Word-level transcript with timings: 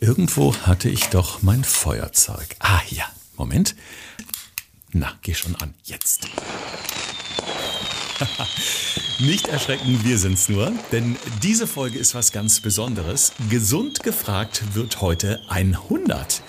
Irgendwo 0.00 0.54
hatte 0.54 0.88
ich 0.88 1.06
doch 1.06 1.42
mein 1.42 1.64
Feuerzeug. 1.64 2.56
Ah, 2.60 2.80
ja. 2.88 3.04
Moment. 3.36 3.74
Na, 4.92 5.12
geh 5.22 5.34
schon 5.34 5.56
an. 5.56 5.74
Jetzt. 5.84 6.28
Nicht 9.18 9.48
erschrecken, 9.48 10.04
wir 10.04 10.18
sind's 10.18 10.48
nur, 10.48 10.72
denn 10.92 11.16
diese 11.42 11.66
Folge 11.66 11.98
ist 11.98 12.14
was 12.14 12.30
ganz 12.30 12.60
Besonderes. 12.60 13.32
Gesund 13.50 14.04
gefragt 14.04 14.74
wird 14.74 15.00
heute 15.00 15.40
100. 15.48 16.42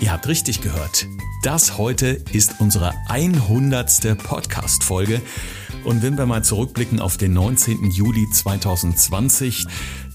Ihr 0.00 0.12
habt 0.12 0.26
richtig 0.26 0.60
gehört. 0.60 1.06
Das 1.42 1.78
heute 1.78 2.08
ist 2.32 2.56
unsere 2.58 2.92
100. 3.08 4.18
Podcast-Folge. 4.18 5.22
Und 5.84 6.02
wenn 6.02 6.18
wir 6.18 6.26
mal 6.26 6.44
zurückblicken 6.44 7.00
auf 7.00 7.16
den 7.16 7.32
19. 7.32 7.90
Juli 7.90 8.26
2020, 8.30 9.66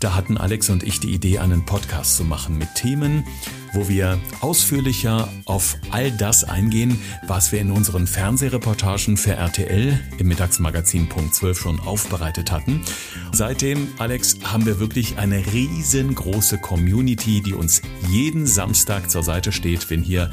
da 0.05 0.13
hatten 0.13 0.37
Alex 0.37 0.69
und 0.69 0.83
ich 0.83 0.99
die 0.99 1.11
Idee, 1.11 1.39
einen 1.39 1.65
Podcast 1.65 2.15
zu 2.15 2.23
machen 2.23 2.59
mit 2.59 2.75
Themen, 2.75 3.25
wo 3.73 3.89
wir 3.89 4.19
ausführlicher 4.39 5.27
auf 5.45 5.77
all 5.89 6.11
das 6.11 6.43
eingehen, 6.43 6.99
was 7.25 7.51
wir 7.51 7.59
in 7.59 7.71
unseren 7.71 8.05
Fernsehreportagen 8.05 9.17
für 9.17 9.33
RTL 9.33 9.99
im 10.19 10.27
Mittagsmagazin 10.27 11.09
Punkt 11.09 11.33
12 11.33 11.59
schon 11.59 11.79
aufbereitet 11.79 12.51
hatten. 12.51 12.83
Seitdem, 13.31 13.87
Alex, 13.97 14.37
haben 14.43 14.67
wir 14.67 14.79
wirklich 14.79 15.17
eine 15.17 15.43
riesengroße 15.51 16.59
Community, 16.59 17.41
die 17.41 17.53
uns 17.53 17.81
jeden 18.07 18.45
Samstag 18.45 19.09
zur 19.09 19.23
Seite 19.23 19.51
steht, 19.51 19.89
wenn 19.89 20.03
hier 20.03 20.29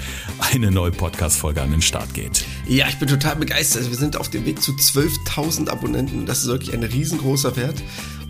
eine 0.52 0.70
neue 0.70 0.90
Podcast-Folge 0.90 1.62
an 1.62 1.70
den 1.70 1.82
Start 1.82 2.12
geht. 2.12 2.44
Ja, 2.68 2.88
ich 2.88 2.98
bin 2.98 3.08
total 3.08 3.36
begeistert. 3.36 3.88
Wir 3.88 3.96
sind 3.96 4.18
auf 4.18 4.28
dem 4.28 4.44
Weg 4.44 4.60
zu 4.60 4.72
12.000 4.72 5.70
Abonnenten. 5.70 6.26
Das 6.26 6.42
ist 6.42 6.48
wirklich 6.48 6.74
ein 6.74 6.82
riesengroßer 6.82 7.56
Wert. 7.56 7.82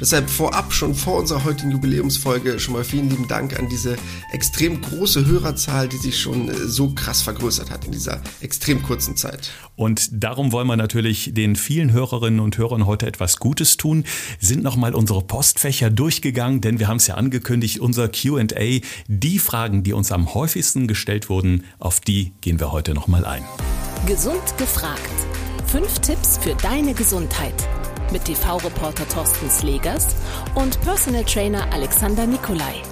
Deshalb 0.02 0.28
vorab, 0.28 0.72
schon 0.72 0.96
vor 0.96 1.20
unserer 1.20 1.44
heutigen 1.44 1.70
Jubiläumsfolge, 1.70 2.58
schon 2.58 2.74
mal 2.74 2.82
vielen 2.82 3.08
lieben 3.08 3.28
Dank 3.28 3.56
an 3.56 3.68
diese 3.68 3.94
extrem 4.32 4.80
große 4.80 5.26
Hörerzahl, 5.26 5.88
die 5.88 5.96
sich 5.96 6.18
schon 6.18 6.48
äh, 6.48 6.54
so 6.54 6.88
krass 6.92 7.22
vergrößert 7.22 7.70
hat 7.70 7.84
in 7.84 7.92
dieser 7.92 8.20
extrem 8.40 8.82
kurzen 8.82 9.16
Zeit. 9.16 9.52
Und 9.76 10.08
darum 10.10 10.50
wollen 10.50 10.66
wir 10.66 10.74
natürlich 10.74 11.34
den 11.34 11.54
vielen 11.54 11.92
Hörerinnen 11.92 12.40
und 12.40 12.58
Hörern 12.58 12.84
heute 12.84 13.06
etwas 13.06 13.36
Gutes 13.36 13.76
tun, 13.76 14.02
sind 14.40 14.64
nochmal 14.64 14.96
unsere 14.96 15.22
Postfächer 15.22 15.88
durchgegangen, 15.88 16.60
denn 16.60 16.80
wir 16.80 16.88
haben 16.88 16.96
es 16.96 17.06
ja 17.06 17.14
angekündigt, 17.14 17.78
unser 17.78 18.08
QA, 18.08 18.42
die 19.06 19.38
Fragen, 19.38 19.84
die 19.84 19.92
uns 19.92 20.10
am 20.10 20.34
häufigsten 20.34 20.88
gestellt 20.88 21.28
wurden, 21.28 21.62
auf 21.78 22.00
die 22.00 22.32
gehen 22.40 22.58
wir 22.58 22.72
heute 22.72 22.92
nochmal 22.92 23.24
ein. 23.24 23.44
Gesund 24.08 24.58
gefragt. 24.58 24.98
Fünf 25.68 26.00
Tipps 26.00 26.38
für 26.38 26.56
deine 26.56 26.92
Gesundheit 26.92 27.54
mit 28.12 28.26
TV-Reporter 28.26 29.08
Thorsten 29.08 29.48
Slegers 29.48 30.14
und 30.54 30.78
Personal 30.82 31.24
Trainer 31.24 31.72
Alexander 31.72 32.26
Nikolai. 32.26 32.82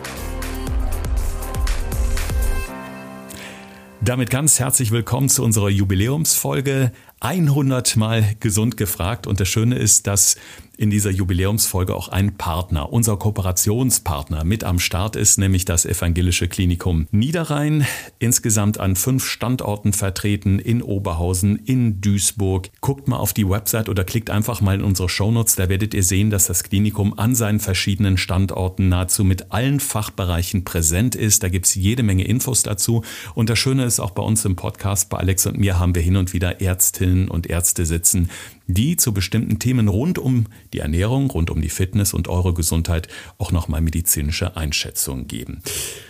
Damit 4.01 4.31
ganz 4.31 4.59
herzlich 4.59 4.93
willkommen 4.93 5.29
zu 5.29 5.45
unserer 5.45 5.69
Jubiläumsfolge 5.69 6.91
100 7.21 7.97
Mal 7.97 8.35
gesund 8.41 8.79
gefragt. 8.79 9.27
Und 9.27 9.41
das 9.41 9.49
Schöne 9.49 9.77
ist, 9.77 10.07
dass 10.07 10.37
in 10.81 10.89
dieser 10.89 11.11
Jubiläumsfolge 11.11 11.95
auch 11.95 12.09
ein 12.09 12.39
Partner, 12.39 12.91
unser 12.91 13.19
Kooperationspartner 13.19 14.45
mit 14.45 14.65
am 14.65 14.79
Start 14.79 15.15
ist, 15.15 15.37
nämlich 15.37 15.67
das 15.67 15.85
Evangelische 15.85 16.49
Klinikum 16.49 17.07
Niederrhein. 17.11 17.87
Insgesamt 18.19 18.81
an 18.81 18.97
fünf 18.97 19.27
Standorten 19.27 19.93
vertreten 19.93 20.59
in 20.59 20.81
Oberhausen, 20.81 21.57
in 21.67 22.01
Duisburg. 22.01 22.71
Guckt 22.81 23.09
mal 23.09 23.19
auf 23.19 23.35
die 23.35 23.47
Website 23.47 23.91
oder 23.91 24.05
klickt 24.05 24.31
einfach 24.31 24.63
mal 24.63 24.77
in 24.77 24.83
unsere 24.83 25.11
Shownotes. 25.11 25.55
Da 25.57 25.69
werdet 25.69 25.93
ihr 25.93 26.03
sehen, 26.03 26.31
dass 26.31 26.47
das 26.47 26.63
Klinikum 26.63 27.13
an 27.19 27.35
seinen 27.35 27.61
verschiedenen 27.61 28.17
Standorten 28.17 28.89
nahezu 28.89 29.23
mit 29.23 29.53
allen 29.53 29.81
Fachbereichen 29.81 30.65
präsent 30.65 31.15
ist. 31.15 31.43
Da 31.43 31.51
gibt's 31.51 31.75
jede 31.75 32.03
Menge 32.03 32.25
Infos 32.25 32.63
dazu. 32.63 33.05
Und 33.35 33.51
das 33.51 33.59
Schöne 33.59 33.85
ist 33.85 34.01
auch 34.01 34.13
bei 34.13 34.23
uns 34.23 34.47
im 34.47 34.57
Podcast, 34.57 35.11
bei 35.11 35.19
Alex 35.19 35.45
und 35.45 35.59
mir 35.59 35.79
haben 35.79 35.95
wir 35.95 36.01
hin 36.01 36.17
und 36.17 36.33
wieder 36.33 36.63
Ärztinnen 36.63 37.29
und 37.29 37.49
Ärzte 37.49 37.85
sitzen, 37.85 38.31
die 38.67 38.97
zu 38.97 39.13
bestimmten 39.13 39.59
Themen 39.59 39.89
rund 39.89 40.19
um 40.19 40.47
die 40.73 40.81
Ernährung, 40.81 41.31
rund 41.31 41.51
um 41.51 41.61
die 41.61 41.69
Fitness 41.69 42.15
und 42.15 42.29
eure 42.29 42.55
Gesundheit 42.55 43.09
auch 43.39 43.53
nochmal 43.53 43.81
medizinische 43.81 44.57
Einschätzungen 44.57 45.27
geben. 45.27 45.63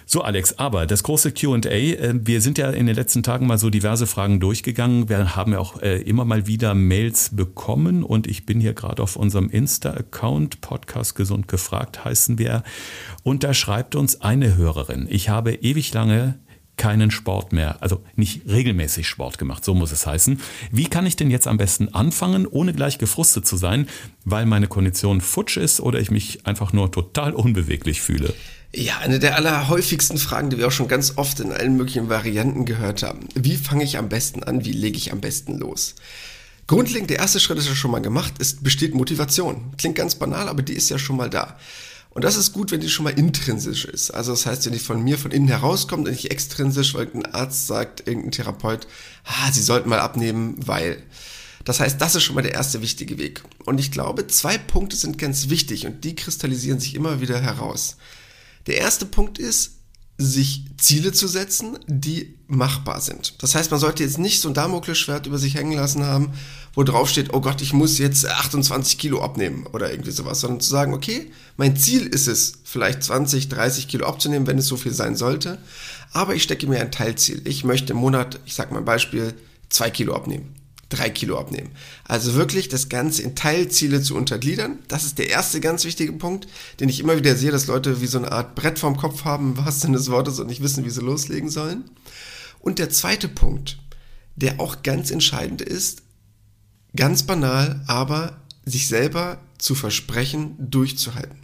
So, 0.07 0.23
Alex, 0.23 0.59
aber 0.59 0.87
das 0.87 1.03
große 1.03 1.33
QA, 1.33 1.57
äh, 1.67 2.15
wir 2.15 2.41
sind 2.41 2.59
ja 2.59 2.71
in 2.71 2.87
den 2.87 2.97
letzten 2.97 3.23
Tagen 3.23 3.47
mal 3.47 3.59
so 3.59 3.71
diverse 3.71 4.07
Fragen 4.07 4.41
durchgegangen. 4.41 5.09
Wir 5.09 5.37
haben 5.37 5.53
ja 5.53 5.59
auch 5.59 5.81
äh, 5.83 6.01
immer 6.03 6.25
mal 6.25 6.47
wieder 6.47 6.75
Mails 6.75 7.31
bekommen 7.35 8.03
und 8.03 8.27
ich 8.27 8.45
bin 8.45 8.61
hier 8.61 8.75
gerade 8.75 9.03
auf 9.03 9.17
unserem 9.17 9.49
Insta-Account, 9.49 10.61
Podcast 10.61 11.15
Gesund 11.15 11.49
gefragt 11.49 12.05
heißen 12.05 12.39
wir. 12.39 12.63
Und 13.23 13.45
da 13.45 13.55
schreibt 13.55 13.95
uns 13.95 14.21
eine 14.21 14.57
Hörerin, 14.57 15.07
ich 15.09 15.29
habe 15.29 15.53
ewig 15.55 15.93
lange 15.95 16.39
keinen 16.81 17.11
Sport 17.11 17.53
mehr, 17.53 17.77
also 17.83 18.03
nicht 18.17 18.49
regelmäßig 18.49 19.07
Sport 19.07 19.37
gemacht, 19.37 19.67
so 19.67 19.75
muss 19.75 19.93
es 19.93 20.07
heißen. 20.07 20.41
Wie 20.73 20.87
kann 20.87 21.05
ich 21.05 21.15
denn 21.15 21.31
jetzt 21.31 21.47
am 21.47 21.59
besten 21.59 21.89
anfangen, 21.89 22.47
ohne 22.47 22.73
gleich 22.73 22.97
gefrustet 22.97 23.47
zu 23.47 23.59
sein, 23.59 23.87
weil 24.25 24.47
meine 24.47 24.67
Kondition 24.67 25.21
futsch 25.21 25.59
ist 25.59 25.81
oder 25.81 26.01
ich 26.01 26.11
mich 26.11 26.47
einfach 26.47 26.73
nur 26.73 26.91
total 26.91 27.35
unbeweglich 27.35 28.01
fühle? 28.01 28.33
Ja, 28.75 28.97
eine 29.01 29.19
der 29.19 29.37
allerhäufigsten 29.37 30.17
Fragen, 30.17 30.49
die 30.49 30.57
wir 30.57 30.69
auch 30.69 30.73
schon 30.73 30.89
ganz 30.89 31.19
oft 31.19 31.39
in 31.41 31.53
allen 31.53 31.77
möglichen 31.77 32.09
Varianten 32.09 32.65
gehört 32.65 33.03
haben. 33.03 33.29
Wie 33.35 33.59
fange 33.59 33.85
ich 33.85 33.99
am 33.99 34.09
besten 34.09 34.43
an? 34.43 34.65
Wie 34.65 34.73
lege 34.73 34.97
ich 34.97 35.13
am 35.13 35.21
besten 35.21 35.59
los? 35.59 35.97
Grundlegend, 36.67 37.11
der 37.11 37.19
erste 37.19 37.41
Schritt 37.41 37.59
ist 37.59 37.69
ja 37.69 37.75
schon 37.75 37.91
mal 37.91 38.01
gemacht, 38.01 38.39
ist, 38.39 38.65
besteht 38.65 38.95
Motivation. 38.95 39.75
Klingt 39.77 39.97
ganz 39.97 40.15
banal, 40.15 40.49
aber 40.49 40.63
die 40.63 40.73
ist 40.73 40.89
ja 40.89 40.99
schon 40.99 41.17
mal 41.17 41.29
da. 41.29 41.59
Und 42.11 42.25
das 42.25 42.37
ist 42.37 42.53
gut, 42.53 42.73
wenn 42.73 42.81
die 42.81 42.89
schon 42.89 43.05
mal 43.05 43.17
intrinsisch 43.17 43.85
ist. 43.85 44.11
Also 44.11 44.33
das 44.33 44.45
heißt, 44.45 44.67
wenn 44.67 44.73
die 44.73 44.81
von 44.81 45.03
mir 45.03 45.17
von 45.17 45.31
innen 45.31 45.49
herauskommt 45.49 46.07
und 46.07 46.13
nicht 46.13 46.31
extrinsisch, 46.31 46.95
weil 46.95 47.07
irgendein 47.07 47.35
Arzt 47.35 47.69
sagt, 47.69 48.07
irgendein 48.07 48.33
Therapeut, 48.33 48.87
ah, 49.25 49.53
sie 49.53 49.63
sollten 49.63 49.89
mal 49.89 50.01
abnehmen, 50.01 50.57
weil. 50.67 51.03
Das 51.65 51.79
heißt, 51.79 52.01
das 52.01 52.15
ist 52.15 52.23
schon 52.25 52.35
mal 52.35 52.43
der 52.43 52.55
erste 52.55 52.81
wichtige 52.83 53.19
Weg. 53.19 53.43
Und 53.65 53.79
ich 53.79 53.93
glaube, 53.93 54.27
zwei 54.27 54.57
Punkte 54.59 54.97
sind 54.97 55.19
ganz 55.19 55.51
wichtig 55.51 55.87
und 55.87 56.05
die 56.05 56.17
kristallisieren 56.17 56.81
sich 56.81 56.95
immer 56.95 57.21
wieder 57.21 57.39
heraus. 57.39 57.97
Der 58.67 58.79
erste 58.79 59.05
Punkt 59.05 59.39
ist, 59.39 59.80
sich 60.21 60.67
Ziele 60.77 61.13
zu 61.13 61.27
setzen, 61.27 61.79
die 61.87 62.35
machbar 62.47 63.01
sind. 63.01 63.43
Das 63.43 63.55
heißt, 63.55 63.71
man 63.71 63.81
sollte 63.81 64.03
jetzt 64.03 64.19
nicht 64.19 64.41
so 64.41 64.49
ein 64.49 64.55
Damoklesschwert 64.55 65.27
über 65.27 65.39
sich 65.39 65.55
hängen 65.55 65.73
lassen 65.73 66.05
haben, 66.05 66.33
wo 66.75 66.83
drauf 66.83 67.09
steht, 67.09 67.33
oh 67.33 67.41
Gott, 67.41 67.63
ich 67.63 67.73
muss 67.73 67.97
jetzt 67.99 68.27
28 68.27 68.99
Kilo 68.99 69.23
abnehmen 69.23 69.67
oder 69.73 69.91
irgendwie 69.91 70.11
sowas, 70.11 70.41
sondern 70.41 70.61
zu 70.61 70.69
sagen, 70.69 70.93
okay, 70.93 71.31
mein 71.57 71.77
Ziel 71.77 72.07
ist 72.07 72.29
es, 72.29 72.59
vielleicht 72.65 73.03
20, 73.03 73.49
30 73.49 73.89
Kilo 73.89 74.07
abzunehmen, 74.07 74.47
wenn 74.47 74.59
es 74.59 74.67
so 74.67 74.77
viel 74.77 74.93
sein 74.93 75.17
sollte, 75.17 75.59
aber 76.13 76.35
ich 76.35 76.43
stecke 76.43 76.67
mir 76.67 76.81
ein 76.81 76.93
Teilziel. 76.93 77.41
Ich 77.47 77.65
möchte 77.65 77.95
im 77.95 77.99
Monat, 77.99 78.41
ich 78.45 78.55
sage 78.55 78.73
mal 78.73 78.81
ein 78.81 78.85
Beispiel, 78.85 79.35
zwei 79.71 79.91
Kilo 79.91 80.15
abnehmen 80.15 80.60
drei 80.91 81.09
Kilo 81.09 81.39
abnehmen. 81.39 81.71
Also 82.05 82.35
wirklich 82.35 82.69
das 82.69 82.89
Ganze 82.89 83.23
in 83.23 83.35
Teilziele 83.35 84.03
zu 84.03 84.15
untergliedern. 84.15 84.81
Das 84.89 85.05
ist 85.05 85.19
der 85.19 85.31
erste 85.31 85.61
ganz 85.61 85.85
wichtige 85.85 86.13
Punkt, 86.13 86.47
den 86.79 86.89
ich 86.89 87.01
immer 87.01 87.17
wieder 87.17 87.37
sehe, 87.37 87.51
dass 87.51 87.67
Leute 87.67 88.03
wie 88.03 88.07
so 88.07 88.19
eine 88.19 88.33
Art 88.33 88.55
Brett 88.55 88.79
vorm 88.79 88.97
Kopf 88.97 89.25
haben, 89.25 89.57
was 89.57 89.81
denn 89.81 89.93
des 89.93 90.11
Wortes 90.11 90.39
und 90.39 90.49
nicht 90.49 90.63
wissen, 90.63 90.85
wie 90.85 90.91
sie 90.91 91.01
loslegen 91.01 91.49
sollen. 91.49 91.85
Und 92.59 92.79
der 92.79 92.91
zweite 92.91 93.29
Punkt, 93.29 93.79
der 94.37 94.61
auch 94.61 94.83
ganz 94.83 95.11
entscheidend 95.11 95.63
ist, 95.63 96.03
ganz 96.95 97.23
banal, 97.23 97.83
aber 97.87 98.37
sich 98.65 98.89
selber 98.89 99.41
zu 99.59 99.75
versprechen, 99.75 100.57
durchzuhalten. 100.59 101.39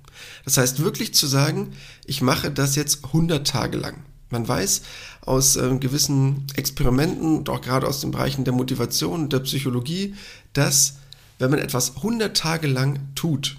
Das 0.44 0.56
heißt 0.56 0.80
wirklich 0.80 1.14
zu 1.14 1.26
sagen, 1.26 1.74
ich 2.04 2.20
mache 2.20 2.50
das 2.50 2.76
jetzt 2.76 3.04
100 3.06 3.46
Tage 3.46 3.76
lang. 3.76 4.02
Man 4.30 4.46
weiß 4.46 4.82
aus 5.26 5.56
äh, 5.56 5.76
gewissen 5.78 6.46
Experimenten 6.54 7.36
und 7.38 7.48
auch 7.50 7.60
gerade 7.60 7.86
aus 7.86 8.00
den 8.00 8.12
Bereichen 8.12 8.44
der 8.44 8.54
Motivation 8.54 9.24
und 9.24 9.32
der 9.32 9.40
Psychologie, 9.40 10.14
dass 10.52 10.94
wenn 11.38 11.50
man 11.50 11.58
etwas 11.58 11.96
100 11.96 12.34
Tage 12.34 12.66
lang 12.66 13.00
tut, 13.14 13.56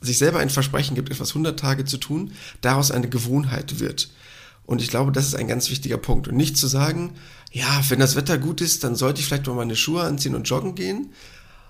sich 0.00 0.18
selber 0.18 0.40
ein 0.40 0.50
Versprechen 0.50 0.94
gibt, 0.94 1.10
etwas 1.10 1.30
100 1.30 1.58
Tage 1.58 1.84
zu 1.84 1.96
tun, 1.96 2.32
daraus 2.60 2.90
eine 2.90 3.08
Gewohnheit 3.08 3.80
wird. 3.80 4.10
Und 4.66 4.82
ich 4.82 4.88
glaube, 4.88 5.12
das 5.12 5.26
ist 5.26 5.34
ein 5.34 5.48
ganz 5.48 5.70
wichtiger 5.70 5.98
Punkt. 5.98 6.28
Und 6.28 6.36
nicht 6.36 6.56
zu 6.56 6.66
sagen, 6.66 7.14
ja, 7.52 7.82
wenn 7.88 8.00
das 8.00 8.16
Wetter 8.16 8.36
gut 8.36 8.60
ist, 8.60 8.84
dann 8.84 8.96
sollte 8.96 9.20
ich 9.20 9.26
vielleicht 9.26 9.46
mal 9.46 9.54
meine 9.54 9.76
Schuhe 9.76 10.02
anziehen 10.02 10.34
und 10.34 10.48
joggen 10.48 10.74
gehen, 10.74 11.12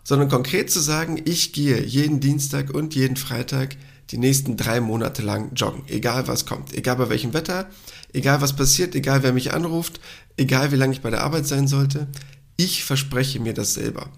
sondern 0.03 0.29
konkret 0.29 0.71
zu 0.71 0.81
sagen, 0.81 1.21
ich 1.25 1.53
gehe 1.53 1.85
jeden 1.85 2.21
Dienstag 2.21 2.73
und 2.73 2.95
jeden 2.95 3.17
Freitag 3.17 3.77
die 4.11 4.19
nächsten 4.19 4.57
drei 4.57 4.81
Monate 4.81 5.23
lang 5.23 5.55
joggen, 5.55 5.83
egal 5.89 6.29
was 6.29 6.47
kommt, 6.47 6.73
egal 6.75 6.97
bei 6.97 7.09
welchem 7.09 7.33
Wetter, 7.33 7.69
egal 8.13 8.41
was 8.41 8.55
passiert, 8.55 8.95
egal 8.95 9.23
wer 9.23 9.33
mich 9.33 9.53
anruft, 9.53 10.01
egal 10.37 10.73
wie 10.73 10.77
lange 10.77 10.93
ich 10.93 11.01
bei 11.01 11.11
der 11.11 11.23
Arbeit 11.23 11.47
sein 11.47 11.69
sollte, 11.69 12.09
ich 12.57 12.85
verspreche 12.85 13.41
mir 13.41 13.55
das 13.55 13.75
selber. 13.75 14.11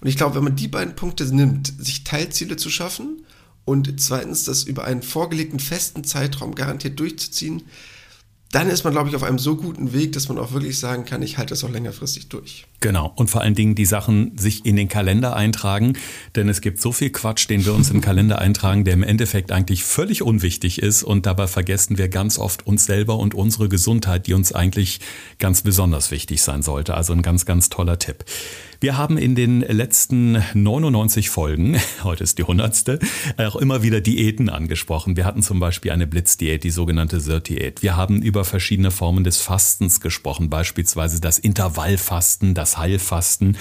Und 0.00 0.08
ich 0.08 0.16
glaube, 0.16 0.36
wenn 0.36 0.44
man 0.44 0.56
die 0.56 0.68
beiden 0.68 0.94
Punkte 0.94 1.24
nimmt, 1.34 1.72
sich 1.78 2.04
Teilziele 2.04 2.56
zu 2.56 2.70
schaffen 2.70 3.24
und 3.64 4.00
zweitens 4.00 4.44
das 4.44 4.64
über 4.64 4.84
einen 4.84 5.02
vorgelegten 5.02 5.60
festen 5.60 6.04
Zeitraum 6.04 6.54
garantiert 6.54 6.98
durchzuziehen, 7.00 7.62
dann 8.50 8.70
ist 8.70 8.82
man, 8.84 8.94
glaube 8.94 9.10
ich, 9.10 9.16
auf 9.16 9.22
einem 9.22 9.38
so 9.38 9.56
guten 9.56 9.92
Weg, 9.92 10.12
dass 10.12 10.28
man 10.28 10.38
auch 10.38 10.52
wirklich 10.52 10.78
sagen 10.78 11.04
kann, 11.04 11.20
ich 11.20 11.36
halte 11.36 11.50
das 11.50 11.64
auch 11.64 11.70
längerfristig 11.70 12.28
durch. 12.28 12.66
Genau. 12.80 13.12
Und 13.14 13.28
vor 13.28 13.42
allen 13.42 13.54
Dingen 13.54 13.74
die 13.74 13.84
Sachen 13.84 14.38
sich 14.38 14.64
in 14.64 14.76
den 14.76 14.88
Kalender 14.88 15.36
eintragen, 15.36 15.98
denn 16.34 16.48
es 16.48 16.62
gibt 16.62 16.80
so 16.80 16.92
viel 16.92 17.10
Quatsch, 17.10 17.50
den 17.50 17.66
wir 17.66 17.74
uns 17.74 17.90
im 17.90 18.00
Kalender 18.00 18.38
eintragen, 18.38 18.84
der 18.84 18.94
im 18.94 19.02
Endeffekt 19.02 19.52
eigentlich 19.52 19.84
völlig 19.84 20.22
unwichtig 20.22 20.80
ist 20.80 21.02
und 21.02 21.26
dabei 21.26 21.46
vergessen 21.46 21.98
wir 21.98 22.08
ganz 22.08 22.38
oft 22.38 22.66
uns 22.66 22.86
selber 22.86 23.18
und 23.18 23.34
unsere 23.34 23.68
Gesundheit, 23.68 24.26
die 24.26 24.32
uns 24.32 24.52
eigentlich 24.52 25.00
ganz 25.38 25.62
besonders 25.62 26.10
wichtig 26.10 26.40
sein 26.40 26.62
sollte. 26.62 26.94
Also 26.94 27.12
ein 27.12 27.22
ganz, 27.22 27.44
ganz 27.44 27.68
toller 27.68 27.98
Tipp. 27.98 28.24
Wir 28.80 28.96
haben 28.96 29.18
in 29.18 29.34
den 29.34 29.60
letzten 29.60 30.40
99 30.54 31.30
Folgen, 31.30 31.80
heute 32.04 32.22
ist 32.22 32.38
die 32.38 32.42
100. 32.42 33.00
auch 33.36 33.56
immer 33.56 33.82
wieder 33.82 34.00
Diäten 34.00 34.48
angesprochen. 34.48 35.16
Wir 35.16 35.24
hatten 35.24 35.42
zum 35.42 35.58
Beispiel 35.58 35.90
eine 35.90 36.06
Blitzdiät, 36.06 36.62
die 36.62 36.70
sogenannte 36.70 37.18
SIRT-Diät. 37.18 37.82
Wir 37.82 37.96
haben 37.96 38.22
über 38.22 38.44
verschiedene 38.44 38.92
Formen 38.92 39.24
des 39.24 39.38
Fastens 39.38 40.00
gesprochen, 40.00 40.48
beispielsweise 40.48 41.20
das 41.20 41.40
Intervallfasten, 41.40 42.54
das 42.54 42.78
Heilfasten 42.78 43.56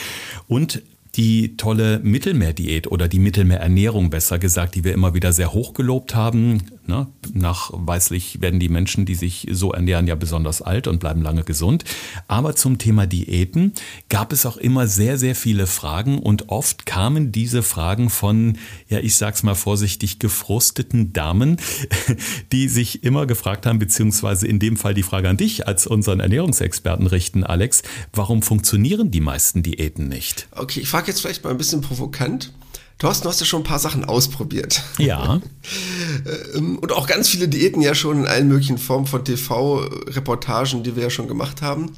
und 0.47 0.83
die 1.15 1.57
tolle 1.57 1.99
Mittelmeerdiät 2.03 2.85
oder 2.85 3.07
die 3.07 3.17
Mittelmeerernährung 3.17 4.11
besser 4.11 4.37
gesagt, 4.37 4.75
die 4.75 4.83
wir 4.83 4.93
immer 4.93 5.15
wieder 5.15 5.33
sehr 5.33 5.51
hoch 5.51 5.73
gelobt 5.73 6.13
haben. 6.13 6.61
Ne? 6.87 7.07
Nachweislich 7.33 8.39
werden 8.39 8.61
die 8.61 8.69
Menschen, 8.69 9.05
die 9.05 9.15
sich 9.15 9.47
so 9.51 9.73
ernähren, 9.73 10.07
ja 10.07 10.15
besonders 10.15 10.61
alt 10.61 10.87
und 10.87 10.99
bleiben 10.99 11.21
lange 11.21 11.43
gesund. 11.43 11.83
Aber 12.29 12.55
zum 12.55 12.77
Thema 12.77 13.05
Diäten 13.05 13.73
gab 14.07 14.31
es 14.31 14.45
auch 14.45 14.55
immer 14.55 14.87
sehr, 14.87 15.17
sehr 15.17 15.35
viele 15.35 15.67
Fragen 15.67 16.19
und 16.19 16.47
oft 16.47 16.85
kamen 16.85 17.33
diese 17.33 17.61
Fragen 17.61 18.09
von, 18.09 18.57
ja, 18.87 18.99
ich 18.99 19.17
sag's 19.17 19.43
mal 19.43 19.55
vorsichtig, 19.55 20.19
gefrusteten 20.19 21.11
Damen, 21.11 21.57
die 22.53 22.69
sich 22.69 23.03
immer 23.03 23.25
gefragt 23.25 23.65
haben, 23.65 23.79
beziehungsweise 23.79 24.47
in 24.47 24.59
dem 24.59 24.77
Fall 24.77 24.93
die 24.93 25.03
Frage 25.03 25.27
an 25.27 25.35
dich 25.35 25.67
als 25.67 25.87
unseren 25.87 26.21
Ernährungsexperten 26.21 27.07
richten, 27.07 27.43
Alex, 27.43 27.83
warum 28.13 28.41
funktionieren 28.41 29.11
die 29.11 29.21
meisten 29.21 29.61
Diäten 29.61 30.07
nicht? 30.07 30.47
Okay, 30.51 30.79
ich 30.79 30.87
frage 30.87 31.07
jetzt 31.07 31.19
vielleicht 31.19 31.43
mal 31.43 31.49
ein 31.49 31.57
bisschen 31.57 31.81
provokant. 31.81 32.53
Thorsten, 32.97 33.23
du 33.23 33.29
hast 33.29 33.39
ja 33.39 33.45
schon 33.45 33.61
ein 33.61 33.65
paar 33.65 33.79
Sachen 33.79 34.05
ausprobiert. 34.05 34.83
Ja. 34.97 35.41
Ähm, 36.55 36.79
und 36.79 36.91
auch 36.93 37.05
ganz 37.05 37.29
viele 37.29 37.47
Diäten 37.47 37.81
ja 37.81 37.93
schon 37.93 38.21
in 38.21 38.27
allen 38.27 38.47
möglichen 38.47 38.77
Formen 38.77 39.05
von 39.05 39.23
TV-Reportagen, 39.23 40.83
die 40.83 40.95
wir 40.95 41.03
ja 41.03 41.09
schon 41.09 41.27
gemacht 41.27 41.61
haben. 41.61 41.93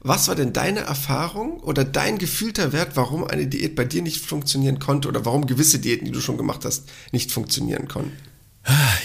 Was 0.00 0.28
war 0.28 0.34
denn 0.34 0.52
deine 0.52 0.80
Erfahrung 0.80 1.60
oder 1.60 1.84
dein 1.84 2.18
gefühlter 2.18 2.72
Wert, 2.72 2.96
warum 2.96 3.24
eine 3.24 3.46
Diät 3.46 3.74
bei 3.74 3.84
dir 3.84 4.02
nicht 4.02 4.24
funktionieren 4.24 4.80
konnte 4.80 5.08
oder 5.08 5.24
warum 5.24 5.46
gewisse 5.46 5.78
Diäten, 5.78 6.04
die 6.04 6.10
du 6.10 6.20
schon 6.20 6.36
gemacht 6.36 6.64
hast, 6.64 6.90
nicht 7.10 7.32
funktionieren 7.32 7.88
konnten? 7.88 8.12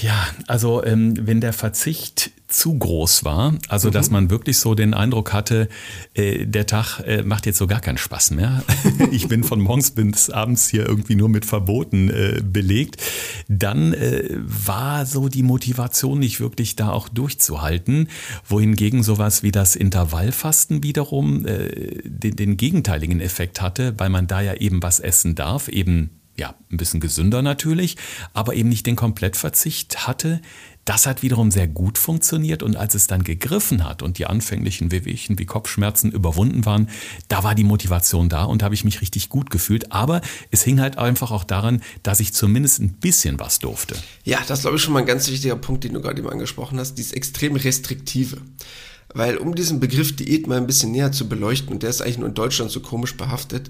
Ja, 0.02 0.28
also 0.48 0.84
ähm, 0.86 1.16
wenn 1.28 1.42
der 1.42 1.52
Verzicht 1.52 2.32
zu 2.48 2.78
groß 2.78 3.26
war, 3.26 3.54
also 3.68 3.90
mhm. 3.90 3.94
dass 3.94 4.10
man 4.10 4.30
wirklich 4.30 4.58
so 4.58 4.74
den 4.74 4.94
Eindruck 4.94 5.34
hatte, 5.34 5.68
äh, 6.14 6.46
der 6.46 6.66
Tag 6.66 7.00
äh, 7.02 7.24
macht 7.24 7.46
jetzt 7.46 7.58
so 7.58 7.68
gar 7.68 7.82
keinen 7.82 7.98
Spaß 7.98 8.32
mehr. 8.32 8.64
ich 9.12 9.28
bin 9.28 9.44
von 9.44 9.60
morgens 9.60 9.92
bis 9.92 10.30
abends 10.30 10.70
hier 10.70 10.88
irgendwie 10.88 11.16
nur 11.16 11.30
mit 11.30 11.46
Verboten 11.46 12.10
äh, 12.10 12.42
belegt. 12.44 13.02
Dann 13.50 13.94
äh, 13.94 14.30
war 14.32 15.06
so 15.06 15.28
die 15.28 15.44
Motivation 15.44 16.20
nicht 16.20 16.40
wirklich 16.40 16.76
da 16.76 16.92
auch 16.92 17.10
durchzuhalten, 17.10 18.08
wohingegen 18.48 19.04
sowas 19.04 19.44
wie 19.44 19.52
das 19.52 19.76
Intervallfasten 19.76 20.82
wiederum 20.84 21.46
äh, 21.46 22.02
den, 22.04 22.36
den 22.36 22.58
gegenteiligen 22.58 23.20
Effekt 23.20 23.62
hatte, 23.62 23.94
weil 23.98 24.10
man 24.10 24.28
da 24.28 24.42
ja 24.42 24.54
eben 24.56 24.82
was 24.82 25.00
essen 25.00 25.36
darf, 25.36 25.68
eben 25.68 26.19
ja, 26.40 26.56
ein 26.72 26.78
bisschen 26.78 27.00
gesünder 27.00 27.42
natürlich, 27.42 27.98
aber 28.34 28.56
eben 28.56 28.70
nicht 28.70 28.86
den 28.86 28.96
Komplettverzicht 28.96 30.08
hatte. 30.08 30.42
Das 30.86 31.06
hat 31.06 31.22
wiederum 31.22 31.52
sehr 31.52 31.68
gut 31.68 32.00
funktioniert 32.00 32.64
und 32.64 32.76
als 32.76 32.96
es 32.96 33.06
dann 33.06 33.24
gegriffen 33.24 33.84
hat 33.84 34.02
und 34.02 34.18
die 34.18 34.26
anfänglichen 34.26 34.92
Wehwehchen 34.92 35.38
wie 35.38 35.46
Kopfschmerzen 35.46 36.12
überwunden 36.12 36.66
waren, 36.66 36.90
da 37.28 37.44
war 37.44 37.54
die 37.54 37.64
Motivation 37.64 38.28
da 38.28 38.46
und 38.46 38.64
habe 38.64 38.74
ich 38.74 38.86
mich 38.86 39.02
richtig 39.02 39.30
gut 39.30 39.52
gefühlt. 39.52 39.92
Aber 39.92 40.22
es 40.50 40.64
hing 40.64 40.80
halt 40.80 40.98
einfach 40.98 41.30
auch 41.30 41.44
daran, 41.44 41.84
dass 42.02 42.20
ich 42.20 42.34
zumindest 42.34 42.80
ein 42.80 42.94
bisschen 42.94 43.40
was 43.40 43.60
durfte. 43.60 43.96
Ja, 44.24 44.40
das 44.48 44.60
ist, 44.60 44.62
glaube 44.64 44.78
ich 44.78 44.84
schon 44.84 44.94
mal 44.94 45.02
ein 45.02 45.06
ganz 45.06 45.30
wichtiger 45.30 45.58
Punkt, 45.58 45.84
den 45.84 45.94
du 45.94 46.02
gerade 46.02 46.20
eben 46.20 46.30
angesprochen 46.30 46.80
hast, 46.80 46.96
dieses 46.96 47.12
extrem 47.12 47.56
restriktive. 47.56 48.38
Weil 49.14 49.38
um 49.38 49.54
diesen 49.54 49.80
Begriff 49.80 50.16
Diät 50.16 50.48
mal 50.48 50.58
ein 50.58 50.68
bisschen 50.68 50.92
näher 50.92 51.12
zu 51.12 51.28
beleuchten, 51.28 51.72
und 51.74 51.84
der 51.84 51.90
ist 51.92 52.02
eigentlich 52.02 52.20
nur 52.20 52.28
in 52.30 52.36
Deutschland 52.36 52.72
so 52.72 52.80
komisch 52.80 53.16
behaftet, 53.18 53.70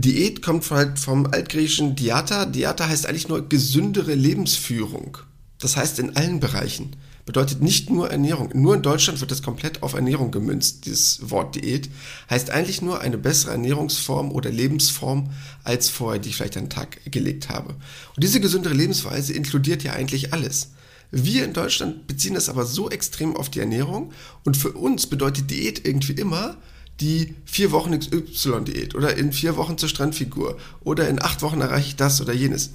Diät 0.00 0.42
kommt 0.42 0.70
halt 0.70 0.98
vom 0.98 1.26
altgriechischen 1.26 1.96
Diata. 1.96 2.46
Diata 2.46 2.88
heißt 2.88 3.06
eigentlich 3.06 3.28
nur 3.28 3.48
gesündere 3.48 4.14
Lebensführung. 4.14 5.18
Das 5.58 5.76
heißt 5.76 5.98
in 5.98 6.16
allen 6.16 6.40
Bereichen. 6.40 6.96
Bedeutet 7.26 7.60
nicht 7.62 7.90
nur 7.90 8.10
Ernährung. 8.10 8.50
Nur 8.54 8.74
in 8.74 8.82
Deutschland 8.82 9.20
wird 9.20 9.30
das 9.30 9.42
komplett 9.42 9.82
auf 9.82 9.92
Ernährung 9.92 10.30
gemünzt, 10.30 10.86
dieses 10.86 11.30
Wort 11.30 11.54
Diät. 11.54 11.90
Heißt 12.28 12.50
eigentlich 12.50 12.82
nur 12.82 13.02
eine 13.02 13.18
bessere 13.18 13.52
Ernährungsform 13.52 14.32
oder 14.32 14.50
Lebensform 14.50 15.30
als 15.62 15.90
vorher, 15.90 16.18
die 16.18 16.30
ich 16.30 16.36
vielleicht 16.36 16.56
an 16.56 16.64
den 16.64 16.70
Tag 16.70 16.98
gelegt 17.10 17.48
habe. 17.48 17.74
Und 18.16 18.24
diese 18.24 18.40
gesündere 18.40 18.74
Lebensweise 18.74 19.34
inkludiert 19.34 19.84
ja 19.84 19.92
eigentlich 19.92 20.32
alles. 20.32 20.70
Wir 21.12 21.44
in 21.44 21.52
Deutschland 21.52 22.06
beziehen 22.06 22.34
das 22.34 22.48
aber 22.48 22.64
so 22.64 22.88
extrem 22.88 23.36
auf 23.36 23.50
die 23.50 23.60
Ernährung 23.60 24.12
und 24.44 24.56
für 24.56 24.72
uns 24.72 25.06
bedeutet 25.06 25.50
Diät 25.50 25.84
irgendwie 25.86 26.12
immer, 26.12 26.56
die 27.00 27.34
vier 27.44 27.72
Wochen 27.72 27.98
XY-Diät 27.98 28.94
oder 28.94 29.16
in 29.16 29.32
vier 29.32 29.56
Wochen 29.56 29.78
zur 29.78 29.88
Strandfigur 29.88 30.58
oder 30.82 31.08
in 31.08 31.20
acht 31.20 31.42
Wochen 31.42 31.60
erreiche 31.60 31.88
ich 31.88 31.96
das 31.96 32.20
oder 32.20 32.32
jenes. 32.32 32.70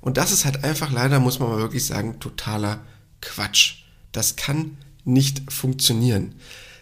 Und 0.00 0.16
das 0.16 0.32
ist 0.32 0.44
halt 0.44 0.64
einfach 0.64 0.92
leider, 0.92 1.20
muss 1.20 1.38
man 1.38 1.50
mal 1.50 1.58
wirklich 1.58 1.84
sagen, 1.84 2.18
totaler 2.20 2.80
Quatsch. 3.20 3.82
Das 4.12 4.36
kann 4.36 4.78
nicht 5.04 5.52
funktionieren. 5.52 6.34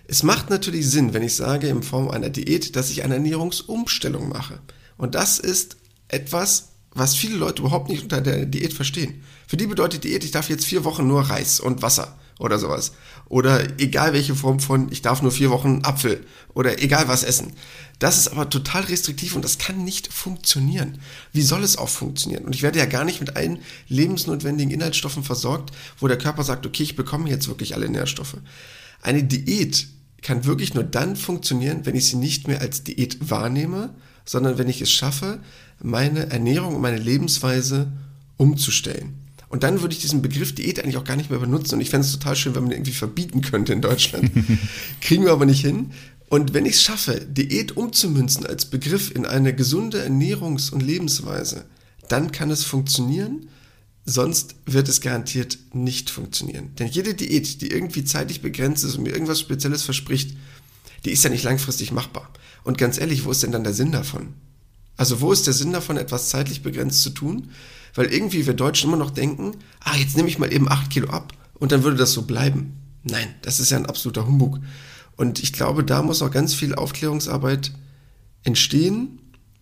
Es 0.07 0.23
macht 0.23 0.51
natürlich 0.51 0.89
Sinn, 0.89 1.15
wenn 1.15 1.23
ich 1.23 1.35
sage 1.35 1.69
in 1.69 1.83
Form 1.83 2.11
einer 2.11 2.31
Diät, 2.31 2.77
dass 2.77 2.91
ich 2.91 3.03
eine 3.03 3.15
Ernährungsumstellung 3.15 4.29
mache. 4.29 4.61
Und 4.97 5.15
das 5.15 5.39
ist 5.39 5.77
etwas, 6.09 6.69
was 6.93 7.17
viele 7.17 7.37
Leute 7.37 7.63
überhaupt 7.63 7.89
nicht 7.89 8.03
unter 8.03 8.21
der 8.21 8.47
Diät 8.47 8.73
verstehen. 8.73 9.23
Für 9.47 9.57
die 9.57 9.67
bedeutet 9.67 10.05
Diät, 10.05 10.25
ich 10.25 10.31
darf 10.31 10.49
jetzt 10.49 10.67
vier 10.67 10.85
Wochen 10.85 11.07
nur 11.07 11.23
Reis 11.23 11.59
und 11.59 11.83
Wasser 11.83 12.17
oder 12.39 12.59
sowas. 12.59 12.93
Oder 13.27 13.81
egal 13.81 14.13
welche 14.13 14.35
Form 14.35 14.61
von, 14.61 14.91
ich 14.91 15.03
darf 15.03 15.23
nur 15.23 15.33
vier 15.33 15.51
Wochen 15.51 15.81
Apfel 15.85 16.25
oder 16.53 16.83
egal 16.83 17.09
was 17.09 17.25
essen. 17.25 17.53
Das 17.99 18.19
ist 18.19 18.29
aber 18.29 18.51
total 18.51 18.83
restriktiv 18.83 19.37
und 19.37 19.45
das 19.45 19.59
kann 19.59 19.85
nicht 19.85 20.13
funktionieren. 20.13 20.99
Wie 21.33 21.43
soll 21.43 21.63
es 21.63 21.79
auch 21.79 21.89
funktionieren? 21.89 22.45
Und 22.45 22.55
ich 22.55 22.63
werde 22.63 22.79
ja 22.79 22.87
gar 22.87 23.05
nicht 23.05 23.21
mit 23.21 23.37
allen 23.37 23.61
lebensnotwendigen 23.89 24.73
Inhaltsstoffen 24.73 25.23
versorgt, 25.23 25.71
wo 25.99 26.09
der 26.09 26.19
Körper 26.19 26.43
sagt, 26.43 26.67
okay, 26.67 26.83
ich 26.83 26.97
bekomme 26.97 27.31
jetzt 27.31 27.49
wirklich 27.49 27.75
alle 27.75 27.89
Nährstoffe. 27.89 28.37
Eine 29.01 29.23
Diät 29.23 29.87
kann 30.23 30.45
wirklich 30.45 30.75
nur 30.75 30.85
dann 30.85 31.17
funktionieren, 31.17 31.87
wenn 31.87 31.95
ich 31.95 32.07
sie 32.07 32.17
nicht 32.17 32.49
mehr 32.49 32.61
als 32.61 32.83
Diät 32.83 33.31
wahrnehme, 33.31 33.95
sondern 34.25 34.59
wenn 34.59 34.69
ich 34.69 34.81
es 34.81 34.91
schaffe, 34.91 35.41
meine 35.81 36.31
Ernährung 36.31 36.75
und 36.75 36.83
meine 36.83 36.99
Lebensweise 36.99 37.93
umzustellen. 38.37 39.24
Und 39.55 39.63
dann 39.63 39.83
würde 39.83 39.95
ich 39.95 40.01
diesen 40.01 40.21
Begriff 40.21 40.53
Diät 40.53 40.81
eigentlich 40.81 40.97
auch 40.97 41.05
gar 41.05 41.15
nicht 41.15 41.31
mehr 41.31 41.39
benutzen. 41.39 41.77
Und 41.77 41.81
ich 41.81 41.91
fände 41.91 42.05
es 42.05 42.13
total 42.13 42.35
schön, 42.35 42.57
wenn 42.57 42.65
man 42.65 42.71
den 42.71 42.79
irgendwie 42.79 42.91
verbieten 42.91 43.41
könnte 43.41 43.73
in 43.73 43.83
Deutschland. 43.83 44.29
Kriegen 45.01 45.25
wir 45.25 45.31
aber 45.31 45.47
nicht 45.47 45.61
hin. 45.61 45.93
Und 46.29 46.55
wenn 46.55 46.67
ich 46.67 46.75
es 46.75 46.83
schaffe, 46.83 47.21
Diät 47.21 47.77
umzumünzen 47.77 48.45
als 48.45 48.65
Begriff 48.65 49.15
in 49.15 49.25
eine 49.25 49.55
gesunde 49.55 50.05
Ernährungs- 50.05 50.73
und 50.73 50.83
Lebensweise, 50.83 51.67
dann 52.09 52.33
kann 52.33 52.51
es 52.51 52.65
funktionieren. 52.65 53.49
Sonst 54.05 54.57
wird 54.67 54.89
es 54.89 55.01
garantiert 55.01 55.57
nicht 55.73 56.11
funktionieren. 56.11 56.75
Denn 56.81 56.89
jede 56.89 57.15
Diät, 57.15 57.61
die 57.61 57.71
irgendwie 57.71 58.03
zeitlich 58.03 58.43
begrenzt 58.43 58.83
ist 58.83 58.97
und 58.97 59.05
mir 59.05 59.13
irgendwas 59.13 59.39
Spezielles 59.39 59.85
verspricht, 59.85 60.37
die 61.05 61.13
ist 61.13 61.23
ja 61.23 61.31
nicht 61.31 61.45
langfristig 61.45 61.93
machbar. 61.93 62.29
Und 62.65 62.77
ganz 62.77 62.99
ehrlich, 62.99 63.25
wo 63.25 63.31
ist 63.31 63.45
denn 63.45 63.53
dann 63.53 63.63
der 63.63 63.73
Sinn 63.73 63.93
davon? 63.93 64.35
Also 64.97 65.21
wo 65.21 65.31
ist 65.31 65.47
der 65.47 65.55
Sinn 65.55 65.73
davon, 65.73 65.97
etwas 65.97 66.29
zeitlich 66.29 66.65
begrenzt 66.65 67.03
zu 67.03 67.11
tun? 67.11 67.51
Weil 67.95 68.07
irgendwie 68.07 68.47
wir 68.47 68.55
Deutschen 68.55 68.89
immer 68.91 68.99
noch 68.99 69.11
denken, 69.11 69.57
ah, 69.81 69.97
jetzt 69.97 70.17
nehme 70.17 70.29
ich 70.29 70.39
mal 70.39 70.53
eben 70.53 70.69
acht 70.69 70.91
Kilo 70.91 71.09
ab 71.11 71.33
und 71.55 71.73
dann 71.73 71.85
würde 71.85 71.97
das 71.97 72.13
so 72.13 72.23
bleiben. 72.23 72.77
Nein, 73.03 73.29
das 73.43 73.61
ist 73.61 73.71
ja 73.71 73.77
ein 73.77 73.87
absoluter 73.87 74.27
Humbug. 74.27 74.61
Und 75.17 75.43
ich 75.43 75.53
glaube, 75.53 75.85
da 75.85 76.03
muss 76.03 76.23
auch 76.23 76.31
ganz 76.31 76.55
viel 76.55 76.75
Aufklärungsarbeit 76.75 77.73
entstehen, 78.43 79.21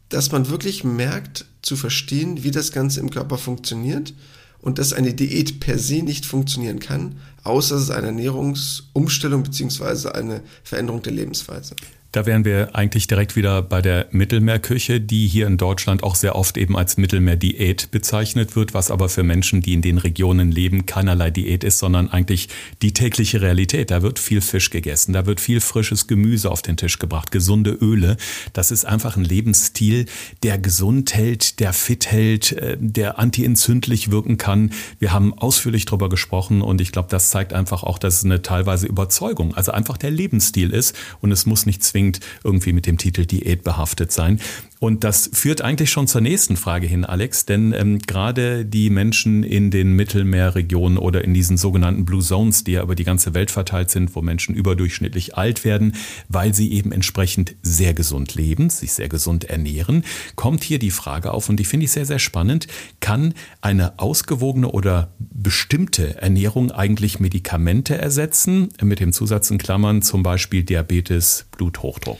dass 0.08 0.32
man 0.32 0.48
wirklich 0.48 0.84
merkt, 0.84 1.46
zu 1.62 1.76
verstehen, 1.76 2.42
wie 2.42 2.50
das 2.50 2.72
Ganze 2.72 3.00
im 3.00 3.10
Körper 3.10 3.38
funktioniert 3.38 4.14
und 4.60 4.78
dass 4.78 4.92
eine 4.92 5.14
Diät 5.14 5.60
per 5.60 5.78
se 5.78 6.02
nicht 6.02 6.26
funktionieren 6.26 6.80
kann, 6.80 7.16
außer 7.44 7.76
es 7.76 7.84
ist 7.84 7.90
eine 7.90 8.08
Ernährungsumstellung 8.08 9.42
bzw. 9.42 10.10
eine 10.10 10.42
Veränderung 10.64 11.02
der 11.02 11.12
Lebensweise. 11.12 11.76
Da 12.12 12.26
wären 12.26 12.44
wir 12.44 12.76
eigentlich 12.76 13.06
direkt 13.06 13.36
wieder 13.36 13.62
bei 13.62 13.80
der 13.80 14.06
Mittelmeerküche, 14.10 15.00
die 15.00 15.26
hier 15.26 15.46
in 15.46 15.56
Deutschland 15.56 16.02
auch 16.02 16.14
sehr 16.14 16.36
oft 16.36 16.58
eben 16.58 16.76
als 16.76 16.98
Mittelmeerdiät 16.98 17.90
bezeichnet 17.90 18.54
wird, 18.54 18.74
was 18.74 18.90
aber 18.90 19.08
für 19.08 19.22
Menschen, 19.22 19.62
die 19.62 19.72
in 19.72 19.80
den 19.80 19.96
Regionen 19.96 20.52
leben, 20.52 20.84
keinerlei 20.84 21.30
Diät 21.30 21.64
ist, 21.64 21.78
sondern 21.78 22.10
eigentlich 22.10 22.50
die 22.82 22.92
tägliche 22.92 23.40
Realität. 23.40 23.90
Da 23.90 24.02
wird 24.02 24.18
viel 24.18 24.42
Fisch 24.42 24.68
gegessen, 24.68 25.14
da 25.14 25.24
wird 25.24 25.40
viel 25.40 25.62
frisches 25.62 26.06
Gemüse 26.06 26.50
auf 26.50 26.60
den 26.60 26.76
Tisch 26.76 26.98
gebracht, 26.98 27.30
gesunde 27.30 27.70
Öle. 27.70 28.18
Das 28.52 28.70
ist 28.70 28.84
einfach 28.84 29.16
ein 29.16 29.24
Lebensstil, 29.24 30.04
der 30.42 30.58
gesund 30.58 31.14
hält, 31.14 31.60
der 31.60 31.72
fit 31.72 32.12
hält, 32.12 32.52
äh, 32.52 32.76
der 32.78 33.18
antientzündlich 33.18 34.10
wirken 34.10 34.36
kann. 34.36 34.72
Wir 34.98 35.14
haben 35.14 35.32
ausführlich 35.32 35.86
darüber 35.86 36.10
gesprochen 36.10 36.60
und 36.60 36.82
ich 36.82 36.92
glaube, 36.92 37.08
das 37.08 37.30
zeigt 37.30 37.54
einfach 37.54 37.84
auch, 37.84 37.98
dass 37.98 38.16
es 38.16 38.24
eine 38.26 38.42
teilweise 38.42 38.86
Überzeugung, 38.86 39.54
also 39.54 39.72
einfach 39.72 39.96
der 39.96 40.10
Lebensstil 40.10 40.72
ist 40.72 40.94
und 41.22 41.32
es 41.32 41.46
muss 41.46 41.64
nicht 41.64 41.82
zwingend 41.82 42.01
zwingend 42.02 42.20
irgendwie 42.44 42.72
mit 42.72 42.86
dem 42.86 42.98
Titel 42.98 43.26
Diät 43.26 43.62
behaftet 43.62 44.12
sein. 44.12 44.40
Und 44.82 45.04
das 45.04 45.30
führt 45.32 45.62
eigentlich 45.62 45.90
schon 45.90 46.08
zur 46.08 46.22
nächsten 46.22 46.56
Frage 46.56 46.88
hin, 46.88 47.04
Alex, 47.04 47.46
denn 47.46 47.72
ähm, 47.72 48.00
gerade 48.00 48.66
die 48.66 48.90
Menschen 48.90 49.44
in 49.44 49.70
den 49.70 49.92
Mittelmeerregionen 49.92 50.98
oder 50.98 51.22
in 51.22 51.32
diesen 51.34 51.56
sogenannten 51.56 52.04
Blue 52.04 52.20
Zones, 52.20 52.64
die 52.64 52.72
ja 52.72 52.82
über 52.82 52.96
die 52.96 53.04
ganze 53.04 53.32
Welt 53.32 53.52
verteilt 53.52 53.90
sind, 53.90 54.16
wo 54.16 54.22
Menschen 54.22 54.56
überdurchschnittlich 54.56 55.36
alt 55.36 55.64
werden, 55.64 55.94
weil 56.28 56.52
sie 56.52 56.72
eben 56.72 56.90
entsprechend 56.90 57.54
sehr 57.62 57.94
gesund 57.94 58.34
leben, 58.34 58.70
sich 58.70 58.92
sehr 58.92 59.08
gesund 59.08 59.44
ernähren, 59.44 60.02
kommt 60.34 60.64
hier 60.64 60.80
die 60.80 60.90
Frage 60.90 61.30
auf 61.30 61.48
und 61.48 61.60
die 61.60 61.64
finde 61.64 61.84
ich 61.84 61.92
sehr, 61.92 62.04
sehr 62.04 62.18
spannend. 62.18 62.66
Kann 62.98 63.34
eine 63.60 64.00
ausgewogene 64.00 64.68
oder 64.68 65.14
bestimmte 65.20 66.20
Ernährung 66.20 66.72
eigentlich 66.72 67.20
Medikamente 67.20 67.96
ersetzen? 67.98 68.70
Mit 68.82 68.98
dem 68.98 69.12
Zusatz 69.12 69.48
in 69.48 69.58
Klammern 69.58 70.02
zum 70.02 70.24
Beispiel 70.24 70.64
Diabetes, 70.64 71.46
Bluthochdruck. 71.52 72.18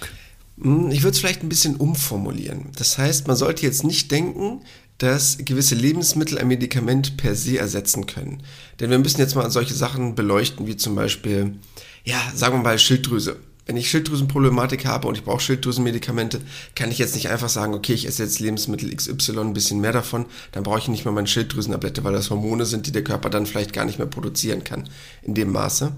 Hm, 0.63 0.91
ich 0.91 1.03
würde 1.03 1.15
es 1.15 1.19
vielleicht 1.19 1.43
ein 1.43 1.49
bisschen 1.49 1.77
umformulieren. 1.77 2.71
Das 2.77 2.99
heißt, 2.99 3.27
man 3.27 3.37
sollte 3.37 3.63
jetzt 3.63 3.85
nicht 3.85 4.11
denken, 4.11 4.63
dass 4.99 5.39
gewisse 5.39 5.75
Lebensmittel 5.75 6.39
ein 6.39 6.47
Medikament 6.47 7.17
per 7.17 7.35
se 7.35 7.59
ersetzen 7.59 8.07
können. 8.07 8.43
Denn 8.79 8.91
wir 8.91 8.99
müssen 8.99 9.19
jetzt 9.19 9.35
mal 9.35 9.51
solche 9.51 9.75
Sachen 9.75 10.15
beleuchten, 10.15 10.67
wie 10.67 10.77
zum 10.77 10.95
Beispiel, 10.95 11.57
ja, 12.05 12.21
sagen 12.35 12.59
wir 12.59 12.63
mal 12.63 12.79
Schilddrüse. 12.79 13.37
Wenn 13.73 13.79
ich 13.79 13.89
Schilddrüsenproblematik 13.89 14.85
habe 14.85 15.09
und 15.09 15.17
ich 15.17 15.25
brauche 15.25 15.41
Schilddrüsenmedikamente, 15.41 16.43
kann 16.75 16.91
ich 16.91 16.99
jetzt 16.99 17.15
nicht 17.15 17.31
einfach 17.31 17.49
sagen, 17.49 17.73
okay, 17.73 17.95
ich 17.95 18.07
esse 18.07 18.23
jetzt 18.23 18.39
Lebensmittel 18.39 18.95
XY 18.95 19.39
ein 19.39 19.55
bisschen 19.55 19.81
mehr 19.81 19.93
davon, 19.93 20.27
dann 20.53 20.63
brauche 20.63 20.79
ich 20.79 20.89
nicht 20.89 21.07
mehr 21.07 21.15
meine 21.15 21.27
Schilddrüsentablette, 21.27 22.05
weil 22.05 22.13
das 22.13 22.29
Hormone 22.29 22.67
sind, 22.67 22.87
die 22.87 22.93
der 22.93 23.03
Körper 23.03 23.31
dann 23.31 23.47
vielleicht 23.47 23.73
gar 23.73 23.87
nicht 23.87 23.97
mehr 23.97 24.07
produzieren 24.07 24.63
kann 24.63 24.91
in 25.23 25.33
dem 25.33 25.53
Maße. 25.53 25.91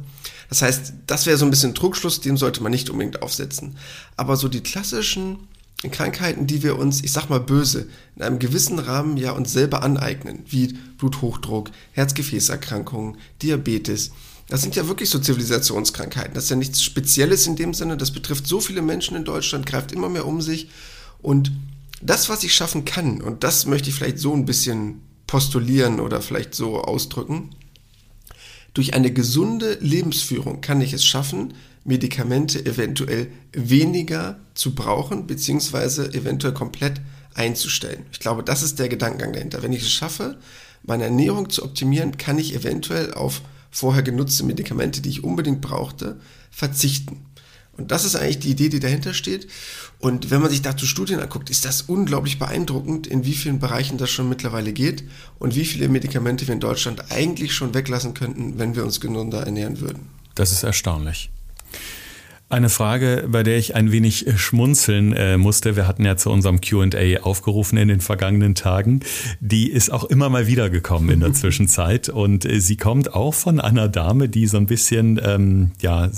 Das 0.49 0.63
heißt, 0.63 0.93
das 1.09 1.27
wäre 1.27 1.37
so 1.37 1.45
ein 1.47 1.51
bisschen 1.51 1.75
Trugschluss, 1.75 2.21
dem 2.21 2.37
sollte 2.37 2.63
man 2.63 2.71
nicht 2.71 2.91
unbedingt 2.91 3.23
aufsetzen. 3.23 3.77
Aber 4.17 4.37
so 4.37 4.47
die 4.47 4.61
klassischen 4.61 5.49
Krankheiten, 5.91 6.47
die 6.47 6.63
wir 6.63 6.79
uns, 6.79 7.03
ich 7.03 7.11
sag 7.11 7.29
mal 7.29 7.41
böse, 7.41 7.89
in 8.15 8.23
einem 8.23 8.39
gewissen 8.39 8.79
Rahmen 8.79 9.17
ja 9.17 9.33
uns 9.33 9.53
selber 9.53 9.83
aneignen, 9.83 10.45
wie 10.47 10.79
Bluthochdruck, 10.97 11.73
Herzgefäßerkrankungen, 11.91 13.17
Diabetes, 13.43 14.13
das 14.49 14.63
sind 14.63 14.77
ja 14.77 14.87
wirklich 14.89 15.09
so 15.11 15.19
Zivilisationskrankheiten. 15.19 16.35
Das 16.35 16.45
ist 16.45 16.51
ja 16.51 16.57
nichts 16.57 16.83
Spezielles 16.83 17.47
in 17.47 17.57
dem 17.57 17.73
Sinne. 17.73 17.97
Das 17.97 18.11
betrifft 18.11 18.47
so 18.47 18.61
viele 18.61 18.83
Menschen 18.83 19.17
in 19.17 19.25
Deutschland, 19.25 19.67
greift 19.67 19.93
immer 19.93 20.09
mehr 20.09 20.27
um 20.27 20.43
sich. 20.43 20.69
Und 21.23 21.51
das, 22.03 22.29
was 22.29 22.45
ich 22.45 22.55
schaffen 22.55 22.85
kann, 22.85 23.23
und 23.23 23.45
das 23.45 23.65
möchte 23.67 23.89
ich 23.89 23.95
vielleicht 23.95 24.19
so 24.19 24.35
ein 24.35 24.45
bisschen 24.45 25.01
postulieren 25.27 26.01
oder 26.01 26.21
vielleicht 26.21 26.55
so 26.55 26.83
ausdrücken, 26.83 27.51
durch 28.75 28.93
eine 28.93 29.13
gesunde 29.13 29.79
Lebensführung 29.81 30.61
kann 30.61 30.81
ich 30.81 30.93
es 30.93 31.05
schaffen, 31.05 31.55
Medikamente 31.85 32.65
eventuell 32.67 33.29
weniger 33.53 34.41
zu 34.55 34.75
brauchen, 34.75 35.27
beziehungsweise 35.27 36.13
eventuell 36.13 36.55
komplett 36.55 37.01
einzustellen. 37.35 38.07
Ich 38.13 38.21
glaube, 38.21 38.43
das 38.43 38.63
ist 38.63 38.79
der 38.79 38.89
Gedankengang 38.89 39.33
dahinter. 39.33 39.63
Wenn 39.63 39.73
ich 39.73 39.83
es 39.83 39.91
schaffe, 39.91 40.39
meine 40.83 41.05
Ernährung 41.05 41.51
zu 41.51 41.63
optimieren, 41.63 42.17
kann 42.17 42.39
ich 42.39 42.55
eventuell 42.55 43.15
auf 43.15 43.43
vorher 43.75 44.05
genutzte 44.05 44.45
Medikamente, 44.45 45.01
die 45.01 45.09
ich 45.09 45.25
unbedingt 45.25 45.61
brauchte, 45.61 46.21
verzichten. 46.51 47.27
Und 47.77 47.91
das 47.91 48.05
ist 48.05 48.15
eigentlich 48.15 48.39
die 48.39 48.51
Idee, 48.53 48.69
die 48.69 48.79
dahinter 48.79 49.15
steht. 49.15 49.49
Und 49.99 50.31
wenn 50.31 50.41
man 50.41 50.51
sich 50.51 50.63
dazu 50.63 50.87
Studien 50.87 51.19
anguckt, 51.19 51.51
ist 51.51 51.65
das 51.65 51.83
unglaublich 51.83 52.39
beeindruckend, 52.39 53.09
in 53.09 53.25
wie 53.25 53.35
vielen 53.35 53.59
Bereichen 53.59 53.99
das 53.99 54.11
schon 54.11 54.29
mittlerweile 54.29 54.73
geht 54.73 55.03
und 55.41 55.57
wie 55.57 55.65
viele 55.65 55.89
Medikamente 55.89 56.47
wir 56.47 56.55
in 56.55 56.61
Deutschland 56.61 57.11
eigentlich 57.11 57.53
schon 57.53 57.75
weglassen 57.75 58.15
könnten, 58.15 58.61
wenn 58.61 58.77
wir 58.77 58.85
uns 58.85 59.01
gesunder 59.01 59.41
ernähren 59.45 59.81
würden. 59.81 60.07
Das 60.37 60.53
ist 60.53 60.63
erstaunlich. 60.63 61.31
Eine 62.51 62.69
Frage, 62.69 63.27
bei 63.27 63.43
der 63.43 63.57
ich 63.57 63.75
ein 63.75 63.91
wenig 63.91 64.27
äh, 64.27 64.37
schmunzeln 64.37 65.15
äh, 65.15 65.39
musste. 65.39 65.77
Wir 65.77 65.89
hatten 65.89 66.05
ja 66.05 66.17
zu 66.17 66.31
unserem 66.31 66.61
QA 66.61 67.23
aufgerufen 67.23 67.79
in 67.79 67.89
den 67.89 68.03
vergangenen 68.03 68.55
Tagen. 68.55 69.01
Die 69.41 69.71
ist 69.71 69.91
auch 69.91 70.05
immer 70.05 70.29
mal 70.29 70.47
wieder 70.47 70.69
gekommen 70.69 71.09
in 71.09 71.21
der 71.21 71.33
Zwischenzeit. 71.35 72.11
Und 72.11 72.45
äh, 72.45 72.61
sie 72.61 72.77
kommt 72.77 73.15
auch 73.15 73.33
von 73.33 73.61
einer 73.61 73.89
Dame, 73.89 74.29
die 74.29 74.47
so 74.47 74.59
ein 74.59 74.67
bisschen, 74.67 75.19
ähm, 75.25 75.73
ja, 75.81 76.11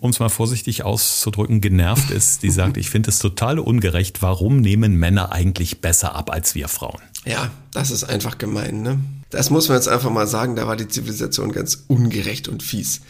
um 0.00 0.10
es 0.10 0.20
mal 0.20 0.28
vorsichtig 0.28 0.84
auszudrücken, 0.84 1.62
genervt 1.62 2.10
ist. 2.10 2.42
Die 2.42 2.50
sagt, 2.52 2.76
ich 2.76 2.90
finde 2.90 3.10
es 3.10 3.18
total 3.18 3.58
ungerecht. 3.58 4.20
Warum 4.20 4.60
nehmen 4.60 4.96
Männer 4.96 5.32
eigentlich 5.32 5.80
besser 5.80 6.14
ab 6.14 6.30
als 6.30 6.54
wir 6.54 6.68
Frauen? 6.68 7.00
Ja, 7.24 7.50
das 7.72 7.90
ist 7.90 8.04
einfach 8.04 8.36
gemein, 8.36 8.82
ne? 8.82 8.98
Das 9.30 9.50
muss 9.50 9.68
man 9.68 9.78
jetzt 9.78 9.88
einfach 9.88 10.10
mal 10.10 10.26
sagen, 10.28 10.54
da 10.54 10.68
war 10.68 10.76
die 10.76 10.86
Zivilisation 10.86 11.50
ganz 11.50 11.84
ungerecht 11.88 12.46
und 12.46 12.62
fies. 12.62 13.00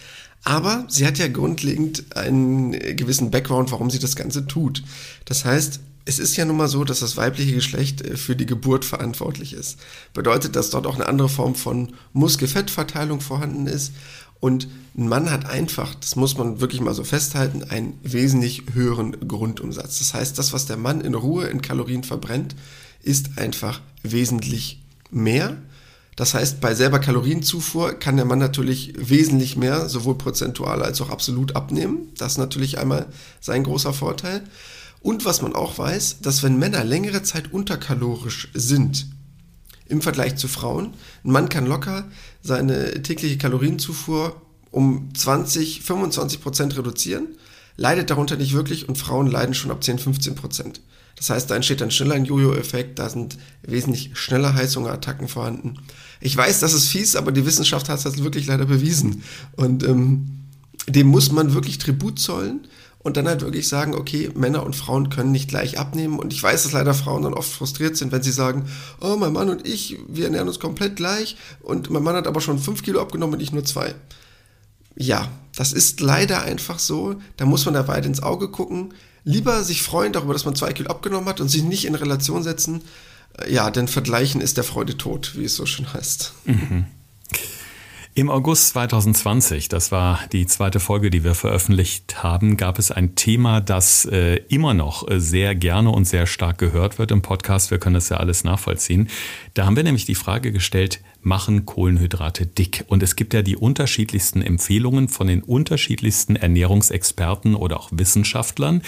Aber 0.44 0.84
sie 0.88 1.06
hat 1.06 1.18
ja 1.18 1.28
grundlegend 1.28 2.16
einen 2.16 2.72
gewissen 2.72 3.30
Background, 3.30 3.72
warum 3.72 3.90
sie 3.90 3.98
das 3.98 4.14
Ganze 4.14 4.46
tut. 4.46 4.82
Das 5.24 5.44
heißt, 5.44 5.80
es 6.04 6.18
ist 6.18 6.36
ja 6.36 6.44
nun 6.44 6.58
mal 6.58 6.68
so, 6.68 6.84
dass 6.84 7.00
das 7.00 7.16
weibliche 7.16 7.54
Geschlecht 7.54 8.02
äh, 8.02 8.16
für 8.16 8.36
die 8.36 8.46
Geburt 8.46 8.84
verantwortlich 8.84 9.54
ist. 9.54 9.78
Bedeutet, 10.12 10.54
dass 10.54 10.70
dort 10.70 10.86
auch 10.86 10.96
eine 10.96 11.06
andere 11.06 11.28
Form 11.28 11.54
von 11.54 11.94
Muskelfettverteilung 12.12 13.20
vorhanden 13.20 13.66
ist. 13.66 13.92
Und 14.38 14.68
ein 14.96 15.08
Mann 15.08 15.30
hat 15.30 15.46
einfach, 15.46 15.94
das 15.94 16.16
muss 16.16 16.36
man 16.36 16.60
wirklich 16.60 16.82
mal 16.82 16.92
so 16.92 17.04
festhalten, 17.04 17.64
einen 17.64 17.98
wesentlich 18.02 18.64
höheren 18.74 19.26
Grundumsatz. 19.26 20.00
Das 20.00 20.12
heißt, 20.12 20.38
das, 20.38 20.52
was 20.52 20.66
der 20.66 20.76
Mann 20.76 21.00
in 21.00 21.14
Ruhe 21.14 21.46
in 21.46 21.62
Kalorien 21.62 22.04
verbrennt, 22.04 22.54
ist 23.02 23.38
einfach 23.38 23.80
wesentlich 24.02 24.82
mehr 25.10 25.56
das 26.16 26.34
heißt, 26.34 26.60
bei 26.60 26.74
selber 26.74 27.00
Kalorienzufuhr 27.00 27.94
kann 27.94 28.16
der 28.16 28.24
Mann 28.24 28.38
natürlich 28.38 28.92
wesentlich 28.96 29.56
mehr, 29.56 29.88
sowohl 29.88 30.16
prozentual 30.16 30.82
als 30.82 31.00
auch 31.00 31.10
absolut 31.10 31.56
abnehmen. 31.56 32.12
Das 32.16 32.32
ist 32.32 32.38
natürlich 32.38 32.78
einmal 32.78 33.06
sein 33.40 33.64
großer 33.64 33.92
Vorteil. 33.92 34.42
Und 35.00 35.24
was 35.24 35.42
man 35.42 35.54
auch 35.54 35.76
weiß, 35.76 36.20
dass 36.22 36.42
wenn 36.42 36.58
Männer 36.58 36.84
längere 36.84 37.22
Zeit 37.22 37.52
unterkalorisch 37.52 38.48
sind, 38.54 39.06
im 39.86 40.00
Vergleich 40.00 40.36
zu 40.36 40.48
Frauen, 40.48 40.94
ein 41.24 41.30
Mann 41.30 41.48
kann 41.48 41.66
locker 41.66 42.08
seine 42.42 43.02
tägliche 43.02 43.36
Kalorienzufuhr 43.36 44.40
um 44.70 45.10
20, 45.14 45.82
25 45.82 46.40
Prozent 46.40 46.76
reduzieren, 46.76 47.28
leidet 47.76 48.10
darunter 48.10 48.36
nicht 48.36 48.54
wirklich 48.54 48.88
und 48.88 48.96
Frauen 48.96 49.26
leiden 49.26 49.54
schon 49.54 49.70
ab 49.70 49.84
10, 49.84 49.98
15 49.98 50.34
Prozent. 50.36 50.80
Das 51.16 51.30
heißt, 51.30 51.50
da 51.50 51.56
entsteht 51.56 51.80
dann 51.80 51.90
schneller 51.90 52.14
ein 52.14 52.24
Jojo-Effekt, 52.24 52.98
da 52.98 53.08
sind 53.08 53.38
wesentlich 53.62 54.10
schneller 54.14 54.54
Heißhungerattacken 54.54 55.28
vorhanden. 55.28 55.78
Ich 56.20 56.36
weiß, 56.36 56.60
das 56.60 56.72
ist 56.72 56.88
fies, 56.88 57.16
aber 57.16 57.32
die 57.32 57.46
Wissenschaft 57.46 57.88
hat 57.88 58.04
das 58.04 58.22
wirklich 58.22 58.46
leider 58.46 58.66
bewiesen. 58.66 59.22
Und 59.56 59.84
ähm, 59.84 60.26
dem 60.88 61.06
muss 61.06 61.30
man 61.32 61.54
wirklich 61.54 61.78
Tribut 61.78 62.18
zollen 62.18 62.66
und 62.98 63.16
dann 63.16 63.28
halt 63.28 63.42
wirklich 63.42 63.68
sagen, 63.68 63.94
okay, 63.94 64.30
Männer 64.34 64.64
und 64.64 64.74
Frauen 64.74 65.10
können 65.10 65.30
nicht 65.30 65.48
gleich 65.48 65.78
abnehmen. 65.78 66.18
Und 66.18 66.32
ich 66.32 66.42
weiß, 66.42 66.62
dass 66.62 66.72
leider 66.72 66.94
Frauen 66.94 67.22
dann 67.22 67.34
oft 67.34 67.50
frustriert 67.50 67.96
sind, 67.96 68.12
wenn 68.12 68.22
sie 68.22 68.32
sagen, 68.32 68.64
oh, 69.00 69.16
mein 69.16 69.32
Mann 69.32 69.50
und 69.50 69.66
ich, 69.68 69.98
wir 70.08 70.24
ernähren 70.24 70.48
uns 70.48 70.58
komplett 70.58 70.96
gleich 70.96 71.36
und 71.60 71.90
mein 71.90 72.02
Mann 72.02 72.16
hat 72.16 72.26
aber 72.26 72.40
schon 72.40 72.58
fünf 72.58 72.82
Kilo 72.82 73.00
abgenommen 73.00 73.34
und 73.34 73.40
ich 73.40 73.52
nur 73.52 73.64
zwei. 73.64 73.94
Ja, 74.96 75.30
das 75.54 75.72
ist 75.72 76.00
leider 76.00 76.42
einfach 76.42 76.78
so. 76.78 77.16
Da 77.36 77.44
muss 77.44 77.64
man 77.66 77.74
da 77.74 77.86
weit 77.88 78.06
ins 78.06 78.22
Auge 78.22 78.48
gucken 78.48 78.94
lieber 79.24 79.64
sich 79.64 79.82
freuen 79.82 80.12
darüber, 80.12 80.32
dass 80.32 80.44
man 80.44 80.54
zwei 80.54 80.72
Kilo 80.72 80.90
abgenommen 80.90 81.28
hat 81.28 81.40
und 81.40 81.48
sich 81.48 81.62
nicht 81.62 81.84
in 81.84 81.94
Relation 81.94 82.42
setzen. 82.42 82.82
Ja, 83.48 83.70
denn 83.70 83.88
Vergleichen 83.88 84.40
ist 84.40 84.56
der 84.56 84.64
Freude 84.64 84.96
tot, 84.96 85.32
wie 85.34 85.44
es 85.44 85.56
so 85.56 85.66
schön 85.66 85.92
heißt. 85.92 86.34
Mhm. 86.44 86.86
Im 88.16 88.30
August 88.30 88.68
2020, 88.68 89.68
das 89.68 89.90
war 89.90 90.20
die 90.30 90.46
zweite 90.46 90.78
Folge, 90.78 91.10
die 91.10 91.24
wir 91.24 91.34
veröffentlicht 91.34 92.22
haben, 92.22 92.56
gab 92.56 92.78
es 92.78 92.92
ein 92.92 93.16
Thema, 93.16 93.60
das 93.60 94.04
äh, 94.04 94.36
immer 94.48 94.72
noch 94.72 95.10
äh, 95.10 95.18
sehr 95.18 95.56
gerne 95.56 95.90
und 95.90 96.04
sehr 96.04 96.26
stark 96.26 96.58
gehört 96.58 97.00
wird 97.00 97.10
im 97.10 97.22
Podcast. 97.22 97.72
Wir 97.72 97.78
können 97.78 97.94
das 97.94 98.10
ja 98.10 98.18
alles 98.18 98.44
nachvollziehen. 98.44 99.08
Da 99.54 99.66
haben 99.66 99.74
wir 99.74 99.82
nämlich 99.82 100.04
die 100.04 100.14
Frage 100.14 100.52
gestellt, 100.52 101.00
machen 101.22 101.66
Kohlenhydrate 101.66 102.46
dick? 102.46 102.84
Und 102.86 103.02
es 103.02 103.16
gibt 103.16 103.34
ja 103.34 103.42
die 103.42 103.56
unterschiedlichsten 103.56 104.42
Empfehlungen 104.42 105.08
von 105.08 105.26
den 105.26 105.42
unterschiedlichsten 105.42 106.36
Ernährungsexperten 106.36 107.56
oder 107.56 107.80
auch 107.80 107.88
Wissenschaftlern. 107.90 108.82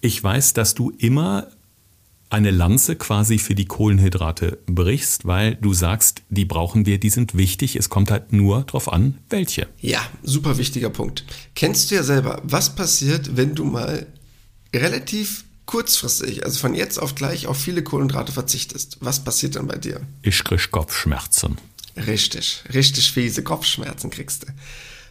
Ich 0.00 0.20
weiß, 0.20 0.52
dass 0.52 0.74
du 0.74 0.90
immer 0.90 1.46
eine 2.30 2.50
Lanze 2.50 2.96
quasi 2.96 3.38
für 3.38 3.54
die 3.54 3.66
Kohlenhydrate 3.66 4.58
brichst, 4.66 5.24
weil 5.24 5.54
du 5.56 5.72
sagst, 5.72 6.22
die 6.28 6.44
brauchen 6.44 6.86
wir, 6.86 6.98
die 6.98 7.10
sind 7.10 7.36
wichtig. 7.36 7.76
Es 7.76 7.88
kommt 7.88 8.10
halt 8.10 8.32
nur 8.32 8.62
darauf 8.62 8.92
an, 8.92 9.18
welche. 9.30 9.68
Ja, 9.80 10.00
super 10.22 10.58
wichtiger 10.58 10.90
Punkt. 10.90 11.24
Kennst 11.54 11.90
du 11.90 11.94
ja 11.94 12.02
selber, 12.02 12.40
was 12.44 12.74
passiert, 12.74 13.36
wenn 13.36 13.54
du 13.54 13.64
mal 13.64 14.06
relativ 14.74 15.44
kurzfristig, 15.66 16.44
also 16.44 16.58
von 16.58 16.74
jetzt 16.74 16.98
auf 16.98 17.14
gleich 17.14 17.46
auf 17.46 17.56
viele 17.56 17.82
Kohlenhydrate 17.82 18.32
verzichtest? 18.32 18.98
Was 19.00 19.22
passiert 19.22 19.56
dann 19.56 19.66
bei 19.66 19.76
dir? 19.76 20.00
Ich 20.22 20.42
krieg 20.44 20.70
Kopfschmerzen. 20.70 21.58
Richtig, 21.96 22.64
richtig 22.74 23.12
fiese 23.12 23.44
Kopfschmerzen 23.44 24.10
kriegst 24.10 24.42
du 24.42 24.46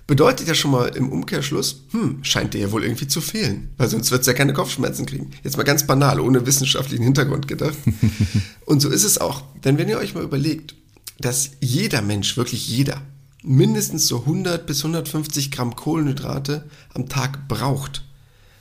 bedeutet 0.08 0.48
ja 0.48 0.54
schon 0.54 0.72
mal 0.72 0.88
im 0.96 1.12
Umkehrschluss, 1.12 1.84
hm, 1.92 2.24
scheint 2.24 2.54
dir 2.54 2.62
ja 2.62 2.72
wohl 2.72 2.84
irgendwie 2.84 3.08
zu 3.08 3.22
fehlen, 3.22 3.70
weil 3.78 3.90
sonst 3.90 4.12
wird 4.12 4.22
es 4.22 4.28
ja 4.28 4.34
keine 4.34 4.54
Kopfschmerzen 4.54 5.06
kriegen. 5.06 5.32
Jetzt 5.44 5.58
mal 5.58 5.64
ganz 5.64 5.88
banal, 5.88 6.20
ohne 6.20 6.46
wissenschaftlichen 6.46 7.04
Hintergrund 7.04 7.48
gedacht. 7.48 7.78
Und 8.66 8.82
so 8.82 8.90
ist 8.90 9.04
es 9.04 9.20
auch. 9.20 9.44
Denn 9.64 9.78
wenn 9.78 9.90
ihr 9.90 9.98
euch 9.98 10.14
mal 10.14 10.24
überlegt, 10.24 10.76
dass 11.20 11.52
jeder 11.62 12.02
Mensch, 12.02 12.36
wirklich 12.38 12.68
jeder, 12.68 13.02
mindestens 13.44 14.08
so 14.08 14.20
100 14.20 14.66
bis 14.66 14.80
150 14.80 15.52
Gramm 15.52 15.76
Kohlenhydrate 15.76 16.70
am 16.94 17.08
Tag 17.10 17.48
braucht, 17.48 18.04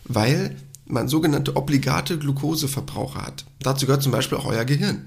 weil 0.05 0.57
man 0.87 1.09
sogenannte 1.09 1.57
obligate 1.57 2.19
Glukoseverbraucher 2.19 3.23
hat. 3.23 3.45
Dazu 3.61 3.87
gehört 3.87 4.03
zum 4.03 4.13
Beispiel 4.13 4.39
auch 4.39 4.47
euer 4.47 4.65
Gehirn, 4.65 5.07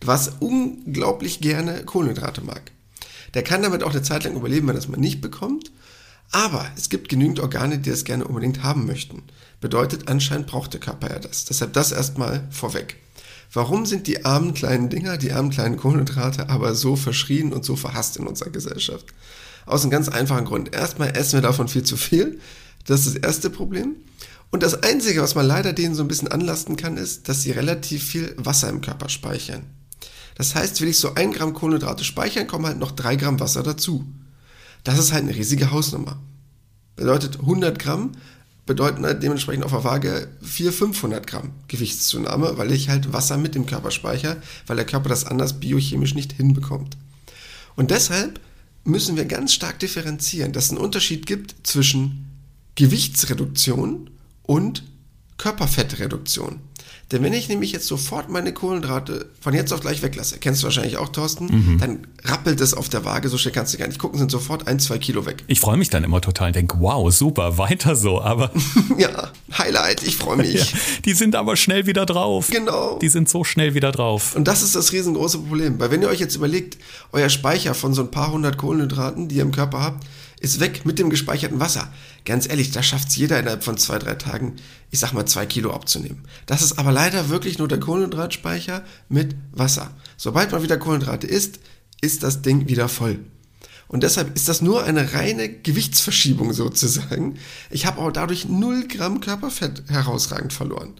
was 0.00 0.32
unglaublich 0.40 1.40
gerne 1.40 1.84
Kohlenhydrate 1.84 2.42
mag. 2.42 2.72
Der 3.34 3.42
kann 3.42 3.62
damit 3.62 3.82
auch 3.82 3.90
eine 3.90 4.02
Zeit 4.02 4.24
lang 4.24 4.36
überleben, 4.36 4.68
wenn 4.68 4.76
er 4.76 4.80
es 4.80 4.88
mal 4.88 4.98
nicht 4.98 5.20
bekommt. 5.20 5.70
Aber 6.32 6.66
es 6.76 6.88
gibt 6.88 7.08
genügend 7.08 7.40
Organe, 7.40 7.78
die 7.78 7.90
das 7.90 8.04
gerne 8.04 8.24
unbedingt 8.24 8.62
haben 8.62 8.86
möchten. 8.86 9.22
Bedeutet, 9.60 10.08
anscheinend 10.08 10.46
braucht 10.46 10.72
der 10.72 10.80
Körper 10.80 11.10
ja 11.10 11.18
das. 11.18 11.44
Deshalb 11.44 11.72
das 11.72 11.92
erstmal 11.92 12.46
vorweg. 12.50 12.96
Warum 13.52 13.84
sind 13.84 14.06
die 14.06 14.24
armen 14.24 14.54
kleinen 14.54 14.90
Dinger, 14.90 15.16
die 15.16 15.32
armen 15.32 15.50
kleinen 15.50 15.76
Kohlenhydrate 15.76 16.48
aber 16.48 16.76
so 16.76 16.94
verschrien 16.94 17.52
und 17.52 17.64
so 17.64 17.74
verhasst 17.74 18.16
in 18.16 18.28
unserer 18.28 18.50
Gesellschaft? 18.50 19.06
Aus 19.66 19.82
einem 19.82 19.90
ganz 19.90 20.08
einfachen 20.08 20.44
Grund. 20.44 20.74
Erstmal 20.74 21.16
essen 21.16 21.34
wir 21.34 21.42
davon 21.42 21.66
viel 21.66 21.82
zu 21.82 21.96
viel. 21.96 22.38
Das 22.86 23.06
ist 23.06 23.16
das 23.16 23.22
erste 23.22 23.50
Problem. 23.50 23.96
Und 24.50 24.62
das 24.62 24.82
Einzige, 24.82 25.22
was 25.22 25.34
man 25.34 25.46
leider 25.46 25.72
denen 25.72 25.94
so 25.94 26.02
ein 26.02 26.08
bisschen 26.08 26.28
anlasten 26.28 26.76
kann, 26.76 26.96
ist, 26.96 27.28
dass 27.28 27.42
sie 27.42 27.50
relativ 27.50 28.04
viel 28.04 28.34
Wasser 28.36 28.68
im 28.68 28.80
Körper 28.80 29.08
speichern. 29.08 29.62
Das 30.34 30.54
heißt, 30.54 30.80
will 30.80 30.88
ich 30.88 30.98
so 30.98 31.14
ein 31.14 31.32
Gramm 31.32 31.54
Kohlenhydrate 31.54 32.04
speichern, 32.04 32.46
kommen 32.46 32.66
halt 32.66 32.78
noch 32.78 32.92
drei 32.92 33.16
Gramm 33.16 33.40
Wasser 33.40 33.62
dazu. 33.62 34.04
Das 34.84 34.98
ist 34.98 35.12
halt 35.12 35.24
eine 35.24 35.34
riesige 35.34 35.70
Hausnummer. 35.70 36.18
Bedeutet 36.96 37.40
100 37.40 37.78
Gramm 37.78 38.12
bedeuten 38.66 39.04
halt 39.04 39.22
dementsprechend 39.22 39.64
auf 39.64 39.72
der 39.72 39.82
Waage 39.82 40.28
400, 40.42 40.78
500 40.78 41.26
Gramm 41.26 41.50
Gewichtszunahme, 41.66 42.56
weil 42.56 42.70
ich 42.70 42.88
halt 42.88 43.12
Wasser 43.12 43.36
mit 43.36 43.56
dem 43.56 43.66
Körper 43.66 43.90
speichere, 43.90 44.40
weil 44.66 44.76
der 44.76 44.86
Körper 44.86 45.08
das 45.08 45.24
anders 45.24 45.58
biochemisch 45.58 46.14
nicht 46.14 46.32
hinbekommt. 46.34 46.96
Und 47.74 47.90
deshalb 47.90 48.38
müssen 48.84 49.16
wir 49.16 49.24
ganz 49.24 49.52
stark 49.54 49.80
differenzieren, 49.80 50.52
dass 50.52 50.66
es 50.66 50.70
einen 50.70 50.78
Unterschied 50.78 51.26
gibt 51.26 51.66
zwischen 51.66 52.26
Gewichtsreduktion 52.76 54.10
und 54.44 54.84
Körperfettreduktion. 55.36 56.60
Denn 57.12 57.24
wenn 57.24 57.32
ich 57.32 57.48
nämlich 57.48 57.72
jetzt 57.72 57.88
sofort 57.88 58.28
meine 58.28 58.52
Kohlenhydrate 58.54 59.26
von 59.40 59.52
jetzt 59.52 59.72
auf 59.72 59.80
gleich 59.80 60.00
weglasse, 60.00 60.38
kennst 60.38 60.62
du 60.62 60.66
wahrscheinlich 60.66 60.96
auch, 60.96 61.08
Thorsten, 61.08 61.46
mhm. 61.46 61.78
dann 61.78 62.06
rappelt 62.22 62.60
es 62.60 62.72
auf 62.72 62.88
der 62.88 63.04
Waage, 63.04 63.28
so 63.28 63.36
schnell 63.36 63.52
kannst 63.52 63.74
du 63.74 63.78
gar 63.78 63.88
nicht 63.88 63.98
gucken, 63.98 64.18
sind 64.18 64.30
sofort 64.30 64.68
ein, 64.68 64.78
zwei 64.78 64.98
Kilo 64.98 65.26
weg. 65.26 65.42
Ich 65.48 65.58
freue 65.58 65.76
mich 65.76 65.90
dann 65.90 66.04
immer 66.04 66.20
total 66.20 66.48
und 66.48 66.56
denke, 66.56 66.76
wow, 66.78 67.12
super, 67.12 67.58
weiter 67.58 67.96
so, 67.96 68.22
aber... 68.22 68.52
ja, 68.98 69.32
Highlight, 69.58 70.04
ich 70.04 70.16
freue 70.16 70.36
mich. 70.36 70.50
Ja, 70.60 70.66
die 71.04 71.12
sind 71.12 71.36
aber 71.36 71.56
schnell 71.56 71.86
wieder 71.86 72.06
drauf. 72.06 72.48
Genau. 72.50 72.98
Die 72.98 73.08
sind 73.08 73.28
so 73.28 73.44
schnell 73.44 73.74
wieder 73.74 73.92
drauf. 73.92 74.34
Und 74.34 74.46
das 74.46 74.62
ist 74.62 74.74
das 74.74 74.92
riesengroße 74.92 75.38
Problem, 75.38 75.78
weil 75.78 75.90
wenn 75.90 76.02
ihr 76.02 76.08
euch 76.08 76.20
jetzt 76.20 76.34
überlegt, 76.34 76.76
euer 77.12 77.28
Speicher 77.28 77.74
von 77.74 77.94
so 77.94 78.02
ein 78.02 78.10
paar 78.10 78.32
hundert 78.32 78.58
Kohlenhydraten, 78.58 79.28
die 79.28 79.36
ihr 79.36 79.42
im 79.42 79.52
Körper 79.52 79.80
habt, 79.80 80.06
ist 80.40 80.58
weg 80.58 80.84
mit 80.84 80.98
dem 80.98 81.10
gespeicherten 81.10 81.60
Wasser. 81.60 81.92
Ganz 82.24 82.48
ehrlich, 82.48 82.70
da 82.70 82.82
schafft 82.82 83.08
es 83.08 83.16
jeder 83.16 83.38
innerhalb 83.38 83.62
von 83.62 83.76
zwei, 83.76 83.98
drei 83.98 84.14
Tagen, 84.14 84.56
ich 84.90 84.98
sag 84.98 85.12
mal, 85.12 85.26
zwei 85.26 85.46
Kilo 85.46 85.72
abzunehmen. 85.72 86.24
Das 86.46 86.62
ist 86.62 86.78
aber 86.78 86.90
leider 86.90 87.28
wirklich 87.28 87.58
nur 87.58 87.68
der 87.68 87.78
Kohlenhydratspeicher 87.78 88.82
mit 89.08 89.36
Wasser. 89.52 89.94
Sobald 90.16 90.50
man 90.50 90.62
wieder 90.62 90.78
Kohlenhydrate 90.78 91.26
isst, 91.26 91.60
ist 92.00 92.22
das 92.22 92.42
Ding 92.42 92.68
wieder 92.68 92.88
voll. 92.88 93.20
Und 93.86 94.02
deshalb 94.02 94.34
ist 94.34 94.48
das 94.48 94.62
nur 94.62 94.84
eine 94.84 95.12
reine 95.12 95.48
Gewichtsverschiebung 95.48 96.52
sozusagen. 96.52 97.36
Ich 97.70 97.86
habe 97.86 98.00
auch 98.00 98.12
dadurch 98.12 98.48
0 98.48 98.88
Gramm 98.88 99.20
Körperfett 99.20 99.84
herausragend 99.88 100.52
verloren. 100.52 100.94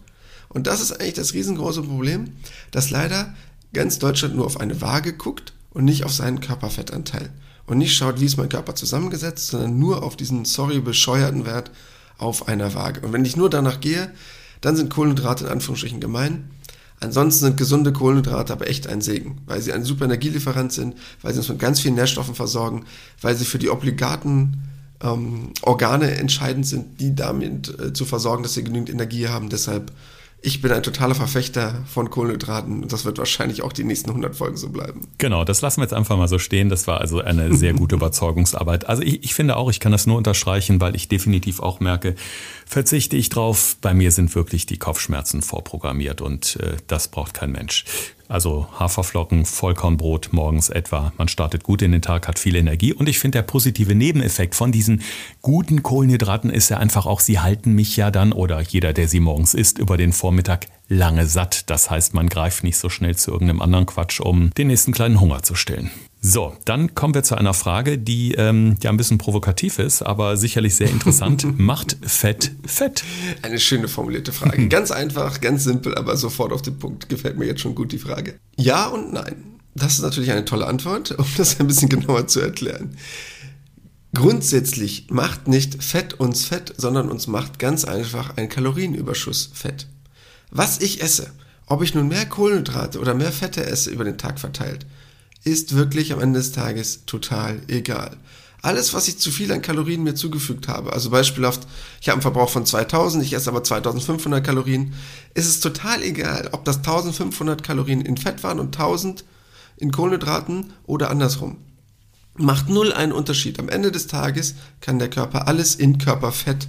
Und 0.49 0.67
das 0.67 0.81
ist 0.81 0.91
eigentlich 0.91 1.13
das 1.13 1.33
riesengroße 1.33 1.83
Problem, 1.83 2.33
dass 2.69 2.89
leider 2.89 3.33
ganz 3.73 3.97
Deutschland 3.97 4.35
nur 4.35 4.45
auf 4.45 4.59
eine 4.59 4.81
Waage 4.81 5.13
guckt 5.13 5.53
und 5.71 5.85
nicht 5.85 6.03
auf 6.03 6.11
seinen 6.11 6.41
Körperfettanteil 6.41 7.31
und 7.67 7.77
nicht 7.77 7.95
schaut, 7.95 8.19
wie 8.19 8.25
ist 8.25 8.37
mein 8.37 8.49
Körper 8.49 8.75
zusammengesetzt, 8.75 9.47
sondern 9.47 9.79
nur 9.79 10.03
auf 10.03 10.15
diesen, 10.15 10.45
sorry, 10.45 10.79
bescheuerten 10.79 11.45
Wert 11.45 11.71
auf 12.17 12.47
einer 12.47 12.73
Waage. 12.73 13.01
Und 13.01 13.13
wenn 13.13 13.25
ich 13.25 13.35
nur 13.35 13.49
danach 13.49 13.79
gehe, 13.79 14.11
dann 14.61 14.75
sind 14.75 14.89
Kohlenhydrate 14.89 15.45
in 15.45 15.51
Anführungsstrichen 15.51 15.99
gemein. 15.99 16.49
Ansonsten 16.99 17.45
sind 17.45 17.57
gesunde 17.57 17.91
Kohlenhydrate 17.91 18.53
aber 18.53 18.69
echt 18.69 18.85
ein 18.87 19.01
Segen, 19.01 19.41
weil 19.47 19.59
sie 19.59 19.73
ein 19.73 19.83
super 19.83 20.05
Energielieferant 20.05 20.71
sind, 20.71 20.95
weil 21.23 21.33
sie 21.33 21.39
uns 21.39 21.49
mit 21.49 21.57
ganz 21.57 21.79
vielen 21.79 21.95
Nährstoffen 21.95 22.35
versorgen, 22.35 22.85
weil 23.21 23.35
sie 23.35 23.45
für 23.45 23.57
die 23.57 23.71
obligaten 23.71 24.63
ähm, 25.01 25.51
Organe 25.63 26.11
entscheidend 26.11 26.67
sind, 26.67 27.01
die 27.01 27.15
damit 27.15 27.79
äh, 27.79 27.91
zu 27.91 28.05
versorgen, 28.05 28.43
dass 28.43 28.53
sie 28.53 28.63
genügend 28.63 28.91
Energie 28.91 29.27
haben. 29.27 29.49
Deshalb 29.49 29.91
ich 30.43 30.61
bin 30.61 30.71
ein 30.71 30.81
totaler 30.81 31.13
Verfechter 31.13 31.83
von 31.85 32.09
Kohlenhydraten 32.09 32.81
und 32.81 32.91
das 32.91 33.05
wird 33.05 33.19
wahrscheinlich 33.19 33.61
auch 33.61 33.73
die 33.73 33.83
nächsten 33.83 34.09
100 34.09 34.35
Folgen 34.35 34.57
so 34.57 34.69
bleiben. 34.69 35.07
Genau, 35.19 35.43
das 35.43 35.61
lassen 35.61 35.81
wir 35.81 35.83
jetzt 35.83 35.93
einfach 35.93 36.17
mal 36.17 36.27
so 36.27 36.39
stehen. 36.39 36.69
Das 36.69 36.87
war 36.87 36.99
also 36.99 37.21
eine 37.21 37.55
sehr 37.55 37.73
gute 37.73 37.95
Überzeugungsarbeit. 37.97 38.89
Also 38.89 39.03
ich, 39.03 39.23
ich 39.23 39.35
finde 39.35 39.55
auch, 39.55 39.69
ich 39.69 39.79
kann 39.79 39.91
das 39.91 40.07
nur 40.07 40.17
unterstreichen, 40.17 40.81
weil 40.81 40.95
ich 40.95 41.07
definitiv 41.07 41.59
auch 41.59 41.79
merke, 41.79 42.15
verzichte 42.65 43.17
ich 43.17 43.29
drauf. 43.29 43.77
Bei 43.81 43.93
mir 43.93 44.11
sind 44.11 44.33
wirklich 44.33 44.65
die 44.65 44.77
Kopfschmerzen 44.77 45.43
vorprogrammiert 45.43 46.21
und 46.21 46.55
äh, 46.55 46.77
das 46.87 47.07
braucht 47.09 47.35
kein 47.35 47.51
Mensch. 47.51 47.85
Also 48.31 48.65
Haferflocken, 48.79 49.43
Vollkornbrot 49.43 50.29
morgens 50.31 50.69
etwa. 50.69 51.11
Man 51.17 51.27
startet 51.27 51.63
gut 51.63 51.81
in 51.81 51.91
den 51.91 52.01
Tag, 52.01 52.29
hat 52.29 52.39
viel 52.39 52.55
Energie. 52.55 52.93
Und 52.93 53.09
ich 53.09 53.19
finde, 53.19 53.39
der 53.39 53.43
positive 53.43 53.93
Nebeneffekt 53.93 54.55
von 54.55 54.71
diesen 54.71 55.01
guten 55.41 55.83
Kohlenhydraten 55.83 56.49
ist 56.49 56.69
ja 56.69 56.77
einfach 56.77 57.05
auch, 57.05 57.19
sie 57.19 57.41
halten 57.41 57.73
mich 57.73 57.97
ja 57.97 58.09
dann 58.09 58.31
oder 58.31 58.61
jeder, 58.61 58.93
der 58.93 59.09
sie 59.09 59.19
morgens 59.19 59.53
isst, 59.53 59.79
über 59.79 59.97
den 59.97 60.13
Vormittag 60.13 60.67
lange 60.87 61.27
satt. 61.27 61.69
Das 61.69 61.91
heißt, 61.91 62.13
man 62.13 62.29
greift 62.29 62.63
nicht 62.63 62.77
so 62.77 62.87
schnell 62.87 63.17
zu 63.17 63.31
irgendeinem 63.31 63.61
anderen 63.61 63.85
Quatsch, 63.85 64.21
um 64.21 64.51
den 64.51 64.67
nächsten 64.67 64.93
kleinen 64.93 65.19
Hunger 65.19 65.43
zu 65.43 65.55
stillen. 65.55 65.91
So, 66.23 66.55
dann 66.65 66.93
kommen 66.93 67.15
wir 67.15 67.23
zu 67.23 67.33
einer 67.33 67.55
Frage, 67.55 67.97
die 67.97 68.33
ähm, 68.33 68.77
ja 68.83 68.91
ein 68.91 68.97
bisschen 68.97 69.17
provokativ 69.17 69.79
ist, 69.79 70.03
aber 70.03 70.37
sicherlich 70.37 70.75
sehr 70.75 70.87
interessant. 70.87 71.47
Macht 71.59 71.97
Fett 72.03 72.51
Fett? 72.63 73.03
Eine 73.41 73.59
schöne 73.59 73.87
formulierte 73.87 74.31
Frage. 74.31 74.67
Ganz 74.69 74.91
einfach, 74.91 75.41
ganz 75.41 75.63
simpel, 75.63 75.95
aber 75.95 76.15
sofort 76.17 76.53
auf 76.53 76.61
den 76.61 76.77
Punkt. 76.77 77.09
Gefällt 77.09 77.39
mir 77.39 77.45
jetzt 77.45 77.61
schon 77.61 77.73
gut 77.73 77.91
die 77.91 77.97
Frage. 77.97 78.35
Ja 78.55 78.85
und 78.85 79.11
nein. 79.11 79.57
Das 79.73 79.93
ist 79.93 80.03
natürlich 80.03 80.31
eine 80.31 80.45
tolle 80.45 80.67
Antwort, 80.67 81.09
um 81.17 81.25
das 81.37 81.59
ein 81.59 81.65
bisschen 81.65 81.89
genauer 81.89 82.27
zu 82.27 82.39
erklären. 82.39 82.95
Grundsätzlich 84.13 85.07
macht 85.09 85.47
nicht 85.47 85.83
Fett 85.83 86.13
uns 86.13 86.45
Fett, 86.45 86.71
sondern 86.77 87.09
uns 87.09 87.25
macht 87.25 87.57
ganz 87.57 87.83
einfach 87.83 88.37
ein 88.37 88.47
Kalorienüberschuss 88.47 89.49
Fett. 89.55 89.87
Was 90.51 90.81
ich 90.81 91.01
esse, 91.01 91.31
ob 91.65 91.81
ich 91.81 91.95
nun 91.95 92.09
mehr 92.09 92.27
Kohlenhydrate 92.27 92.99
oder 92.99 93.15
mehr 93.15 93.31
Fette 93.31 93.65
esse 93.65 93.89
über 93.89 94.03
den 94.03 94.19
Tag 94.19 94.39
verteilt, 94.39 94.85
ist 95.43 95.75
wirklich 95.75 96.13
am 96.13 96.21
Ende 96.21 96.39
des 96.39 96.51
Tages 96.51 97.05
total 97.05 97.61
egal. 97.67 98.17
Alles, 98.63 98.93
was 98.93 99.07
ich 99.07 99.17
zu 99.17 99.31
viel 99.31 99.51
an 99.51 99.63
Kalorien 99.63 100.03
mir 100.03 100.13
zugefügt 100.13 100.67
habe, 100.67 100.93
also 100.93 101.09
beispielhaft, 101.09 101.67
ich 101.99 102.09
habe 102.09 102.15
einen 102.15 102.21
Verbrauch 102.21 102.49
von 102.49 102.65
2000, 102.65 103.23
ich 103.23 103.33
esse 103.33 103.49
aber 103.49 103.63
2500 103.63 104.43
Kalorien, 104.43 104.93
ist 105.33 105.47
es 105.47 105.61
total 105.61 106.03
egal, 106.03 106.49
ob 106.51 106.63
das 106.63 106.77
1500 106.77 107.63
Kalorien 107.63 108.01
in 108.01 108.17
Fett 108.17 108.43
waren 108.43 108.59
und 108.59 108.77
1000 108.77 109.23
in 109.77 109.91
Kohlenhydraten 109.91 110.73
oder 110.85 111.09
andersrum. 111.09 111.57
Macht 112.35 112.69
null 112.69 112.93
einen 112.93 113.11
Unterschied. 113.11 113.59
Am 113.59 113.67
Ende 113.67 113.91
des 113.91 114.07
Tages 114.07 114.55
kann 114.79 114.99
der 114.99 115.09
Körper 115.09 115.47
alles 115.47 115.73
in 115.75 115.97
Körperfett 115.97 116.67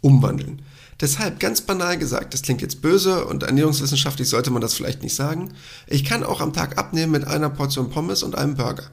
umwandeln. 0.00 0.62
Deshalb 1.00 1.40
ganz 1.40 1.60
banal 1.60 1.98
gesagt, 1.98 2.32
das 2.32 2.42
klingt 2.42 2.62
jetzt 2.62 2.80
böse 2.80 3.26
und 3.26 3.42
ernährungswissenschaftlich 3.42 4.28
sollte 4.28 4.50
man 4.50 4.62
das 4.62 4.74
vielleicht 4.74 5.02
nicht 5.02 5.14
sagen. 5.14 5.52
Ich 5.86 6.04
kann 6.04 6.24
auch 6.24 6.40
am 6.40 6.54
Tag 6.54 6.78
abnehmen 6.78 7.12
mit 7.12 7.26
einer 7.26 7.50
Portion 7.50 7.90
Pommes 7.90 8.22
und 8.22 8.34
einem 8.34 8.54
Burger. 8.54 8.90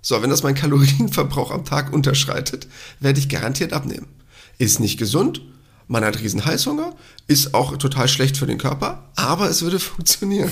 So, 0.00 0.20
wenn 0.22 0.30
das 0.30 0.42
mein 0.42 0.54
Kalorienverbrauch 0.54 1.50
am 1.50 1.64
Tag 1.64 1.92
unterschreitet, 1.92 2.66
werde 3.00 3.20
ich 3.20 3.28
garantiert 3.28 3.72
abnehmen. 3.72 4.08
Ist 4.58 4.80
nicht 4.80 4.98
gesund, 4.98 5.42
man 5.88 6.04
hat 6.04 6.20
riesen 6.20 6.44
Heißhunger, 6.44 6.96
ist 7.26 7.52
auch 7.52 7.76
total 7.76 8.08
schlecht 8.08 8.38
für 8.38 8.46
den 8.46 8.58
Körper, 8.58 9.10
aber 9.14 9.50
es 9.50 9.60
würde 9.60 9.78
funktionieren. 9.80 10.50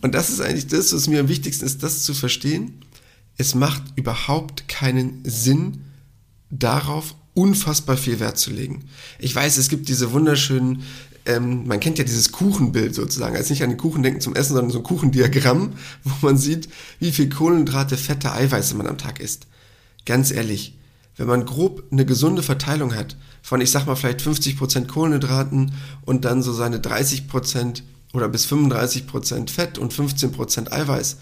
und 0.00 0.14
das 0.14 0.30
ist 0.30 0.40
eigentlich 0.40 0.68
das, 0.68 0.94
was 0.94 1.06
mir 1.06 1.20
am 1.20 1.28
wichtigsten 1.28 1.66
ist, 1.66 1.82
das 1.82 2.02
zu 2.02 2.14
verstehen. 2.14 2.80
Es 3.36 3.54
macht 3.54 3.82
überhaupt 3.96 4.68
keinen 4.68 5.22
Sinn, 5.24 5.84
darauf 6.50 7.14
unfassbar 7.34 7.96
viel 7.96 8.20
Wert 8.20 8.38
zu 8.38 8.50
legen. 8.50 8.84
Ich 9.18 9.34
weiß, 9.34 9.58
es 9.58 9.68
gibt 9.68 9.88
diese 9.88 10.12
wunderschönen, 10.12 10.84
ähm, 11.26 11.66
man 11.66 11.80
kennt 11.80 11.98
ja 11.98 12.04
dieses 12.04 12.32
Kuchenbild 12.32 12.94
sozusagen, 12.94 13.36
also 13.36 13.52
nicht 13.52 13.62
an 13.62 13.70
den 13.70 13.78
Kuchen 13.78 14.02
denken 14.02 14.20
zum 14.20 14.36
Essen, 14.36 14.54
sondern 14.54 14.70
so 14.70 14.78
ein 14.78 14.84
Kuchendiagramm, 14.84 15.72
wo 16.04 16.26
man 16.26 16.38
sieht, 16.38 16.68
wie 17.00 17.12
viel 17.12 17.28
Kohlenhydrate, 17.28 17.96
Fette, 17.96 18.32
Eiweiße 18.32 18.76
man 18.76 18.86
am 18.86 18.98
Tag 18.98 19.20
isst. 19.20 19.46
Ganz 20.06 20.30
ehrlich, 20.30 20.76
wenn 21.16 21.26
man 21.26 21.44
grob 21.44 21.84
eine 21.90 22.04
gesunde 22.04 22.42
Verteilung 22.42 22.94
hat, 22.94 23.16
von 23.42 23.60
ich 23.60 23.70
sag 23.70 23.86
mal 23.86 23.96
vielleicht 23.96 24.20
50% 24.20 24.86
Kohlenhydraten 24.86 25.72
und 26.04 26.24
dann 26.24 26.42
so 26.42 26.52
seine 26.52 26.78
30% 26.78 27.82
oder 28.12 28.28
bis 28.28 28.46
35% 28.46 29.50
Fett 29.50 29.78
und 29.78 29.92
15% 29.92 30.72
Eiweiß, 30.72 31.18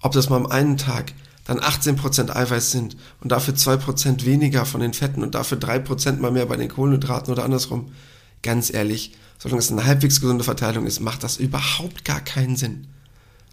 ob 0.00 0.12
das 0.12 0.30
mal 0.30 0.36
am 0.36 0.46
einen 0.46 0.76
Tag 0.76 1.12
dann 1.46 1.60
18% 1.60 2.34
Eiweiß 2.34 2.70
sind 2.70 2.96
und 3.20 3.30
dafür 3.30 3.54
2% 3.54 4.24
weniger 4.24 4.66
von 4.66 4.80
den 4.80 4.94
Fetten 4.94 5.22
und 5.22 5.34
dafür 5.34 5.58
3% 5.58 6.18
mal 6.18 6.32
mehr 6.32 6.46
bei 6.46 6.56
den 6.56 6.68
Kohlenhydraten 6.68 7.32
oder 7.32 7.44
andersrum, 7.44 7.92
ganz 8.42 8.72
ehrlich, 8.72 9.12
solange 9.38 9.60
es 9.60 9.70
eine 9.70 9.84
halbwegs 9.84 10.20
gesunde 10.20 10.44
Verteilung 10.44 10.86
ist, 10.86 11.00
macht 11.00 11.22
das 11.22 11.36
überhaupt 11.36 12.04
gar 12.04 12.20
keinen 12.20 12.56
Sinn. 12.56 12.86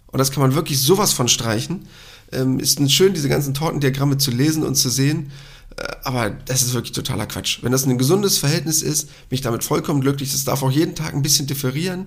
Und 0.06 0.18
das 0.18 0.30
kann 0.30 0.42
man 0.42 0.54
wirklich 0.54 0.80
sowas 0.80 1.12
von 1.12 1.28
streichen. 1.28 1.86
Ähm, 2.32 2.60
ist 2.60 2.80
schön, 2.92 3.14
diese 3.14 3.28
ganzen 3.28 3.54
Tortendiagramme 3.54 4.16
zu 4.16 4.30
lesen 4.30 4.62
und 4.62 4.76
zu 4.76 4.88
sehen. 4.88 5.32
Äh, 5.76 5.86
aber 6.04 6.30
das 6.30 6.62
ist 6.62 6.72
wirklich 6.72 6.92
totaler 6.92 7.26
Quatsch. 7.26 7.58
Wenn 7.62 7.72
das 7.72 7.84
ein 7.84 7.98
gesundes 7.98 8.38
Verhältnis 8.38 8.82
ist, 8.82 9.08
bin 9.28 9.36
ich 9.36 9.40
damit 9.40 9.64
vollkommen 9.64 10.00
glücklich. 10.00 10.32
Das 10.32 10.44
darf 10.44 10.62
auch 10.62 10.70
jeden 10.70 10.94
Tag 10.94 11.14
ein 11.14 11.22
bisschen 11.22 11.46
differieren. 11.46 12.06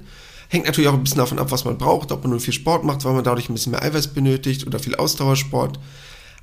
Hängt 0.49 0.65
natürlich 0.65 0.89
auch 0.89 0.93
ein 0.93 1.03
bisschen 1.03 1.17
davon 1.17 1.39
ab, 1.39 1.51
was 1.51 1.65
man 1.65 1.77
braucht, 1.77 2.11
ob 2.11 2.23
man 2.23 2.31
nur 2.31 2.39
viel 2.39 2.53
Sport 2.53 2.83
macht, 2.83 3.03
weil 3.03 3.13
man 3.13 3.23
dadurch 3.23 3.49
ein 3.49 3.53
bisschen 3.53 3.71
mehr 3.71 3.83
Eiweiß 3.83 4.07
benötigt 4.07 4.65
oder 4.65 4.79
viel 4.79 4.95
Ausdauersport. 4.95 5.79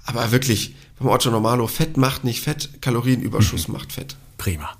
Aber 0.05 0.31
wirklich, 0.31 0.75
beim 0.99 1.09
Otto 1.09 1.31
Normalo, 1.31 1.67
Fett 1.67 1.97
macht 1.97 2.25
nicht 2.25 2.43
Fett, 2.43 2.83
Kalorienüberschuss 2.83 3.69
mhm. 3.69 3.75
macht 3.75 3.93
Fett. 3.93 4.17
Prima. 4.37 4.71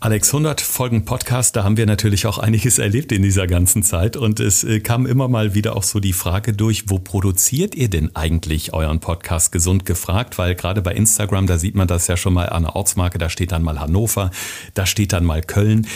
Alex, 0.00 0.28
100 0.28 0.60
Folgen 0.60 1.04
Podcast, 1.04 1.56
da 1.56 1.64
haben 1.64 1.76
wir 1.76 1.84
natürlich 1.84 2.26
auch 2.26 2.38
einiges 2.38 2.78
erlebt 2.78 3.10
in 3.10 3.22
dieser 3.22 3.48
ganzen 3.48 3.82
Zeit 3.82 4.16
und 4.16 4.38
es 4.38 4.62
äh, 4.62 4.78
kam 4.78 5.06
immer 5.06 5.26
mal 5.26 5.54
wieder 5.54 5.74
auch 5.74 5.82
so 5.82 5.98
die 5.98 6.12
Frage 6.12 6.52
durch, 6.52 6.84
wo 6.88 7.00
produziert 7.00 7.74
ihr 7.74 7.90
denn 7.90 8.14
eigentlich 8.14 8.72
euren 8.72 9.00
Podcast 9.00 9.50
gesund 9.50 9.86
gefragt? 9.86 10.38
Weil 10.38 10.54
gerade 10.54 10.82
bei 10.82 10.92
Instagram, 10.92 11.48
da 11.48 11.58
sieht 11.58 11.74
man 11.74 11.88
das 11.88 12.06
ja 12.06 12.16
schon 12.16 12.32
mal 12.32 12.48
an 12.48 12.62
der 12.62 12.76
Ortsmarke, 12.76 13.18
da 13.18 13.28
steht 13.28 13.50
dann 13.50 13.64
mal 13.64 13.80
Hannover, 13.80 14.30
da 14.74 14.86
steht 14.86 15.12
dann 15.12 15.24
mal 15.24 15.42
Köln 15.42 15.88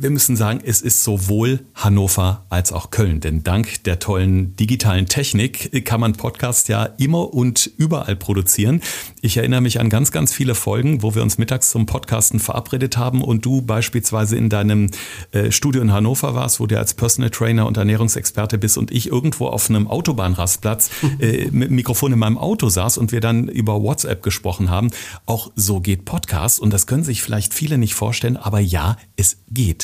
wir 0.00 0.10
müssen 0.10 0.36
sagen, 0.36 0.60
es 0.64 0.80
ist 0.80 1.04
sowohl 1.04 1.60
Hannover 1.74 2.44
als 2.48 2.72
auch 2.72 2.90
Köln. 2.90 3.20
Denn 3.20 3.42
dank 3.42 3.84
der 3.84 3.98
tollen 3.98 4.56
digitalen 4.56 5.06
Technik 5.06 5.84
kann 5.84 6.00
man 6.00 6.14
Podcasts 6.14 6.68
ja 6.68 6.84
immer 6.98 7.32
und 7.34 7.70
überall 7.76 8.16
produzieren. 8.16 8.80
Ich 9.20 9.36
erinnere 9.36 9.60
mich 9.60 9.80
an 9.80 9.90
ganz, 9.90 10.12
ganz 10.12 10.32
viele 10.32 10.54
Folgen, 10.54 11.02
wo 11.02 11.14
wir 11.14 11.22
uns 11.22 11.38
mittags 11.38 11.70
zum 11.70 11.86
Podcasten 11.86 12.40
verabredet 12.40 12.96
haben 12.96 13.22
und 13.22 13.44
du 13.44 13.62
beispielsweise 13.62 14.36
in 14.36 14.48
deinem 14.48 14.90
äh, 15.32 15.50
Studio 15.50 15.82
in 15.82 15.92
Hannover 15.92 16.34
warst, 16.34 16.60
wo 16.60 16.66
du 16.66 16.78
als 16.78 16.94
Personal 16.94 17.30
Trainer 17.30 17.66
und 17.66 17.76
Ernährungsexperte 17.76 18.58
bist 18.58 18.78
und 18.78 18.90
ich 18.90 19.08
irgendwo 19.08 19.46
auf 19.46 19.68
einem 19.68 19.86
Autobahnrastplatz 19.86 20.90
äh, 21.18 21.48
mit 21.50 21.70
Mikrofon 21.70 22.12
in 22.12 22.18
meinem 22.18 22.38
Auto 22.38 22.68
saß 22.68 22.98
und 22.98 23.12
wir 23.12 23.20
dann 23.20 23.48
über 23.48 23.82
WhatsApp 23.82 24.22
gesprochen 24.22 24.70
haben. 24.70 24.90
Auch 25.26 25.50
so 25.56 25.80
geht 25.80 26.04
Podcast 26.04 26.60
und 26.60 26.72
das 26.72 26.86
können 26.86 27.04
sich 27.04 27.22
vielleicht 27.22 27.54
viele 27.54 27.78
nicht 27.78 27.94
vorstellen, 27.94 28.36
aber 28.36 28.60
ja, 28.60 28.96
es 29.16 29.38
geht 29.50 29.83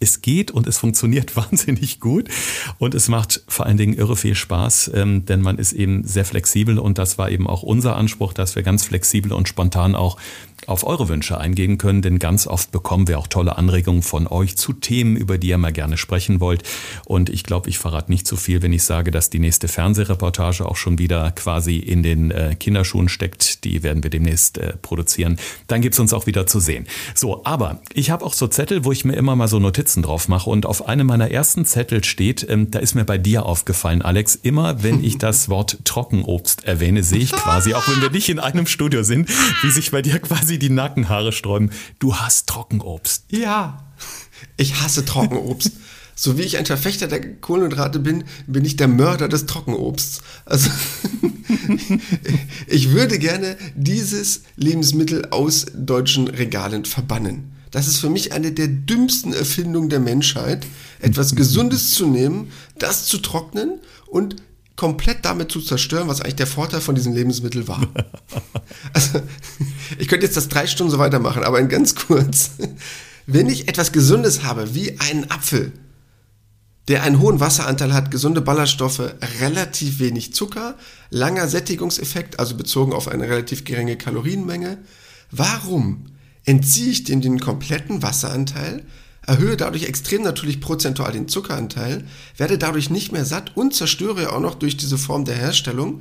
es 0.00 0.22
geht 0.22 0.50
und 0.50 0.66
es 0.66 0.78
funktioniert 0.78 1.36
wahnsinnig 1.36 2.00
gut 2.00 2.28
und 2.78 2.94
es 2.94 3.08
macht 3.08 3.42
vor 3.48 3.66
allen 3.66 3.76
Dingen 3.76 3.94
irre 3.94 4.16
viel 4.16 4.34
Spaß, 4.34 4.92
ähm, 4.94 5.24
denn 5.26 5.40
man 5.40 5.58
ist 5.58 5.72
eben 5.72 6.04
sehr 6.04 6.24
flexibel 6.24 6.78
und 6.78 6.98
das 6.98 7.18
war 7.18 7.30
eben 7.30 7.46
auch 7.46 7.62
unser 7.62 7.96
Anspruch, 7.96 8.32
dass 8.32 8.56
wir 8.56 8.62
ganz 8.62 8.84
flexibel 8.84 9.32
und 9.32 9.48
spontan 9.48 9.94
auch 9.94 10.18
auf 10.66 10.84
eure 10.84 11.08
Wünsche 11.08 11.38
eingehen 11.38 11.78
können, 11.78 12.02
denn 12.02 12.18
ganz 12.18 12.46
oft 12.46 12.72
bekommen 12.72 13.08
wir 13.08 13.18
auch 13.18 13.26
tolle 13.26 13.56
Anregungen 13.56 14.02
von 14.02 14.26
euch 14.26 14.56
zu 14.56 14.72
Themen, 14.72 15.16
über 15.16 15.38
die 15.38 15.48
ihr 15.48 15.58
mal 15.58 15.72
gerne 15.72 15.96
sprechen 15.96 16.40
wollt. 16.40 16.62
Und 17.06 17.30
ich 17.30 17.44
glaube, 17.44 17.70
ich 17.70 17.78
verrate 17.78 18.10
nicht 18.10 18.26
zu 18.26 18.36
viel, 18.36 18.60
wenn 18.60 18.72
ich 18.72 18.82
sage, 18.82 19.10
dass 19.10 19.30
die 19.30 19.38
nächste 19.38 19.68
Fernsehreportage 19.68 20.66
auch 20.66 20.76
schon 20.76 20.98
wieder 20.98 21.30
quasi 21.32 21.76
in 21.76 22.02
den 22.02 22.30
äh, 22.30 22.54
Kinderschuhen 22.58 23.08
steckt. 23.08 23.64
Die 23.64 23.82
werden 23.82 24.02
wir 24.02 24.10
demnächst 24.10 24.58
äh, 24.58 24.74
produzieren. 24.76 25.38
Dann 25.68 25.80
gibt's 25.80 25.98
uns 25.98 26.12
auch 26.12 26.26
wieder 26.26 26.46
zu 26.46 26.60
sehen. 26.60 26.86
So, 27.14 27.44
aber 27.44 27.80
ich 27.94 28.10
habe 28.10 28.24
auch 28.24 28.34
so 28.34 28.46
Zettel, 28.46 28.84
wo 28.84 28.92
ich 28.92 29.04
mir 29.04 29.14
immer 29.14 29.36
mal 29.36 29.48
so 29.48 29.58
Notizen 29.58 29.87
drauf 29.96 30.28
mache. 30.28 30.50
Und 30.50 30.66
auf 30.66 30.86
einem 30.86 31.06
meiner 31.06 31.30
ersten 31.30 31.64
Zettel 31.64 32.04
steht, 32.04 32.46
ähm, 32.48 32.70
da 32.70 32.78
ist 32.78 32.94
mir 32.94 33.04
bei 33.04 33.18
dir 33.18 33.46
aufgefallen, 33.46 34.02
Alex, 34.02 34.34
immer 34.34 34.82
wenn 34.82 35.02
ich 35.02 35.18
das 35.18 35.48
Wort 35.48 35.78
Trockenobst 35.84 36.64
erwähne, 36.64 37.02
sehe 37.02 37.20
ich 37.20 37.32
quasi, 37.32 37.74
auch 37.74 37.88
wenn 37.88 38.00
wir 38.00 38.10
nicht 38.10 38.28
in 38.28 38.38
einem 38.38 38.66
Studio 38.66 39.02
sind, 39.02 39.28
wie 39.62 39.70
sich 39.70 39.90
bei 39.90 40.02
dir 40.02 40.18
quasi 40.18 40.58
die 40.58 40.70
Nackenhaare 40.70 41.32
sträuben. 41.32 41.70
Du 41.98 42.16
hast 42.16 42.46
Trockenobst. 42.48 43.24
Ja, 43.30 43.84
ich 44.56 44.80
hasse 44.80 45.04
Trockenobst. 45.04 45.72
So 46.20 46.36
wie 46.36 46.42
ich 46.42 46.58
ein 46.58 46.66
Verfechter 46.66 47.06
der 47.06 47.36
Kohlenhydrate 47.36 48.00
bin, 48.00 48.24
bin 48.48 48.64
ich 48.64 48.74
der 48.74 48.88
Mörder 48.88 49.28
des 49.28 49.46
Trockenobsts. 49.46 50.20
Also 50.46 50.68
ich 52.66 52.90
würde 52.90 53.20
gerne 53.20 53.56
dieses 53.76 54.42
Lebensmittel 54.56 55.26
aus 55.30 55.66
deutschen 55.76 56.26
Regalen 56.26 56.86
verbannen. 56.86 57.52
Das 57.70 57.86
ist 57.86 57.98
für 57.98 58.10
mich 58.10 58.32
eine 58.32 58.52
der 58.52 58.68
dümmsten 58.68 59.32
Erfindungen 59.32 59.88
der 59.88 60.00
Menschheit, 60.00 60.66
etwas 61.00 61.34
Gesundes 61.34 61.92
zu 61.92 62.06
nehmen, 62.06 62.50
das 62.78 63.06
zu 63.06 63.18
trocknen 63.18 63.80
und 64.06 64.36
komplett 64.76 65.24
damit 65.24 65.50
zu 65.50 65.60
zerstören, 65.60 66.08
was 66.08 66.20
eigentlich 66.20 66.36
der 66.36 66.46
Vorteil 66.46 66.80
von 66.80 66.94
diesem 66.94 67.12
Lebensmittel 67.12 67.68
war. 67.68 67.86
Also, 68.92 69.20
ich 69.98 70.08
könnte 70.08 70.24
jetzt 70.26 70.36
das 70.36 70.48
drei 70.48 70.66
Stunden 70.66 70.90
so 70.90 70.98
weitermachen, 70.98 71.42
aber 71.42 71.58
in 71.58 71.68
ganz 71.68 71.94
kurz. 71.94 72.52
Wenn 73.26 73.48
ich 73.48 73.66
etwas 73.68 73.92
Gesundes 73.92 74.44
habe, 74.44 74.74
wie 74.74 74.98
einen 75.00 75.30
Apfel, 75.30 75.72
der 76.86 77.02
einen 77.02 77.18
hohen 77.18 77.40
Wasseranteil 77.40 77.92
hat, 77.92 78.10
gesunde 78.10 78.40
Ballaststoffe, 78.40 79.14
relativ 79.40 79.98
wenig 79.98 80.32
Zucker, 80.32 80.76
langer 81.10 81.48
Sättigungseffekt, 81.48 82.38
also 82.38 82.56
bezogen 82.56 82.92
auf 82.92 83.08
eine 83.08 83.28
relativ 83.28 83.64
geringe 83.64 83.96
Kalorienmenge, 83.96 84.78
warum 85.30 86.06
entziehe 86.48 86.90
ich 86.90 87.04
dem 87.04 87.20
den 87.20 87.40
kompletten 87.40 88.02
Wasseranteil, 88.02 88.82
erhöhe 89.26 89.58
dadurch 89.58 89.84
extrem 89.84 90.22
natürlich 90.22 90.62
prozentual 90.62 91.12
den 91.12 91.28
Zuckeranteil, 91.28 92.04
werde 92.38 92.56
dadurch 92.56 92.88
nicht 92.88 93.12
mehr 93.12 93.26
satt 93.26 93.54
und 93.54 93.74
zerstöre 93.74 94.32
auch 94.32 94.40
noch 94.40 94.54
durch 94.54 94.78
diese 94.78 94.96
Form 94.96 95.26
der 95.26 95.34
Herstellung, 95.34 96.00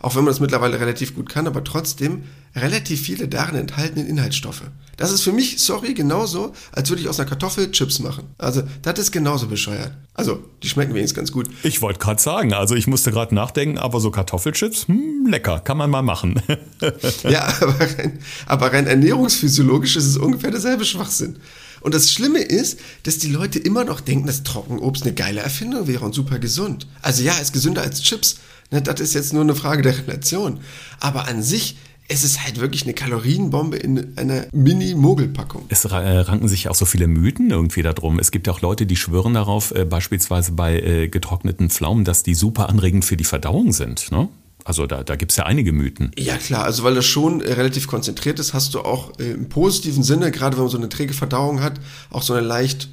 auch 0.00 0.14
wenn 0.14 0.24
man 0.24 0.32
das 0.32 0.40
mittlerweile 0.40 0.80
relativ 0.80 1.14
gut 1.14 1.28
kann, 1.28 1.46
aber 1.46 1.64
trotzdem 1.64 2.24
relativ 2.54 3.02
viele 3.02 3.28
darin 3.28 3.56
enthaltenen 3.56 4.06
Inhaltsstoffe. 4.06 4.62
Das 4.96 5.12
ist 5.12 5.22
für 5.22 5.32
mich, 5.32 5.60
sorry, 5.60 5.94
genauso, 5.94 6.52
als 6.72 6.88
würde 6.88 7.02
ich 7.02 7.08
aus 7.08 7.20
einer 7.20 7.28
Kartoffel 7.28 7.70
Chips 7.70 8.00
machen. 8.00 8.24
Also, 8.36 8.62
das 8.82 8.98
ist 8.98 9.12
genauso 9.12 9.46
bescheuert. 9.46 9.92
Also, 10.14 10.42
die 10.62 10.68
schmecken 10.68 10.94
wenigstens 10.94 11.16
ganz 11.16 11.32
gut. 11.32 11.48
Ich 11.62 11.82
wollte 11.82 12.00
gerade 12.00 12.20
sagen, 12.20 12.52
also 12.52 12.74
ich 12.74 12.88
musste 12.88 13.12
gerade 13.12 13.34
nachdenken, 13.34 13.78
aber 13.78 14.00
so 14.00 14.10
Kartoffelchips, 14.10 14.88
hm, 14.88 15.26
lecker, 15.28 15.60
kann 15.60 15.76
man 15.76 15.90
mal 15.90 16.02
machen. 16.02 16.42
ja, 17.22 17.46
aber 17.60 17.80
rein, 17.80 18.18
aber 18.46 18.72
rein 18.72 18.86
ernährungsphysiologisch 18.86 19.96
ist 19.96 20.06
es 20.06 20.16
ungefähr 20.16 20.50
derselbe 20.50 20.84
Schwachsinn. 20.84 21.38
Und 21.80 21.94
das 21.94 22.10
Schlimme 22.10 22.40
ist, 22.40 22.80
dass 23.04 23.18
die 23.18 23.30
Leute 23.30 23.58
immer 23.58 23.84
noch 23.84 24.00
denken, 24.00 24.26
dass 24.26 24.42
Trockenobst 24.42 25.04
eine 25.04 25.14
geile 25.14 25.40
Erfindung 25.40 25.86
wäre 25.86 26.04
und 26.04 26.14
super 26.14 26.38
gesund. 26.38 26.88
Also 27.02 27.22
ja, 27.22 27.34
ist 27.38 27.52
gesünder 27.52 27.82
als 27.82 28.02
Chips. 28.02 28.40
Ne, 28.70 28.82
das 28.82 29.00
ist 29.00 29.14
jetzt 29.14 29.32
nur 29.32 29.42
eine 29.42 29.54
Frage 29.54 29.82
der 29.82 29.98
Relation. 29.98 30.60
Aber 31.00 31.26
an 31.26 31.42
sich 31.42 31.76
es 32.08 32.24
ist 32.24 32.42
halt 32.42 32.58
wirklich 32.58 32.84
eine 32.84 32.94
Kalorienbombe 32.94 33.76
in 33.76 34.16
einer 34.16 34.46
Mini-Mogelpackung. 34.52 35.66
Es 35.68 35.84
äh, 35.84 35.94
ranken 35.94 36.48
sich 36.48 36.68
auch 36.68 36.74
so 36.74 36.86
viele 36.86 37.06
Mythen 37.06 37.50
irgendwie 37.50 37.82
darum. 37.82 38.18
Es 38.18 38.30
gibt 38.30 38.46
ja 38.46 38.54
auch 38.54 38.62
Leute, 38.62 38.86
die 38.86 38.96
schwören 38.96 39.34
darauf, 39.34 39.72
äh, 39.72 39.84
beispielsweise 39.84 40.52
bei 40.52 40.80
äh, 40.80 41.08
getrockneten 41.08 41.68
Pflaumen, 41.68 42.04
dass 42.04 42.22
die 42.22 42.34
super 42.34 42.70
anregend 42.70 43.04
für 43.04 43.18
die 43.18 43.24
Verdauung 43.24 43.72
sind. 43.72 44.10
Ne? 44.10 44.30
Also 44.64 44.86
da, 44.86 45.04
da 45.04 45.16
gibt 45.16 45.32
es 45.32 45.36
ja 45.36 45.44
einige 45.44 45.72
Mythen. 45.72 46.10
Ja 46.18 46.38
klar, 46.38 46.64
also 46.64 46.82
weil 46.82 46.94
das 46.94 47.04
schon 47.04 47.42
äh, 47.42 47.52
relativ 47.52 47.86
konzentriert 47.86 48.38
ist, 48.38 48.54
hast 48.54 48.72
du 48.72 48.80
auch 48.80 49.18
äh, 49.18 49.32
im 49.32 49.50
positiven 49.50 50.02
Sinne, 50.02 50.30
gerade 50.30 50.56
wenn 50.56 50.64
man 50.64 50.70
so 50.70 50.78
eine 50.78 50.88
träge 50.88 51.12
Verdauung 51.12 51.60
hat, 51.60 51.74
auch 52.10 52.22
so 52.22 52.32
eine 52.32 52.46
leicht 52.46 52.88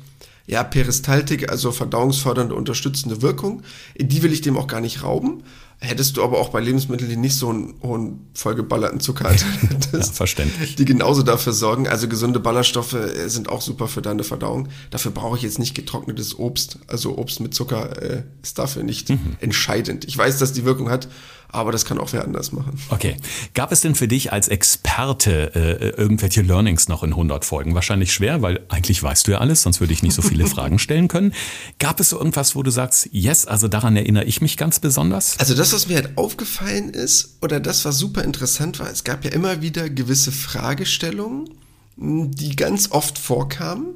ja, 0.48 0.64
Peristaltik, 0.64 1.50
also 1.50 1.72
verdauungsfördernde, 1.72 2.54
unterstützende 2.54 3.22
Wirkung. 3.22 3.64
Die 3.98 4.22
will 4.22 4.32
ich 4.32 4.42
dem 4.42 4.58
auch 4.58 4.68
gar 4.68 4.82
nicht 4.82 5.04
rauben. 5.04 5.44
Hättest 5.80 6.18
du 6.18 6.24
aber 6.24 6.40
auch 6.40 6.50
bei 6.50 6.62
Lebensmitteln, 6.62 7.10
die 7.10 7.18
nicht 7.18 7.36
so 7.36 7.50
einen 7.50 7.76
hohen 7.84 8.28
vollgeballerten 8.34 9.00
Zucker 9.02 9.26
hattest, 9.26 9.94
ja, 9.94 10.02
verständlich. 10.02 10.76
die 10.76 10.86
genauso 10.86 11.22
dafür 11.22 11.54
sorgen. 11.54 11.88
Also 11.88 12.08
gesunde 12.08 12.40
Ballaststoffe 12.40 12.94
äh, 12.94 13.28
sind 13.28 13.50
auch 13.50 13.62
super 13.62 13.88
für 13.88 14.02
deine 14.02 14.24
Verdauung. 14.24 14.70
Dafür 14.90 15.12
brauche 15.12 15.38
ich 15.38 15.44
jetzt 15.44 15.60
nicht 15.60 15.76
getrocknetes 15.76 16.40
Obst. 16.40 16.80
Also 16.88 17.18
Obst 17.18 17.40
mit 17.42 17.54
Zucker 17.54 18.02
äh, 18.02 18.24
ist 18.42 18.58
dafür 18.58 18.84
nicht 18.84 19.10
mhm. 19.10 19.38
entscheidend. 19.42 20.06
Ich 20.06 20.18
weiß, 20.18 20.40
dass 20.40 20.54
die 20.54 20.66
Wirkung 20.66 20.90
hat, 20.90 21.08
aber 21.50 21.72
das 21.72 21.86
kann 21.86 22.00
auch 22.00 22.14
wer 22.14 22.24
anders 22.24 22.52
machen. 22.52 22.80
Okay. 22.90 23.18
Gab 23.54 23.72
es 23.72 23.82
denn 23.82 23.96
für 23.96 24.08
dich 24.08 24.32
als 24.32 24.48
Experte 24.48 25.56
äh, 25.56 25.90
irgendwelche 25.90 26.42
Learnings 26.42 26.88
noch 26.88 27.04
in 27.04 27.12
100 27.12 27.46
Folgen? 27.46 27.76
Wahrscheinlich 27.76 28.14
schwer, 28.14 28.42
weil 28.42 28.66
eigentlich 28.70 29.02
weißt 29.02 29.28
du 29.28 29.32
ja 29.32 29.38
alles, 29.40 29.62
sonst 29.62 29.80
würde 29.80 29.94
ich 29.94 30.04
nicht 30.04 30.14
so 30.14 30.22
viele 30.22 30.48
Fragen 30.56 30.80
stellen 30.80 31.08
können. 31.08 31.34
Gab 31.80 32.00
es 32.00 32.10
so 32.10 32.18
irgendwas, 32.18 32.56
wo 32.56 32.64
du 32.64 32.72
sagst, 32.72 33.10
yes, 33.12 33.46
also 33.46 33.68
daran 33.68 33.96
erinnere 33.96 34.26
ich 34.26 34.42
mich 34.42 34.58
ganz 34.58 34.80
besonders? 34.80 35.40
Also 35.40 35.56
das, 35.56 35.74
was 35.74 35.88
mir 35.88 35.96
halt 35.96 36.18
aufgefallen 36.18 36.90
ist, 36.90 37.38
oder 37.42 37.60
das, 37.60 37.86
was 37.86 37.98
super 37.98 38.24
interessant 38.24 38.80
war, 38.80 38.90
es 38.90 39.04
gab 39.04 39.24
ja 39.24 39.32
immer 39.32 39.62
wieder 39.62 39.90
gewisse 39.90 40.32
Fragestellungen, 40.32 41.50
die 41.98 42.56
ganz 42.56 42.92
oft 42.92 43.18
vorkamen 43.18 43.96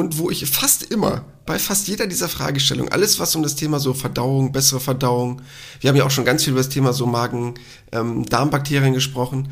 und 0.00 0.18
wo 0.18 0.30
ich 0.30 0.48
fast 0.48 0.82
immer, 0.82 1.24
bei 1.44 1.58
fast 1.58 1.86
jeder 1.86 2.06
dieser 2.06 2.28
Fragestellungen, 2.28 2.90
alles 2.90 3.20
was 3.20 3.36
um 3.36 3.42
das 3.42 3.54
Thema 3.54 3.78
so 3.78 3.92
Verdauung, 3.92 4.50
bessere 4.50 4.80
Verdauung, 4.80 5.42
wir 5.80 5.90
haben 5.90 5.96
ja 5.96 6.04
auch 6.04 6.10
schon 6.10 6.24
ganz 6.24 6.42
viel 6.42 6.52
über 6.52 6.60
das 6.60 6.70
Thema 6.70 6.94
so 6.94 7.06
Magen-Darmbakterien 7.06 8.88
ähm, 8.88 8.94
gesprochen, 8.94 9.50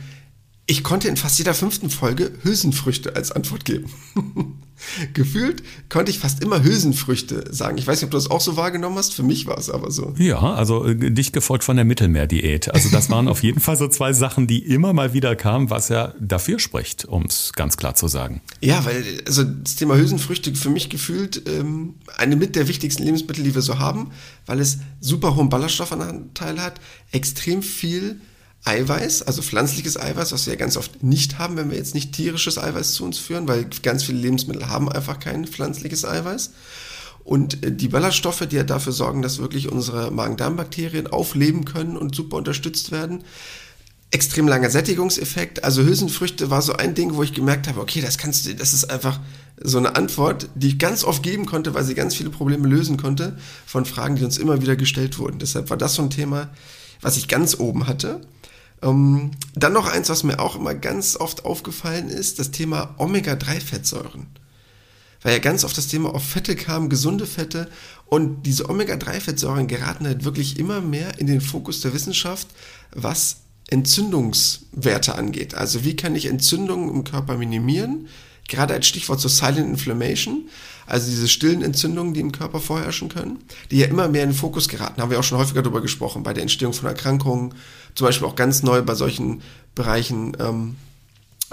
ich 0.70 0.84
konnte 0.84 1.08
in 1.08 1.16
fast 1.16 1.38
jeder 1.38 1.54
fünften 1.54 1.88
Folge 1.88 2.30
Hülsenfrüchte 2.42 3.16
als 3.16 3.32
Antwort 3.32 3.64
geben. 3.64 3.90
Gefühlt 5.14 5.62
konnte 5.88 6.10
ich 6.10 6.18
fast 6.18 6.44
immer 6.44 6.62
Hülsenfrüchte 6.62 7.46
sagen. 7.50 7.78
Ich 7.78 7.86
weiß 7.86 7.96
nicht, 8.00 8.04
ob 8.04 8.10
du 8.10 8.16
das 8.18 8.30
auch 8.30 8.42
so 8.42 8.56
wahrgenommen 8.56 8.96
hast. 8.96 9.14
Für 9.14 9.22
mich 9.22 9.46
war 9.46 9.56
es 9.56 9.70
aber 9.70 9.90
so. 9.90 10.14
Ja, 10.18 10.38
also 10.38 10.84
äh, 10.84 11.10
dicht 11.10 11.32
gefolgt 11.32 11.64
von 11.64 11.76
der 11.76 11.86
Mittelmeerdiät. 11.86 12.72
Also 12.72 12.90
das 12.90 13.08
waren 13.08 13.28
auf 13.28 13.42
jeden 13.42 13.60
Fall 13.60 13.76
so 13.76 13.88
zwei 13.88 14.12
Sachen, 14.12 14.46
die 14.46 14.58
immer 14.58 14.92
mal 14.92 15.14
wieder 15.14 15.34
kamen, 15.36 15.70
was 15.70 15.88
ja 15.88 16.12
dafür 16.20 16.58
spricht, 16.58 17.06
um 17.06 17.24
es 17.24 17.54
ganz 17.54 17.78
klar 17.78 17.94
zu 17.94 18.06
sagen. 18.06 18.42
Ja, 18.60 18.84
weil 18.84 19.02
also 19.26 19.44
das 19.44 19.76
Thema 19.76 19.96
Hülsenfrüchte 19.96 20.54
für 20.54 20.70
mich 20.70 20.90
gefühlt 20.90 21.48
ähm, 21.48 21.94
eine 22.18 22.36
mit 22.36 22.56
der 22.56 22.68
wichtigsten 22.68 23.04
Lebensmittel, 23.04 23.42
die 23.42 23.54
wir 23.54 23.62
so 23.62 23.78
haben, 23.78 24.10
weil 24.44 24.60
es 24.60 24.78
super 25.00 25.34
hohen 25.34 25.48
Ballaststoffanteil 25.48 26.60
hat, 26.60 26.78
extrem 27.10 27.62
viel 27.62 28.20
Eiweiß, 28.64 29.22
also 29.22 29.40
pflanzliches 29.40 29.98
Eiweiß, 29.98 30.32
was 30.32 30.46
wir 30.46 30.54
ja 30.54 30.58
ganz 30.58 30.76
oft 30.76 31.02
nicht 31.02 31.38
haben, 31.38 31.56
wenn 31.56 31.70
wir 31.70 31.78
jetzt 31.78 31.94
nicht 31.94 32.12
tierisches 32.12 32.58
Eiweiß 32.58 32.92
zu 32.92 33.04
uns 33.04 33.18
führen, 33.18 33.48
weil 33.48 33.66
ganz 33.82 34.04
viele 34.04 34.18
Lebensmittel 34.18 34.68
haben 34.68 34.90
einfach 34.90 35.20
kein 35.20 35.46
pflanzliches 35.46 36.04
Eiweiß. 36.04 36.50
Und 37.24 37.64
äh, 37.64 37.72
die 37.72 37.88
Ballaststoffe, 37.88 38.46
die 38.46 38.56
ja 38.56 38.64
dafür 38.64 38.92
sorgen, 38.92 39.22
dass 39.22 39.38
wirklich 39.38 39.70
unsere 39.70 40.10
Magen-Darm-Bakterien 40.10 41.06
aufleben 41.06 41.66
können 41.66 41.96
und 41.96 42.14
super 42.14 42.38
unterstützt 42.38 42.90
werden. 42.90 43.22
Extrem 44.10 44.48
langer 44.48 44.70
Sättigungseffekt. 44.70 45.62
Also 45.62 45.82
Hülsenfrüchte 45.82 46.48
war 46.48 46.62
so 46.62 46.72
ein 46.72 46.94
Ding, 46.94 47.14
wo 47.14 47.22
ich 47.22 47.34
gemerkt 47.34 47.68
habe, 47.68 47.80
okay, 47.80 48.00
das 48.00 48.16
kannst 48.16 48.46
du, 48.46 48.54
das 48.54 48.72
ist 48.72 48.90
einfach 48.90 49.20
so 49.62 49.76
eine 49.76 49.96
Antwort, 49.96 50.48
die 50.54 50.68
ich 50.68 50.78
ganz 50.78 51.04
oft 51.04 51.22
geben 51.22 51.44
konnte, 51.44 51.74
weil 51.74 51.84
sie 51.84 51.94
ganz 51.94 52.14
viele 52.14 52.30
Probleme 52.30 52.66
lösen 52.66 52.96
konnte 52.96 53.36
von 53.66 53.84
Fragen, 53.84 54.16
die 54.16 54.24
uns 54.24 54.38
immer 54.38 54.62
wieder 54.62 54.76
gestellt 54.76 55.18
wurden. 55.18 55.38
Deshalb 55.38 55.68
war 55.68 55.76
das 55.76 55.94
so 55.94 56.02
ein 56.02 56.10
Thema, 56.10 56.48
was 57.02 57.18
ich 57.18 57.28
ganz 57.28 57.58
oben 57.58 57.86
hatte. 57.86 58.22
Ähm, 58.82 59.32
dann 59.54 59.72
noch 59.72 59.86
eins, 59.86 60.08
was 60.08 60.22
mir 60.22 60.38
auch 60.38 60.56
immer 60.56 60.74
ganz 60.74 61.16
oft 61.16 61.44
aufgefallen 61.44 62.08
ist, 62.08 62.38
das 62.38 62.50
Thema 62.50 62.94
Omega-3-Fettsäuren. 62.98 64.26
Weil 65.22 65.32
ja 65.32 65.38
ganz 65.38 65.64
oft 65.64 65.76
das 65.76 65.88
Thema 65.88 66.14
auf 66.14 66.24
Fette 66.24 66.54
kam, 66.54 66.88
gesunde 66.88 67.26
Fette. 67.26 67.68
Und 68.06 68.44
diese 68.44 68.70
Omega-3-Fettsäuren 68.70 69.66
geraten 69.66 70.06
halt 70.06 70.24
wirklich 70.24 70.58
immer 70.58 70.80
mehr 70.80 71.18
in 71.18 71.26
den 71.26 71.40
Fokus 71.40 71.80
der 71.80 71.92
Wissenschaft, 71.92 72.48
was 72.94 73.38
Entzündungswerte 73.68 75.14
angeht. 75.14 75.54
Also 75.54 75.84
wie 75.84 75.96
kann 75.96 76.14
ich 76.14 76.26
Entzündungen 76.26 76.88
im 76.90 77.04
Körper 77.04 77.36
minimieren? 77.36 78.08
Gerade 78.48 78.74
als 78.74 78.86
Stichwort 78.86 79.20
zur 79.20 79.30
Silent 79.30 79.68
Inflammation, 79.68 80.48
also 80.88 81.10
diese 81.10 81.28
stillen 81.28 81.62
Entzündungen, 81.62 82.14
die 82.14 82.20
im 82.20 82.32
Körper 82.32 82.60
vorherrschen 82.60 83.08
können, 83.08 83.38
die 83.70 83.78
ja 83.78 83.86
immer 83.86 84.08
mehr 84.08 84.22
in 84.24 84.30
den 84.30 84.36
Fokus 84.36 84.68
geraten. 84.68 85.00
Haben 85.00 85.10
wir 85.10 85.20
auch 85.20 85.24
schon 85.24 85.38
häufiger 85.38 85.62
darüber 85.62 85.82
gesprochen, 85.82 86.22
bei 86.22 86.32
der 86.32 86.42
Entstehung 86.42 86.72
von 86.72 86.88
Erkrankungen, 86.88 87.54
zum 87.94 88.06
Beispiel 88.06 88.26
auch 88.26 88.36
ganz 88.36 88.62
neu 88.62 88.82
bei 88.82 88.94
solchen 88.94 89.42
Bereichen, 89.74 90.36
ähm, 90.40 90.76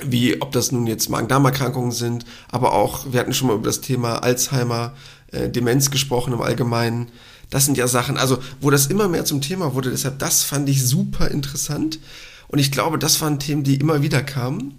wie 0.03 0.41
ob 0.41 0.51
das 0.51 0.71
nun 0.71 0.87
jetzt 0.87 1.09
Magen-Darm-Erkrankungen 1.09 1.91
sind, 1.91 2.25
aber 2.49 2.73
auch, 2.73 3.11
wir 3.11 3.19
hatten 3.19 3.33
schon 3.33 3.47
mal 3.47 3.55
über 3.55 3.67
das 3.67 3.81
Thema 3.81 4.23
Alzheimer, 4.23 4.93
äh, 5.31 5.49
Demenz 5.49 5.91
gesprochen 5.91 6.33
im 6.33 6.41
Allgemeinen. 6.41 7.09
Das 7.49 7.65
sind 7.65 7.77
ja 7.77 7.87
Sachen, 7.87 8.17
also 8.17 8.39
wo 8.61 8.69
das 8.69 8.87
immer 8.87 9.07
mehr 9.07 9.25
zum 9.25 9.41
Thema 9.41 9.73
wurde, 9.73 9.91
deshalb 9.91 10.19
das 10.19 10.43
fand 10.43 10.67
ich 10.69 10.85
super 10.85 11.29
interessant 11.29 11.99
und 12.47 12.59
ich 12.59 12.71
glaube, 12.71 12.97
das 12.97 13.19
waren 13.21 13.39
Themen, 13.39 13.63
die 13.63 13.75
immer 13.75 14.01
wieder 14.01 14.21
kamen. 14.23 14.75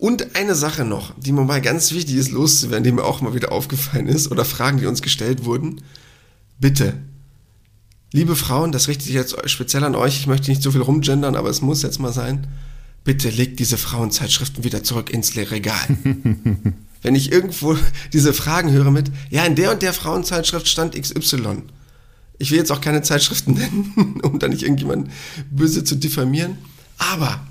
Und 0.00 0.34
eine 0.34 0.54
Sache 0.54 0.86
noch, 0.86 1.12
die 1.18 1.30
mir 1.30 1.44
mal 1.44 1.60
ganz 1.60 1.92
wichtig 1.92 2.16
ist 2.16 2.30
loszuwerden, 2.30 2.84
die 2.84 2.90
mir 2.90 3.04
auch 3.04 3.20
mal 3.20 3.34
wieder 3.34 3.52
aufgefallen 3.52 4.06
ist, 4.06 4.30
oder 4.30 4.46
Fragen, 4.46 4.78
die 4.78 4.86
uns 4.86 5.02
gestellt 5.02 5.44
wurden. 5.44 5.82
Bitte, 6.58 6.94
liebe 8.10 8.34
Frauen, 8.34 8.72
das 8.72 8.88
richtet 8.88 9.08
sich 9.08 9.14
jetzt 9.14 9.36
speziell 9.50 9.84
an 9.84 9.94
euch, 9.94 10.16
ich 10.16 10.26
möchte 10.26 10.50
nicht 10.50 10.62
so 10.62 10.70
viel 10.70 10.80
rumgendern, 10.80 11.34
aber 11.34 11.50
es 11.50 11.60
muss 11.60 11.82
jetzt 11.82 12.00
mal 12.00 12.14
sein. 12.14 12.46
Bitte 13.04 13.28
legt 13.28 13.60
diese 13.60 13.76
Frauenzeitschriften 13.76 14.64
wieder 14.64 14.82
zurück 14.82 15.10
ins 15.10 15.36
Regal. 15.36 15.86
Wenn 17.02 17.14
ich 17.14 17.30
irgendwo 17.30 17.76
diese 18.14 18.32
Fragen 18.32 18.72
höre 18.72 18.90
mit, 18.90 19.10
ja, 19.28 19.44
in 19.44 19.54
der 19.54 19.70
und 19.70 19.82
der 19.82 19.92
Frauenzeitschrift 19.92 20.66
stand 20.66 20.98
XY. 20.98 21.64
Ich 22.38 22.50
will 22.50 22.56
jetzt 22.56 22.72
auch 22.72 22.80
keine 22.80 23.02
Zeitschriften 23.02 23.52
nennen, 23.94 24.22
um 24.22 24.38
da 24.38 24.48
nicht 24.48 24.62
irgendjemanden 24.62 25.12
böse 25.50 25.84
zu 25.84 25.94
diffamieren. 25.94 26.56
Aber, 26.96 27.46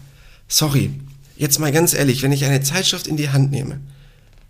sorry, 0.48 0.96
Jetzt 1.40 1.58
mal 1.58 1.72
ganz 1.72 1.94
ehrlich, 1.94 2.22
wenn 2.22 2.34
ich 2.34 2.44
eine 2.44 2.62
Zeitschrift 2.62 3.08
in 3.08 3.16
die 3.16 3.30
Hand 3.30 3.50
nehme, 3.50 3.80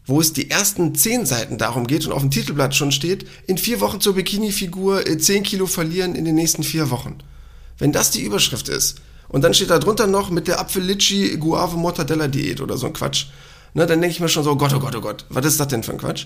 wo 0.07 0.19
es 0.19 0.33
die 0.33 0.49
ersten 0.49 0.95
zehn 0.95 1.23
Seiten 1.23 1.59
darum 1.59 1.85
geht 1.85 2.07
und 2.07 2.13
auf 2.13 2.21
dem 2.21 2.31
Titelblatt 2.31 2.73
schon 2.73 2.91
steht, 2.91 3.27
in 3.45 3.59
vier 3.59 3.79
Wochen 3.79 4.01
zur 4.01 4.15
Bikini-Figur 4.15 5.07
äh, 5.07 5.19
zehn 5.19 5.43
Kilo 5.43 5.67
verlieren 5.67 6.15
in 6.15 6.25
den 6.25 6.33
nächsten 6.33 6.63
vier 6.63 6.89
Wochen. 6.89 7.19
Wenn 7.77 7.91
das 7.91 8.09
die 8.09 8.23
Überschrift 8.23 8.69
ist 8.69 9.01
und 9.27 9.43
dann 9.43 9.53
steht 9.53 9.69
da 9.69 9.77
drunter 9.77 10.07
noch 10.07 10.31
mit 10.31 10.47
der 10.47 10.59
Apfel-Litschi 10.59 11.37
Guave 11.37 11.77
Mortadella 11.77 12.27
Diät 12.27 12.59
oder 12.59 12.75
so 12.75 12.87
ein 12.87 12.93
Quatsch, 12.93 13.27
ne, 13.75 13.85
dann 13.85 14.01
denke 14.01 14.15
ich 14.15 14.19
mir 14.19 14.27
schon 14.27 14.43
so, 14.43 14.55
Gott, 14.55 14.73
oh 14.73 14.79
Gott, 14.79 14.95
oh 14.95 15.01
Gott, 15.01 15.27
was 15.29 15.45
ist 15.45 15.59
das 15.59 15.67
denn 15.67 15.83
für 15.83 15.91
ein 15.91 15.99
Quatsch? 15.99 16.25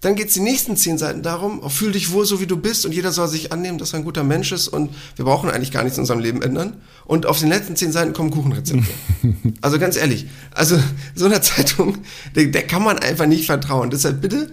Dann 0.00 0.14
geht 0.14 0.28
es 0.28 0.34
die 0.34 0.40
nächsten 0.40 0.76
zehn 0.76 0.98
Seiten 0.98 1.22
darum, 1.22 1.60
oh, 1.62 1.68
fühl 1.68 1.92
dich 1.92 2.12
wohl 2.12 2.26
so 2.26 2.40
wie 2.40 2.46
du 2.46 2.56
bist 2.56 2.84
und 2.84 2.92
jeder 2.92 3.12
soll 3.12 3.28
sich 3.28 3.52
annehmen, 3.52 3.78
dass 3.78 3.92
er 3.92 4.00
ein 4.00 4.04
guter 4.04 4.24
Mensch 4.24 4.52
ist 4.52 4.68
und 4.68 4.90
wir 5.16 5.24
brauchen 5.24 5.50
eigentlich 5.50 5.72
gar 5.72 5.82
nichts 5.82 5.96
in 5.96 6.02
unserem 6.02 6.20
Leben 6.20 6.42
ändern. 6.42 6.74
Und 7.04 7.26
auf 7.26 7.38
den 7.40 7.48
letzten 7.48 7.76
zehn 7.76 7.92
Seiten 7.92 8.12
kommen 8.12 8.30
Kuchenrezepte. 8.30 8.86
also 9.62 9.78
ganz 9.78 9.96
ehrlich, 9.96 10.26
also 10.52 10.78
so 11.14 11.26
einer 11.26 11.40
Zeitung, 11.42 11.98
der, 12.34 12.46
der 12.46 12.66
kann 12.66 12.82
man 12.82 12.98
einfach 12.98 13.26
nicht 13.26 13.46
vertrauen. 13.46 13.90
Deshalb 13.90 14.20
bitte, 14.20 14.50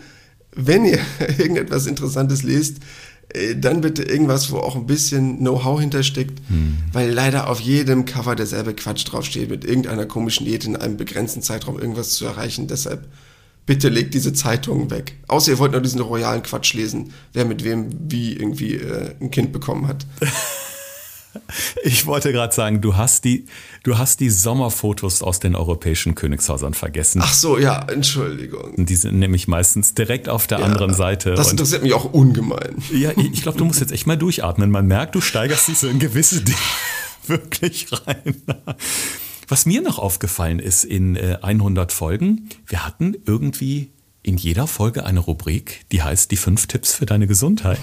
wenn 0.55 0.85
ihr 0.85 0.99
irgendetwas 1.37 1.87
Interessantes 1.87 2.43
lest, 2.43 2.77
äh, 3.33 3.55
dann 3.55 3.81
bitte 3.81 4.03
irgendwas, 4.03 4.51
wo 4.51 4.57
auch 4.57 4.75
ein 4.75 4.85
bisschen 4.85 5.39
Know-how 5.39 5.79
hintersteckt, 5.79 6.39
hm. 6.47 6.77
weil 6.93 7.11
leider 7.11 7.49
auf 7.49 7.59
jedem 7.59 8.05
Cover 8.05 8.35
derselbe 8.35 8.73
Quatsch 8.73 9.05
draufsteht, 9.05 9.49
mit 9.49 9.65
irgendeiner 9.65 10.05
komischen 10.05 10.45
Diät 10.45 10.65
in 10.65 10.75
einem 10.75 10.97
begrenzten 10.97 11.41
Zeitraum 11.41 11.79
irgendwas 11.79 12.11
zu 12.11 12.25
erreichen. 12.25 12.67
Deshalb 12.67 13.07
bitte 13.65 13.89
legt 13.89 14.13
diese 14.13 14.33
Zeitungen 14.33 14.91
weg. 14.91 15.15
Außer 15.27 15.51
ihr 15.51 15.59
wollt 15.59 15.71
nur 15.71 15.81
diesen 15.81 16.01
royalen 16.01 16.43
Quatsch 16.43 16.73
lesen, 16.73 17.13
wer 17.33 17.45
mit 17.45 17.63
wem 17.63 17.89
wie 18.09 18.33
irgendwie 18.33 18.75
äh, 18.75 19.15
ein 19.19 19.31
Kind 19.31 19.51
bekommen 19.51 19.87
hat. 19.87 20.05
Ich 21.83 22.05
wollte 22.05 22.31
gerade 22.31 22.53
sagen, 22.53 22.81
du 22.81 22.95
hast 22.95 23.23
die, 23.25 23.47
du 23.83 23.97
hast 23.97 24.19
die 24.19 24.29
Sommerfotos 24.29 25.21
aus 25.21 25.39
den 25.39 25.55
europäischen 25.55 26.15
Königshäusern 26.15 26.73
vergessen. 26.73 27.21
Ach 27.23 27.33
so, 27.33 27.57
ja, 27.57 27.83
Entschuldigung. 27.87 28.85
Die 28.85 28.95
sind 28.95 29.17
nämlich 29.17 29.47
meistens 29.47 29.93
direkt 29.93 30.29
auf 30.29 30.47
der 30.47 30.59
ja, 30.59 30.65
anderen 30.65 30.93
Seite. 30.93 31.33
Das 31.33 31.51
interessiert 31.51 31.83
mich 31.83 31.93
auch 31.93 32.05
ungemein. 32.13 32.75
Ja, 32.91 33.11
ich, 33.17 33.33
ich 33.33 33.41
glaube, 33.41 33.57
du 33.57 33.65
musst 33.65 33.79
jetzt 33.79 33.91
echt 33.91 34.07
mal 34.07 34.17
durchatmen. 34.17 34.69
Man 34.69 34.85
merkt, 34.85 35.15
du 35.15 35.21
steigerst 35.21 35.67
dich 35.67 35.79
so 35.79 35.87
in 35.87 35.99
gewisse 35.99 36.41
Dinge 36.43 36.57
wirklich 37.27 37.87
rein. 37.91 38.35
Was 39.53 39.67
mir 39.67 39.83
noch 39.83 39.99
aufgefallen 39.99 40.57
ist 40.57 40.83
in 40.83 41.15
100 41.15 41.91
äh, 41.91 41.93
Folgen, 41.93 42.49
wir 42.65 42.87
hatten 42.87 43.15
irgendwie 43.27 43.91
in 44.23 44.35
jeder 44.35 44.65
Folge 44.65 45.05
eine 45.05 45.19
Rubrik, 45.19 45.85
die 45.91 46.01
heißt 46.01 46.31
die 46.31 46.37
fünf 46.37 46.65
Tipps 46.65 46.95
für 46.95 47.05
deine 47.05 47.27
Gesundheit. 47.27 47.77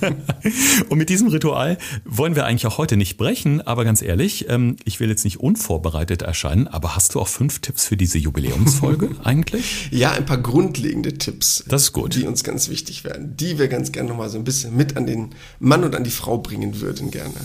und 0.88 0.98
mit 0.98 1.08
diesem 1.08 1.28
Ritual 1.28 1.78
wollen 2.04 2.34
wir 2.34 2.44
eigentlich 2.44 2.66
auch 2.66 2.76
heute 2.76 2.96
nicht 2.96 3.18
brechen, 3.18 3.60
aber 3.60 3.84
ganz 3.84 4.02
ehrlich, 4.02 4.48
ähm, 4.48 4.74
ich 4.82 4.98
will 4.98 5.08
jetzt 5.08 5.22
nicht 5.22 5.38
unvorbereitet 5.38 6.22
erscheinen, 6.22 6.66
aber 6.66 6.96
hast 6.96 7.14
du 7.14 7.20
auch 7.20 7.28
fünf 7.28 7.60
Tipps 7.60 7.86
für 7.86 7.96
diese 7.96 8.18
Jubiläumsfolge 8.18 9.10
eigentlich? 9.22 9.90
Ja, 9.92 10.10
ein 10.10 10.26
paar 10.26 10.38
grundlegende 10.38 11.14
Tipps. 11.14 11.62
Das 11.68 11.82
ist 11.82 11.92
gut. 11.92 12.16
Die 12.16 12.26
uns 12.26 12.42
ganz 12.42 12.68
wichtig 12.68 13.04
werden, 13.04 13.36
die 13.36 13.60
wir 13.60 13.68
ganz 13.68 13.92
gerne 13.92 14.08
nochmal 14.08 14.28
so 14.28 14.38
ein 14.38 14.44
bisschen 14.44 14.76
mit 14.76 14.96
an 14.96 15.06
den 15.06 15.36
Mann 15.60 15.84
und 15.84 15.94
an 15.94 16.02
die 16.02 16.10
Frau 16.10 16.38
bringen 16.38 16.80
würden 16.80 17.12
gerne. 17.12 17.36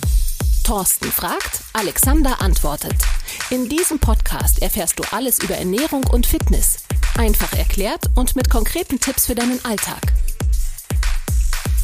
Thorsten 0.65 1.11
fragt, 1.11 1.61
Alexander 1.73 2.41
antwortet. 2.41 2.95
In 3.51 3.69
diesem 3.69 3.99
Podcast 3.99 4.63
erfährst 4.63 4.97
du 4.97 5.03
alles 5.11 5.37
über 5.43 5.53
Ernährung 5.53 6.03
und 6.07 6.25
Fitness. 6.25 6.77
Einfach 7.19 7.53
erklärt 7.53 8.05
und 8.15 8.35
mit 8.35 8.49
konkreten 8.49 8.99
Tipps 8.99 9.27
für 9.27 9.35
deinen 9.35 9.63
Alltag. 9.63 10.01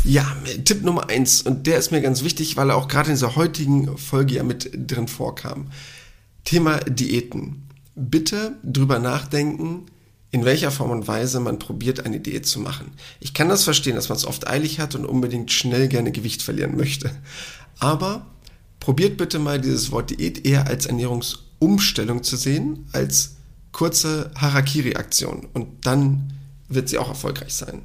Ja, 0.04 0.36
Tipp 0.66 0.82
Nummer 0.82 1.10
eins 1.12 1.44
und 1.44 1.68
der 1.68 1.78
ist 1.78 1.92
mir 1.92 2.02
ganz 2.02 2.24
wichtig, 2.24 2.58
weil 2.58 2.72
er 2.72 2.76
auch 2.76 2.88
gerade 2.88 3.10
in 3.10 3.16
dieser 3.16 3.36
heutigen 3.36 4.00
Folge 4.00 4.34
ja 4.34 4.44
mit 4.44 4.72
drin 4.74 5.08
vorkam. 5.08 5.68
Thema 6.44 6.80
Diäten. 6.80 7.70
Bitte 7.94 8.58
drüber 8.64 8.98
nachdenken, 8.98 9.86
in 10.32 10.44
welcher 10.44 10.72
Form 10.72 10.90
und 10.90 11.08
Weise 11.08 11.40
man 11.40 11.60
probiert, 11.60 12.04
eine 12.04 12.20
Diät 12.20 12.48
zu 12.48 12.60
machen. 12.60 12.94
Ich 13.20 13.36
kann 13.36 13.48
das 13.48 13.64
verstehen, 13.64 13.96
dass 13.96 14.10
man 14.10 14.18
es 14.18 14.26
oft 14.26 14.48
eilig 14.48 14.80
hat 14.80 14.96
und 14.96 15.06
unbedingt 15.06 15.52
schnell 15.52 15.88
gerne 15.88 16.12
Gewicht 16.12 16.42
verlieren 16.42 16.76
möchte. 16.76 17.12
Aber 17.78 18.26
probiert 18.82 19.16
bitte 19.16 19.40
mal 19.40 19.62
dieses 19.62 19.94
Wort 19.94 20.10
Diät 20.10 20.46
eher 20.46 20.68
als 20.68 20.88
Ernährungsumstellung 20.88 22.24
zu 22.24 22.36
sehen, 22.36 22.90
als 22.92 23.38
kurze 23.72 24.32
Harakiri-Aktion. 24.36 25.48
Und 25.54 25.86
dann 25.86 26.34
wird 26.68 26.90
sie 26.90 26.98
auch 26.98 27.08
erfolgreich 27.08 27.54
sein. 27.54 27.84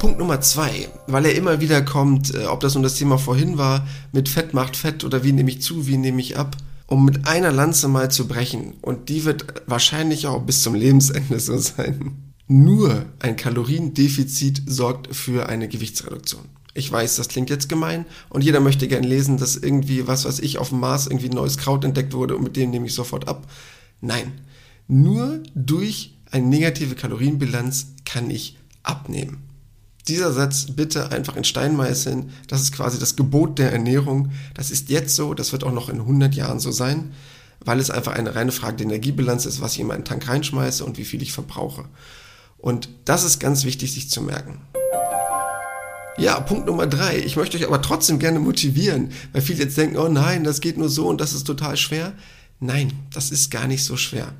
Punkt 0.00 0.18
Nummer 0.18 0.40
zwei, 0.40 0.88
weil 1.06 1.24
er 1.24 1.34
immer 1.34 1.60
wieder 1.60 1.82
kommt, 1.82 2.34
äh, 2.34 2.44
ob 2.46 2.60
das 2.60 2.74
nun 2.74 2.82
das 2.82 2.94
Thema 2.94 3.18
vorhin 3.18 3.58
war, 3.58 3.86
mit 4.12 4.28
Fett 4.28 4.54
macht 4.54 4.76
Fett 4.76 5.02
oder 5.02 5.24
wie 5.24 5.32
nehme 5.32 5.50
ich 5.50 5.62
zu, 5.62 5.88
wie 5.88 5.96
nehme 5.96 6.20
ich 6.20 6.36
ab, 6.36 6.56
um 6.86 7.04
mit 7.04 7.26
einer 7.26 7.50
Lanze 7.50 7.88
mal 7.88 8.10
zu 8.10 8.28
brechen. 8.28 8.74
Und 8.80 9.08
die 9.08 9.24
wird 9.24 9.46
wahrscheinlich 9.66 10.26
auch 10.28 10.42
bis 10.42 10.62
zum 10.62 10.74
Lebensende 10.74 11.40
so 11.40 11.56
sein. 11.58 12.32
Nur 12.46 13.06
ein 13.18 13.36
Kaloriendefizit 13.36 14.62
sorgt 14.66 15.14
für 15.14 15.48
eine 15.48 15.68
Gewichtsreduktion. 15.68 16.57
Ich 16.74 16.90
weiß, 16.90 17.16
das 17.16 17.28
klingt 17.28 17.50
jetzt 17.50 17.68
gemein 17.68 18.04
und 18.28 18.44
jeder 18.44 18.60
möchte 18.60 18.88
gern 18.88 19.04
lesen, 19.04 19.36
dass 19.36 19.56
irgendwie, 19.56 20.06
was 20.06 20.24
weiß 20.24 20.38
ich, 20.40 20.58
auf 20.58 20.68
dem 20.68 20.80
Mars 20.80 21.06
irgendwie 21.06 21.28
ein 21.28 21.34
neues 21.34 21.58
Kraut 21.58 21.84
entdeckt 21.84 22.12
wurde 22.12 22.36
und 22.36 22.44
mit 22.44 22.56
dem 22.56 22.70
nehme 22.70 22.86
ich 22.86 22.94
sofort 22.94 23.26
ab. 23.26 23.50
Nein, 24.00 24.32
nur 24.86 25.42
durch 25.54 26.14
eine 26.30 26.46
negative 26.46 26.94
Kalorienbilanz 26.94 27.88
kann 28.04 28.30
ich 28.30 28.58
abnehmen. 28.82 29.48
Dieser 30.08 30.32
Satz 30.32 30.66
bitte 30.70 31.12
einfach 31.12 31.36
in 31.36 31.44
Stein 31.44 31.76
meißeln. 31.76 32.30
Das 32.46 32.62
ist 32.62 32.72
quasi 32.72 32.98
das 32.98 33.16
Gebot 33.16 33.58
der 33.58 33.72
Ernährung. 33.72 34.30
Das 34.54 34.70
ist 34.70 34.88
jetzt 34.88 35.14
so, 35.14 35.34
das 35.34 35.52
wird 35.52 35.64
auch 35.64 35.72
noch 35.72 35.90
in 35.90 36.00
100 36.00 36.34
Jahren 36.34 36.60
so 36.60 36.70
sein, 36.70 37.12
weil 37.62 37.78
es 37.78 37.90
einfach 37.90 38.12
eine 38.12 38.34
reine 38.34 38.52
Frage 38.52 38.78
der 38.78 38.86
Energiebilanz 38.86 39.44
ist, 39.44 39.60
was 39.60 39.74
ich 39.74 39.80
in 39.80 39.86
meinen 39.86 40.06
Tank 40.06 40.26
reinschmeiße 40.26 40.84
und 40.84 40.96
wie 40.96 41.04
viel 41.04 41.20
ich 41.20 41.32
verbrauche. 41.32 41.84
Und 42.56 42.88
das 43.04 43.24
ist 43.24 43.38
ganz 43.38 43.64
wichtig 43.64 43.92
sich 43.92 44.08
zu 44.08 44.22
merken. 44.22 44.62
Ja, 46.18 46.40
Punkt 46.40 46.66
Nummer 46.66 46.88
drei. 46.88 47.16
Ich 47.18 47.36
möchte 47.36 47.56
euch 47.56 47.64
aber 47.64 47.80
trotzdem 47.80 48.18
gerne 48.18 48.40
motivieren, 48.40 49.12
weil 49.32 49.40
viele 49.40 49.62
jetzt 49.62 49.78
denken, 49.78 49.96
oh 49.98 50.08
nein, 50.08 50.42
das 50.42 50.60
geht 50.60 50.76
nur 50.76 50.88
so 50.88 51.06
und 51.06 51.20
das 51.20 51.32
ist 51.32 51.44
total 51.44 51.76
schwer. 51.76 52.12
Nein, 52.58 52.92
das 53.12 53.30
ist 53.30 53.52
gar 53.52 53.68
nicht 53.68 53.84
so 53.84 53.96
schwer. 53.96 54.34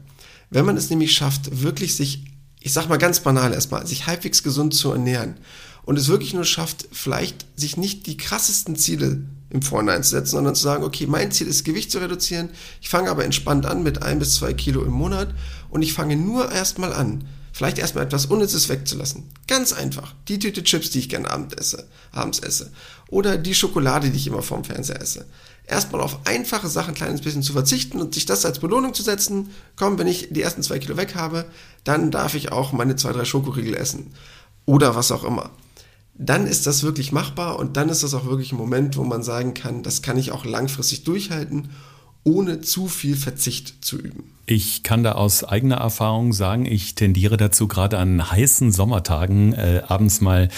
Wenn 0.50 0.64
man 0.64 0.76
es 0.76 0.90
nämlich 0.90 1.12
schafft, 1.12 1.62
wirklich 1.62 1.94
sich, 1.94 2.24
ich 2.58 2.72
sag 2.72 2.88
mal 2.88 2.96
ganz 2.96 3.20
banal 3.20 3.52
erstmal, 3.52 3.86
sich 3.86 4.08
halbwegs 4.08 4.42
gesund 4.42 4.74
zu 4.74 4.90
ernähren 4.90 5.36
und 5.84 5.96
es 5.96 6.08
wirklich 6.08 6.34
nur 6.34 6.44
schafft, 6.44 6.88
vielleicht 6.90 7.46
sich 7.54 7.76
nicht 7.76 8.08
die 8.08 8.16
krassesten 8.16 8.74
Ziele 8.74 9.22
im 9.50 9.62
Vorhinein 9.62 10.02
zu 10.02 10.10
setzen, 10.10 10.32
sondern 10.32 10.56
zu 10.56 10.64
sagen, 10.64 10.82
okay, 10.82 11.06
mein 11.06 11.30
Ziel 11.30 11.46
ist 11.46 11.64
Gewicht 11.64 11.92
zu 11.92 11.98
reduzieren, 11.98 12.48
ich 12.80 12.88
fange 12.88 13.08
aber 13.08 13.24
entspannt 13.24 13.66
an 13.66 13.84
mit 13.84 14.02
ein 14.02 14.18
bis 14.18 14.34
zwei 14.34 14.52
Kilo 14.52 14.82
im 14.82 14.92
Monat 14.92 15.32
und 15.70 15.82
ich 15.82 15.92
fange 15.92 16.16
nur 16.16 16.50
erstmal 16.50 16.92
an, 16.92 17.24
vielleicht 17.58 17.78
erstmal 17.78 18.04
etwas 18.04 18.26
Unnützes 18.26 18.68
wegzulassen. 18.68 19.24
Ganz 19.48 19.72
einfach. 19.72 20.14
Die 20.28 20.38
Tüte 20.38 20.62
Chips, 20.62 20.90
die 20.90 21.00
ich 21.00 21.08
gerne 21.08 21.28
abends 21.28 21.56
esse, 21.56 21.88
abends 22.12 22.38
esse. 22.38 22.70
Oder 23.08 23.36
die 23.36 23.52
Schokolade, 23.52 24.10
die 24.10 24.16
ich 24.16 24.28
immer 24.28 24.42
vorm 24.42 24.62
Fernseher 24.62 25.02
esse. 25.02 25.26
Erstmal 25.66 26.00
auf 26.00 26.20
einfache 26.24 26.68
Sachen 26.68 26.90
ein 26.90 26.94
kleines 26.94 27.20
bisschen 27.20 27.42
zu 27.42 27.52
verzichten 27.52 28.00
und 28.00 28.14
sich 28.14 28.26
das 28.26 28.46
als 28.46 28.60
Belohnung 28.60 28.94
zu 28.94 29.02
setzen. 29.02 29.50
Komm, 29.74 29.98
wenn 29.98 30.06
ich 30.06 30.28
die 30.30 30.40
ersten 30.40 30.62
zwei 30.62 30.78
Kilo 30.78 30.96
weg 30.96 31.16
habe, 31.16 31.46
dann 31.82 32.12
darf 32.12 32.36
ich 32.36 32.52
auch 32.52 32.70
meine 32.70 32.94
zwei, 32.94 33.10
drei 33.10 33.24
Schokoriegel 33.24 33.74
essen. 33.74 34.14
Oder 34.64 34.94
was 34.94 35.10
auch 35.10 35.24
immer 35.24 35.50
dann 36.20 36.48
ist 36.48 36.66
das 36.66 36.82
wirklich 36.82 37.12
machbar 37.12 37.60
und 37.60 37.76
dann 37.76 37.88
ist 37.88 38.02
das 38.02 38.12
auch 38.12 38.26
wirklich 38.26 38.50
ein 38.50 38.58
Moment, 38.58 38.96
wo 38.96 39.04
man 39.04 39.22
sagen 39.22 39.54
kann, 39.54 39.84
das 39.84 40.02
kann 40.02 40.18
ich 40.18 40.32
auch 40.32 40.44
langfristig 40.44 41.04
durchhalten, 41.04 41.70
ohne 42.28 42.60
zu 42.60 42.88
viel 42.88 43.16
Verzicht 43.16 43.84
zu 43.84 43.96
üben. 43.96 44.24
Ich 44.44 44.82
kann 44.82 45.02
da 45.02 45.12
aus 45.12 45.44
eigener 45.44 45.76
Erfahrung 45.76 46.32
sagen, 46.32 46.66
ich 46.66 46.94
tendiere 46.94 47.36
dazu, 47.36 47.68
gerade 47.68 47.98
an 47.98 48.30
heißen 48.30 48.70
Sommertagen 48.70 49.54
äh, 49.54 49.82
abends 49.86 50.20
mal 50.20 50.48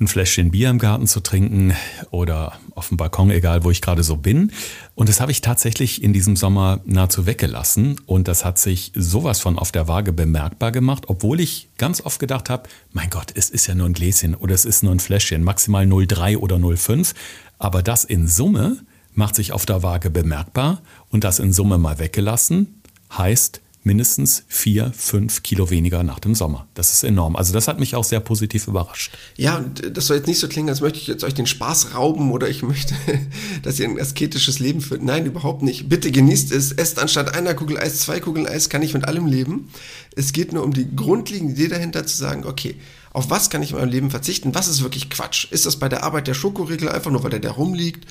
ein 0.00 0.08
Fläschchen 0.08 0.50
Bier 0.50 0.70
im 0.70 0.78
Garten 0.78 1.06
zu 1.06 1.20
trinken 1.20 1.74
oder 2.10 2.58
auf 2.74 2.88
dem 2.88 2.96
Balkon, 2.96 3.30
egal 3.30 3.62
wo 3.62 3.70
ich 3.70 3.80
gerade 3.80 4.02
so 4.02 4.16
bin. 4.16 4.52
Und 4.94 5.08
das 5.08 5.20
habe 5.20 5.30
ich 5.30 5.42
tatsächlich 5.42 6.02
in 6.02 6.12
diesem 6.12 6.34
Sommer 6.34 6.80
nahezu 6.84 7.26
weggelassen. 7.26 8.00
Und 8.06 8.26
das 8.26 8.44
hat 8.44 8.58
sich 8.58 8.92
sowas 8.94 9.40
von 9.40 9.58
auf 9.58 9.70
der 9.70 9.88
Waage 9.88 10.12
bemerkbar 10.12 10.72
gemacht, 10.72 11.04
obwohl 11.06 11.40
ich 11.40 11.68
ganz 11.78 12.00
oft 12.00 12.18
gedacht 12.18 12.50
habe, 12.50 12.68
mein 12.92 13.10
Gott, 13.10 13.32
es 13.34 13.50
ist 13.50 13.66
ja 13.66 13.74
nur 13.74 13.86
ein 13.86 13.92
Gläschen 13.92 14.34
oder 14.34 14.54
es 14.54 14.64
ist 14.64 14.82
nur 14.82 14.92
ein 14.92 15.00
Fläschchen, 15.00 15.44
maximal 15.44 15.84
0,3 15.84 16.38
oder 16.38 16.56
0,5. 16.56 17.14
Aber 17.58 17.82
das 17.82 18.04
in 18.04 18.26
Summe 18.26 18.78
macht 19.14 19.34
sich 19.34 19.52
auf 19.52 19.66
der 19.66 19.82
Waage 19.82 20.10
bemerkbar 20.10 20.82
und 21.10 21.24
das 21.24 21.38
in 21.38 21.52
Summe 21.52 21.78
mal 21.78 21.98
weggelassen 21.98 22.82
heißt, 23.16 23.60
mindestens 23.84 24.44
vier, 24.46 24.92
fünf 24.94 25.42
Kilo 25.42 25.70
weniger 25.70 26.02
nach 26.04 26.20
dem 26.20 26.34
Sommer. 26.34 26.68
Das 26.74 26.92
ist 26.92 27.02
enorm. 27.02 27.34
Also 27.34 27.52
das 27.52 27.66
hat 27.66 27.80
mich 27.80 27.96
auch 27.96 28.04
sehr 28.04 28.20
positiv 28.20 28.68
überrascht. 28.68 29.12
Ja, 29.36 29.56
und 29.56 29.96
das 29.96 30.06
soll 30.06 30.18
jetzt 30.18 30.28
nicht 30.28 30.38
so 30.38 30.46
klingen, 30.46 30.68
als 30.68 30.80
möchte 30.80 30.98
ich 30.98 31.08
jetzt 31.08 31.24
euch 31.24 31.34
den 31.34 31.46
Spaß 31.46 31.94
rauben 31.94 32.30
oder 32.30 32.48
ich 32.48 32.62
möchte, 32.62 32.94
dass 33.62 33.80
ihr 33.80 33.88
ein 33.88 34.00
asketisches 34.00 34.60
Leben 34.60 34.80
führt. 34.80 35.02
Nein, 35.02 35.26
überhaupt 35.26 35.62
nicht. 35.62 35.88
Bitte 35.88 36.12
genießt 36.12 36.52
es. 36.52 36.72
Esst 36.72 37.00
anstatt 37.00 37.34
einer 37.34 37.54
Kugel 37.54 37.78
Eis 37.78 38.00
zwei 38.00 38.20
Kugeln 38.20 38.46
Eis, 38.46 38.68
kann 38.68 38.82
ich 38.82 38.94
mit 38.94 39.04
allem 39.04 39.26
leben. 39.26 39.70
Es 40.14 40.32
geht 40.32 40.52
nur 40.52 40.62
um 40.62 40.72
die 40.72 40.94
grundlegende 40.94 41.54
Idee 41.54 41.68
dahinter 41.68 42.06
zu 42.06 42.16
sagen, 42.16 42.44
okay, 42.44 42.76
auf 43.12 43.30
was 43.30 43.50
kann 43.50 43.62
ich 43.62 43.72
in 43.72 43.78
meinem 43.78 43.90
Leben 43.90 44.10
verzichten? 44.10 44.54
Was 44.54 44.68
ist 44.68 44.82
wirklich 44.82 45.10
Quatsch? 45.10 45.48
Ist 45.50 45.66
das 45.66 45.76
bei 45.76 45.88
der 45.88 46.04
Arbeit 46.04 46.28
der 46.28 46.34
Schokoriegel 46.34 46.88
einfach 46.88 47.10
nur, 47.10 47.24
weil 47.24 47.30
der 47.30 47.40
da 47.40 47.50
rumliegt? 47.50 48.06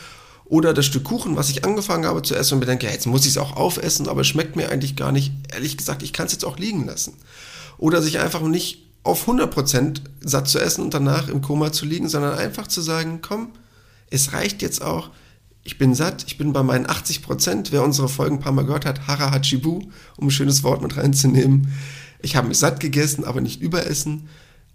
Oder 0.51 0.73
das 0.73 0.85
Stück 0.85 1.05
Kuchen, 1.05 1.37
was 1.37 1.49
ich 1.49 1.63
angefangen 1.63 2.05
habe 2.05 2.23
zu 2.23 2.35
essen 2.35 2.55
und 2.55 2.59
mir 2.59 2.65
denke, 2.65 2.85
ja, 2.85 2.91
jetzt 2.91 3.07
muss 3.07 3.23
ich 3.23 3.31
es 3.31 3.37
auch 3.37 3.55
aufessen, 3.55 4.09
aber 4.09 4.19
es 4.19 4.27
schmeckt 4.27 4.57
mir 4.57 4.69
eigentlich 4.69 4.97
gar 4.97 5.13
nicht. 5.13 5.31
Ehrlich 5.53 5.77
gesagt, 5.77 6.03
ich 6.03 6.11
kann 6.11 6.25
es 6.25 6.33
jetzt 6.33 6.43
auch 6.43 6.57
liegen 6.57 6.85
lassen. 6.85 7.13
Oder 7.77 8.01
sich 8.01 8.19
einfach 8.19 8.41
nicht 8.41 8.79
auf 9.03 9.29
100% 9.29 10.01
satt 10.19 10.49
zu 10.49 10.59
essen 10.59 10.83
und 10.83 10.93
danach 10.93 11.29
im 11.29 11.41
Koma 11.41 11.71
zu 11.71 11.85
liegen, 11.85 12.09
sondern 12.09 12.37
einfach 12.37 12.67
zu 12.67 12.81
sagen, 12.81 13.19
komm, 13.21 13.53
es 14.09 14.33
reicht 14.33 14.61
jetzt 14.61 14.81
auch. 14.81 15.11
Ich 15.63 15.77
bin 15.77 15.95
satt, 15.95 16.25
ich 16.27 16.37
bin 16.37 16.51
bei 16.51 16.63
meinen 16.63 16.85
80% 16.85 17.67
Wer 17.71 17.81
unsere 17.81 18.09
Folgen 18.09 18.35
ein 18.35 18.41
paar 18.41 18.51
Mal 18.51 18.65
gehört 18.65 18.85
hat, 18.85 19.07
Hara 19.07 19.31
Hachibu, 19.31 19.83
um 20.17 20.27
ein 20.27 20.31
schönes 20.31 20.63
Wort 20.63 20.81
mit 20.81 20.97
reinzunehmen. 20.97 21.71
Ich 22.21 22.35
habe 22.35 22.49
mich 22.49 22.59
satt 22.59 22.81
gegessen, 22.81 23.23
aber 23.23 23.39
nicht 23.39 23.61
überessen. 23.61 24.27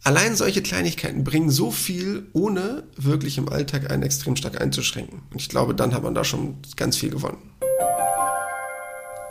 Allein 0.03 0.37
solche 0.37 0.63
Kleinigkeiten 0.63 1.25
bringen 1.25 1.51
so 1.51 1.71
viel, 1.71 2.29
ohne 2.33 2.85
wirklich 2.97 3.39
im 3.39 3.49
Alltag 3.49 3.91
einen 3.91 4.03
extrem 4.05 4.37
stark 4.37 4.61
einzuschränken. 4.61 5.23
Und 5.31 5.41
ich 5.41 5.49
glaube, 5.49 5.75
dann 5.75 5.95
hat 5.95 6.03
man 6.03 6.15
da 6.15 6.23
schon 6.23 6.59
ganz 6.77 6.97
viel 6.97 7.11
gewonnen. 7.11 7.39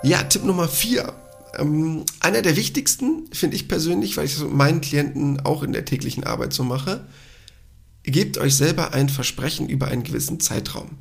Ja, 0.04 0.23
Tipp 0.23 0.43
Nummer 0.43 0.67
vier. 0.67 1.13
Ähm, 1.58 2.04
einer 2.19 2.41
der 2.41 2.56
wichtigsten, 2.58 3.28
finde 3.32 3.56
ich 3.56 3.67
persönlich, 3.67 4.17
weil 4.17 4.25
ich 4.25 4.34
es 4.34 4.41
mit 4.41 4.54
meinen 4.54 4.82
Klienten 4.82 5.39
auch 5.39 5.63
in 5.63 5.71
der 5.71 5.86
täglichen 5.86 6.25
Arbeit 6.25 6.54
so 6.54 6.63
mache. 6.63 7.08
Gebt 8.04 8.38
euch 8.38 8.56
selber 8.56 8.93
ein 8.93 9.10
Versprechen 9.10 9.67
über 9.67 9.88
einen 9.88 10.04
gewissen 10.04 10.39
Zeitraum. 10.39 10.97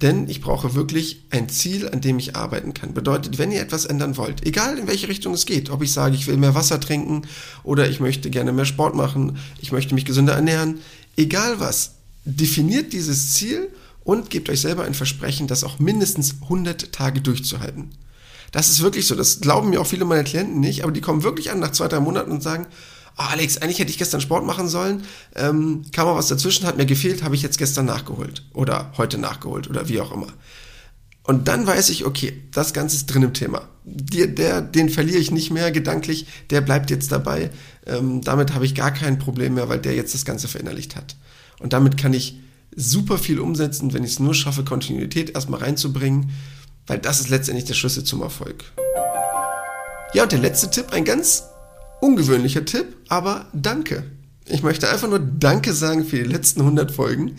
Denn 0.00 0.28
ich 0.28 0.40
brauche 0.40 0.74
wirklich 0.74 1.24
ein 1.30 1.48
Ziel, 1.48 1.88
an 1.88 2.00
dem 2.00 2.20
ich 2.20 2.36
arbeiten 2.36 2.72
kann. 2.72 2.94
Bedeutet, 2.94 3.38
wenn 3.38 3.50
ihr 3.50 3.60
etwas 3.60 3.84
ändern 3.84 4.16
wollt, 4.16 4.46
egal 4.46 4.78
in 4.78 4.86
welche 4.86 5.08
Richtung 5.08 5.34
es 5.34 5.44
geht, 5.44 5.70
ob 5.70 5.82
ich 5.82 5.92
sage, 5.92 6.14
ich 6.14 6.28
will 6.28 6.36
mehr 6.36 6.54
Wasser 6.54 6.78
trinken 6.78 7.22
oder 7.64 7.90
ich 7.90 7.98
möchte 7.98 8.30
gerne 8.30 8.52
mehr 8.52 8.64
Sport 8.64 8.94
machen, 8.94 9.38
ich 9.60 9.72
möchte 9.72 9.96
mich 9.96 10.04
gesünder 10.04 10.34
ernähren, 10.34 10.78
egal 11.16 11.58
was, 11.58 11.94
definiert 12.24 12.92
dieses 12.92 13.34
Ziel 13.34 13.70
und 14.04 14.30
gebt 14.30 14.48
euch 14.50 14.60
selber 14.60 14.84
ein 14.84 14.94
Versprechen, 14.94 15.48
das 15.48 15.64
auch 15.64 15.80
mindestens 15.80 16.36
100 16.42 16.92
Tage 16.92 17.20
durchzuhalten. 17.20 17.90
Das 18.52 18.70
ist 18.70 18.80
wirklich 18.80 19.06
so. 19.06 19.16
Das 19.16 19.40
glauben 19.40 19.70
mir 19.70 19.80
auch 19.80 19.86
viele 19.86 20.04
meiner 20.04 20.24
Klienten 20.24 20.60
nicht, 20.60 20.84
aber 20.84 20.92
die 20.92 21.00
kommen 21.00 21.24
wirklich 21.24 21.50
an 21.50 21.58
nach 21.58 21.72
zwei, 21.72 21.88
drei 21.88 21.98
Monaten 21.98 22.30
und 22.30 22.42
sagen, 22.42 22.66
oh 23.18 23.24
Alex, 23.30 23.58
eigentlich 23.58 23.78
hätte 23.78 23.90
ich 23.90 23.98
gestern 23.98 24.20
Sport 24.20 24.46
machen 24.46 24.68
sollen, 24.68 25.02
ähm, 25.34 25.82
kam 25.92 26.06
mal 26.06 26.14
was 26.14 26.28
dazwischen, 26.28 26.66
hat 26.66 26.76
mir 26.76 26.86
gefehlt, 26.86 27.22
habe 27.22 27.34
ich 27.34 27.42
jetzt 27.42 27.58
gestern 27.58 27.86
nachgeholt 27.86 28.44
oder 28.54 28.92
heute 28.96 29.18
nachgeholt 29.18 29.68
oder 29.68 29.88
wie 29.88 30.00
auch 30.00 30.12
immer. 30.12 30.28
Und 31.24 31.46
dann 31.46 31.66
weiß 31.66 31.90
ich, 31.90 32.06
okay, 32.06 32.42
das 32.52 32.72
Ganze 32.72 32.96
ist 32.96 33.06
drin 33.06 33.22
im 33.22 33.34
Thema. 33.34 33.68
Der, 33.84 34.28
der, 34.28 34.62
den 34.62 34.88
verliere 34.88 35.18
ich 35.18 35.30
nicht 35.30 35.50
mehr 35.50 35.70
gedanklich, 35.70 36.26
der 36.48 36.62
bleibt 36.62 36.90
jetzt 36.90 37.12
dabei. 37.12 37.50
Ähm, 37.86 38.22
damit 38.22 38.54
habe 38.54 38.64
ich 38.64 38.74
gar 38.74 38.92
kein 38.92 39.18
Problem 39.18 39.54
mehr, 39.54 39.68
weil 39.68 39.78
der 39.78 39.94
jetzt 39.94 40.14
das 40.14 40.24
Ganze 40.24 40.48
verinnerlicht 40.48 40.96
hat. 40.96 41.16
Und 41.58 41.74
damit 41.74 41.98
kann 41.98 42.14
ich 42.14 42.38
super 42.74 43.18
viel 43.18 43.40
umsetzen, 43.40 43.92
wenn 43.92 44.04
ich 44.04 44.12
es 44.12 44.20
nur 44.20 44.34
schaffe, 44.34 44.64
Kontinuität 44.64 45.34
erstmal 45.34 45.60
reinzubringen, 45.60 46.30
weil 46.86 46.98
das 46.98 47.20
ist 47.20 47.28
letztendlich 47.28 47.66
der 47.66 47.74
Schlüssel 47.74 48.04
zum 48.04 48.22
Erfolg. 48.22 48.64
Ja, 50.14 50.22
und 50.22 50.32
der 50.32 50.38
letzte 50.38 50.70
Tipp, 50.70 50.92
ein 50.92 51.04
ganz 51.04 51.44
ungewöhnlicher 52.00 52.64
Tipp, 52.64 52.96
aber 53.08 53.46
danke. 53.52 54.04
Ich 54.50 54.62
möchte 54.62 54.88
einfach 54.88 55.08
nur 55.08 55.18
Danke 55.18 55.74
sagen 55.74 56.04
für 56.04 56.16
die 56.16 56.22
letzten 56.22 56.60
100 56.60 56.90
Folgen. 56.90 57.36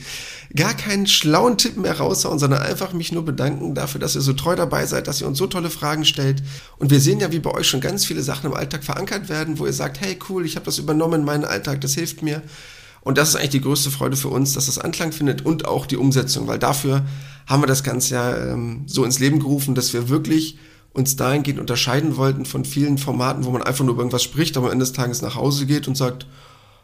Gar 0.55 0.75
keinen 0.75 1.07
schlauen 1.07 1.57
Tipp 1.57 1.75
mehr 1.77 1.97
raushauen, 1.97 2.37
sondern 2.37 2.61
einfach 2.61 2.93
mich 2.93 3.11
nur 3.11 3.25
bedanken 3.25 3.73
dafür, 3.73 3.99
dass 3.99 4.15
ihr 4.15 4.21
so 4.21 4.33
treu 4.33 4.55
dabei 4.55 4.85
seid, 4.85 5.07
dass 5.07 5.21
ihr 5.21 5.27
uns 5.27 5.39
so 5.39 5.47
tolle 5.47 5.71
Fragen 5.71 6.05
stellt. 6.05 6.43
Und 6.77 6.91
wir 6.91 6.99
sehen 6.99 7.19
ja, 7.19 7.31
wie 7.31 7.39
bei 7.39 7.51
euch 7.51 7.67
schon 7.67 7.81
ganz 7.81 8.05
viele 8.05 8.21
Sachen 8.21 8.47
im 8.47 8.53
Alltag 8.53 8.83
verankert 8.83 9.27
werden, 9.27 9.57
wo 9.57 9.65
ihr 9.65 9.73
sagt, 9.73 10.01
hey 10.01 10.19
cool, 10.29 10.45
ich 10.45 10.55
habe 10.55 10.65
das 10.65 10.77
übernommen 10.77 11.21
in 11.21 11.25
meinen 11.25 11.45
Alltag, 11.45 11.81
das 11.81 11.95
hilft 11.95 12.21
mir. 12.21 12.43
Und 13.01 13.17
das 13.17 13.29
ist 13.29 13.35
eigentlich 13.35 13.49
die 13.49 13.61
größte 13.61 13.91
Freude 13.91 14.17
für 14.17 14.27
uns, 14.27 14.53
dass 14.53 14.67
das 14.67 14.77
Anklang 14.77 15.11
findet 15.11 15.45
und 15.45 15.65
auch 15.65 15.85
die 15.85 15.97
Umsetzung, 15.97 16.47
weil 16.47 16.59
dafür 16.59 17.05
haben 17.47 17.63
wir 17.63 17.67
das 17.67 17.83
Ganze 17.83 18.13
ja 18.13 18.53
ähm, 18.53 18.83
so 18.85 19.03
ins 19.03 19.19
Leben 19.19 19.39
gerufen, 19.39 19.73
dass 19.73 19.93
wir 19.93 20.09
wirklich 20.09 20.59
uns 20.93 21.15
dahingehend 21.15 21.59
unterscheiden 21.59 22.17
wollten 22.17 22.45
von 22.45 22.65
vielen 22.65 22.97
Formaten, 22.97 23.45
wo 23.45 23.51
man 23.51 23.63
einfach 23.63 23.83
nur 23.85 23.93
über 23.93 24.01
irgendwas 24.01 24.23
spricht, 24.23 24.57
aber 24.57 24.67
am 24.67 24.73
Ende 24.73 24.85
des 24.85 24.93
Tages 24.93 25.21
nach 25.21 25.35
Hause 25.35 25.65
geht 25.65 25.87
und 25.87 25.95
sagt, 25.95 26.25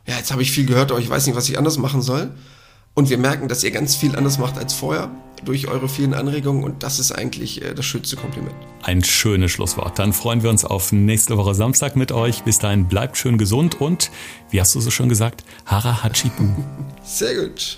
ja, 0.05 0.15
jetzt 0.17 0.31
habe 0.31 0.41
ich 0.41 0.51
viel 0.51 0.65
gehört, 0.65 0.91
aber 0.91 0.99
ich 0.99 1.09
weiß 1.09 1.25
nicht, 1.25 1.35
was 1.35 1.49
ich 1.49 1.57
anders 1.57 1.77
machen 1.77 2.01
soll. 2.01 2.31
Und 2.93 3.09
wir 3.09 3.17
merken, 3.17 3.49
dass 3.49 3.63
ihr 3.63 3.71
ganz 3.71 3.95
viel 3.95 4.15
anders 4.15 4.37
macht 4.37 4.57
als 4.57 4.73
vorher 4.73 5.11
durch 5.43 5.67
eure 5.67 5.89
vielen 5.89 6.13
Anregungen 6.13 6.63
und 6.63 6.81
das 6.81 6.97
ist 6.97 7.11
eigentlich 7.11 7.61
äh, 7.61 7.73
das 7.73 7.85
schönste 7.85 8.15
Kompliment. 8.15 8.55
Ein 8.83 9.03
schönes 9.03 9.51
Schlusswort. 9.51 9.99
Dann 9.99 10.13
freuen 10.13 10.43
wir 10.43 10.49
uns 10.49 10.63
auf 10.63 10.91
nächste 10.91 11.37
Woche 11.37 11.53
Samstag 11.55 11.95
mit 11.95 12.11
euch. 12.11 12.43
Bis 12.43 12.59
dahin 12.59 12.87
bleibt 12.87 13.17
schön 13.17 13.37
gesund 13.37 13.81
und, 13.81 14.11
wie 14.49 14.61
hast 14.61 14.73
du 14.75 14.79
so 14.79 14.91
schon 14.91 15.09
gesagt, 15.09 15.43
Hara 15.65 16.03
Hachibu. 16.03 16.47
Sehr 17.03 17.35
gut. 17.35 17.77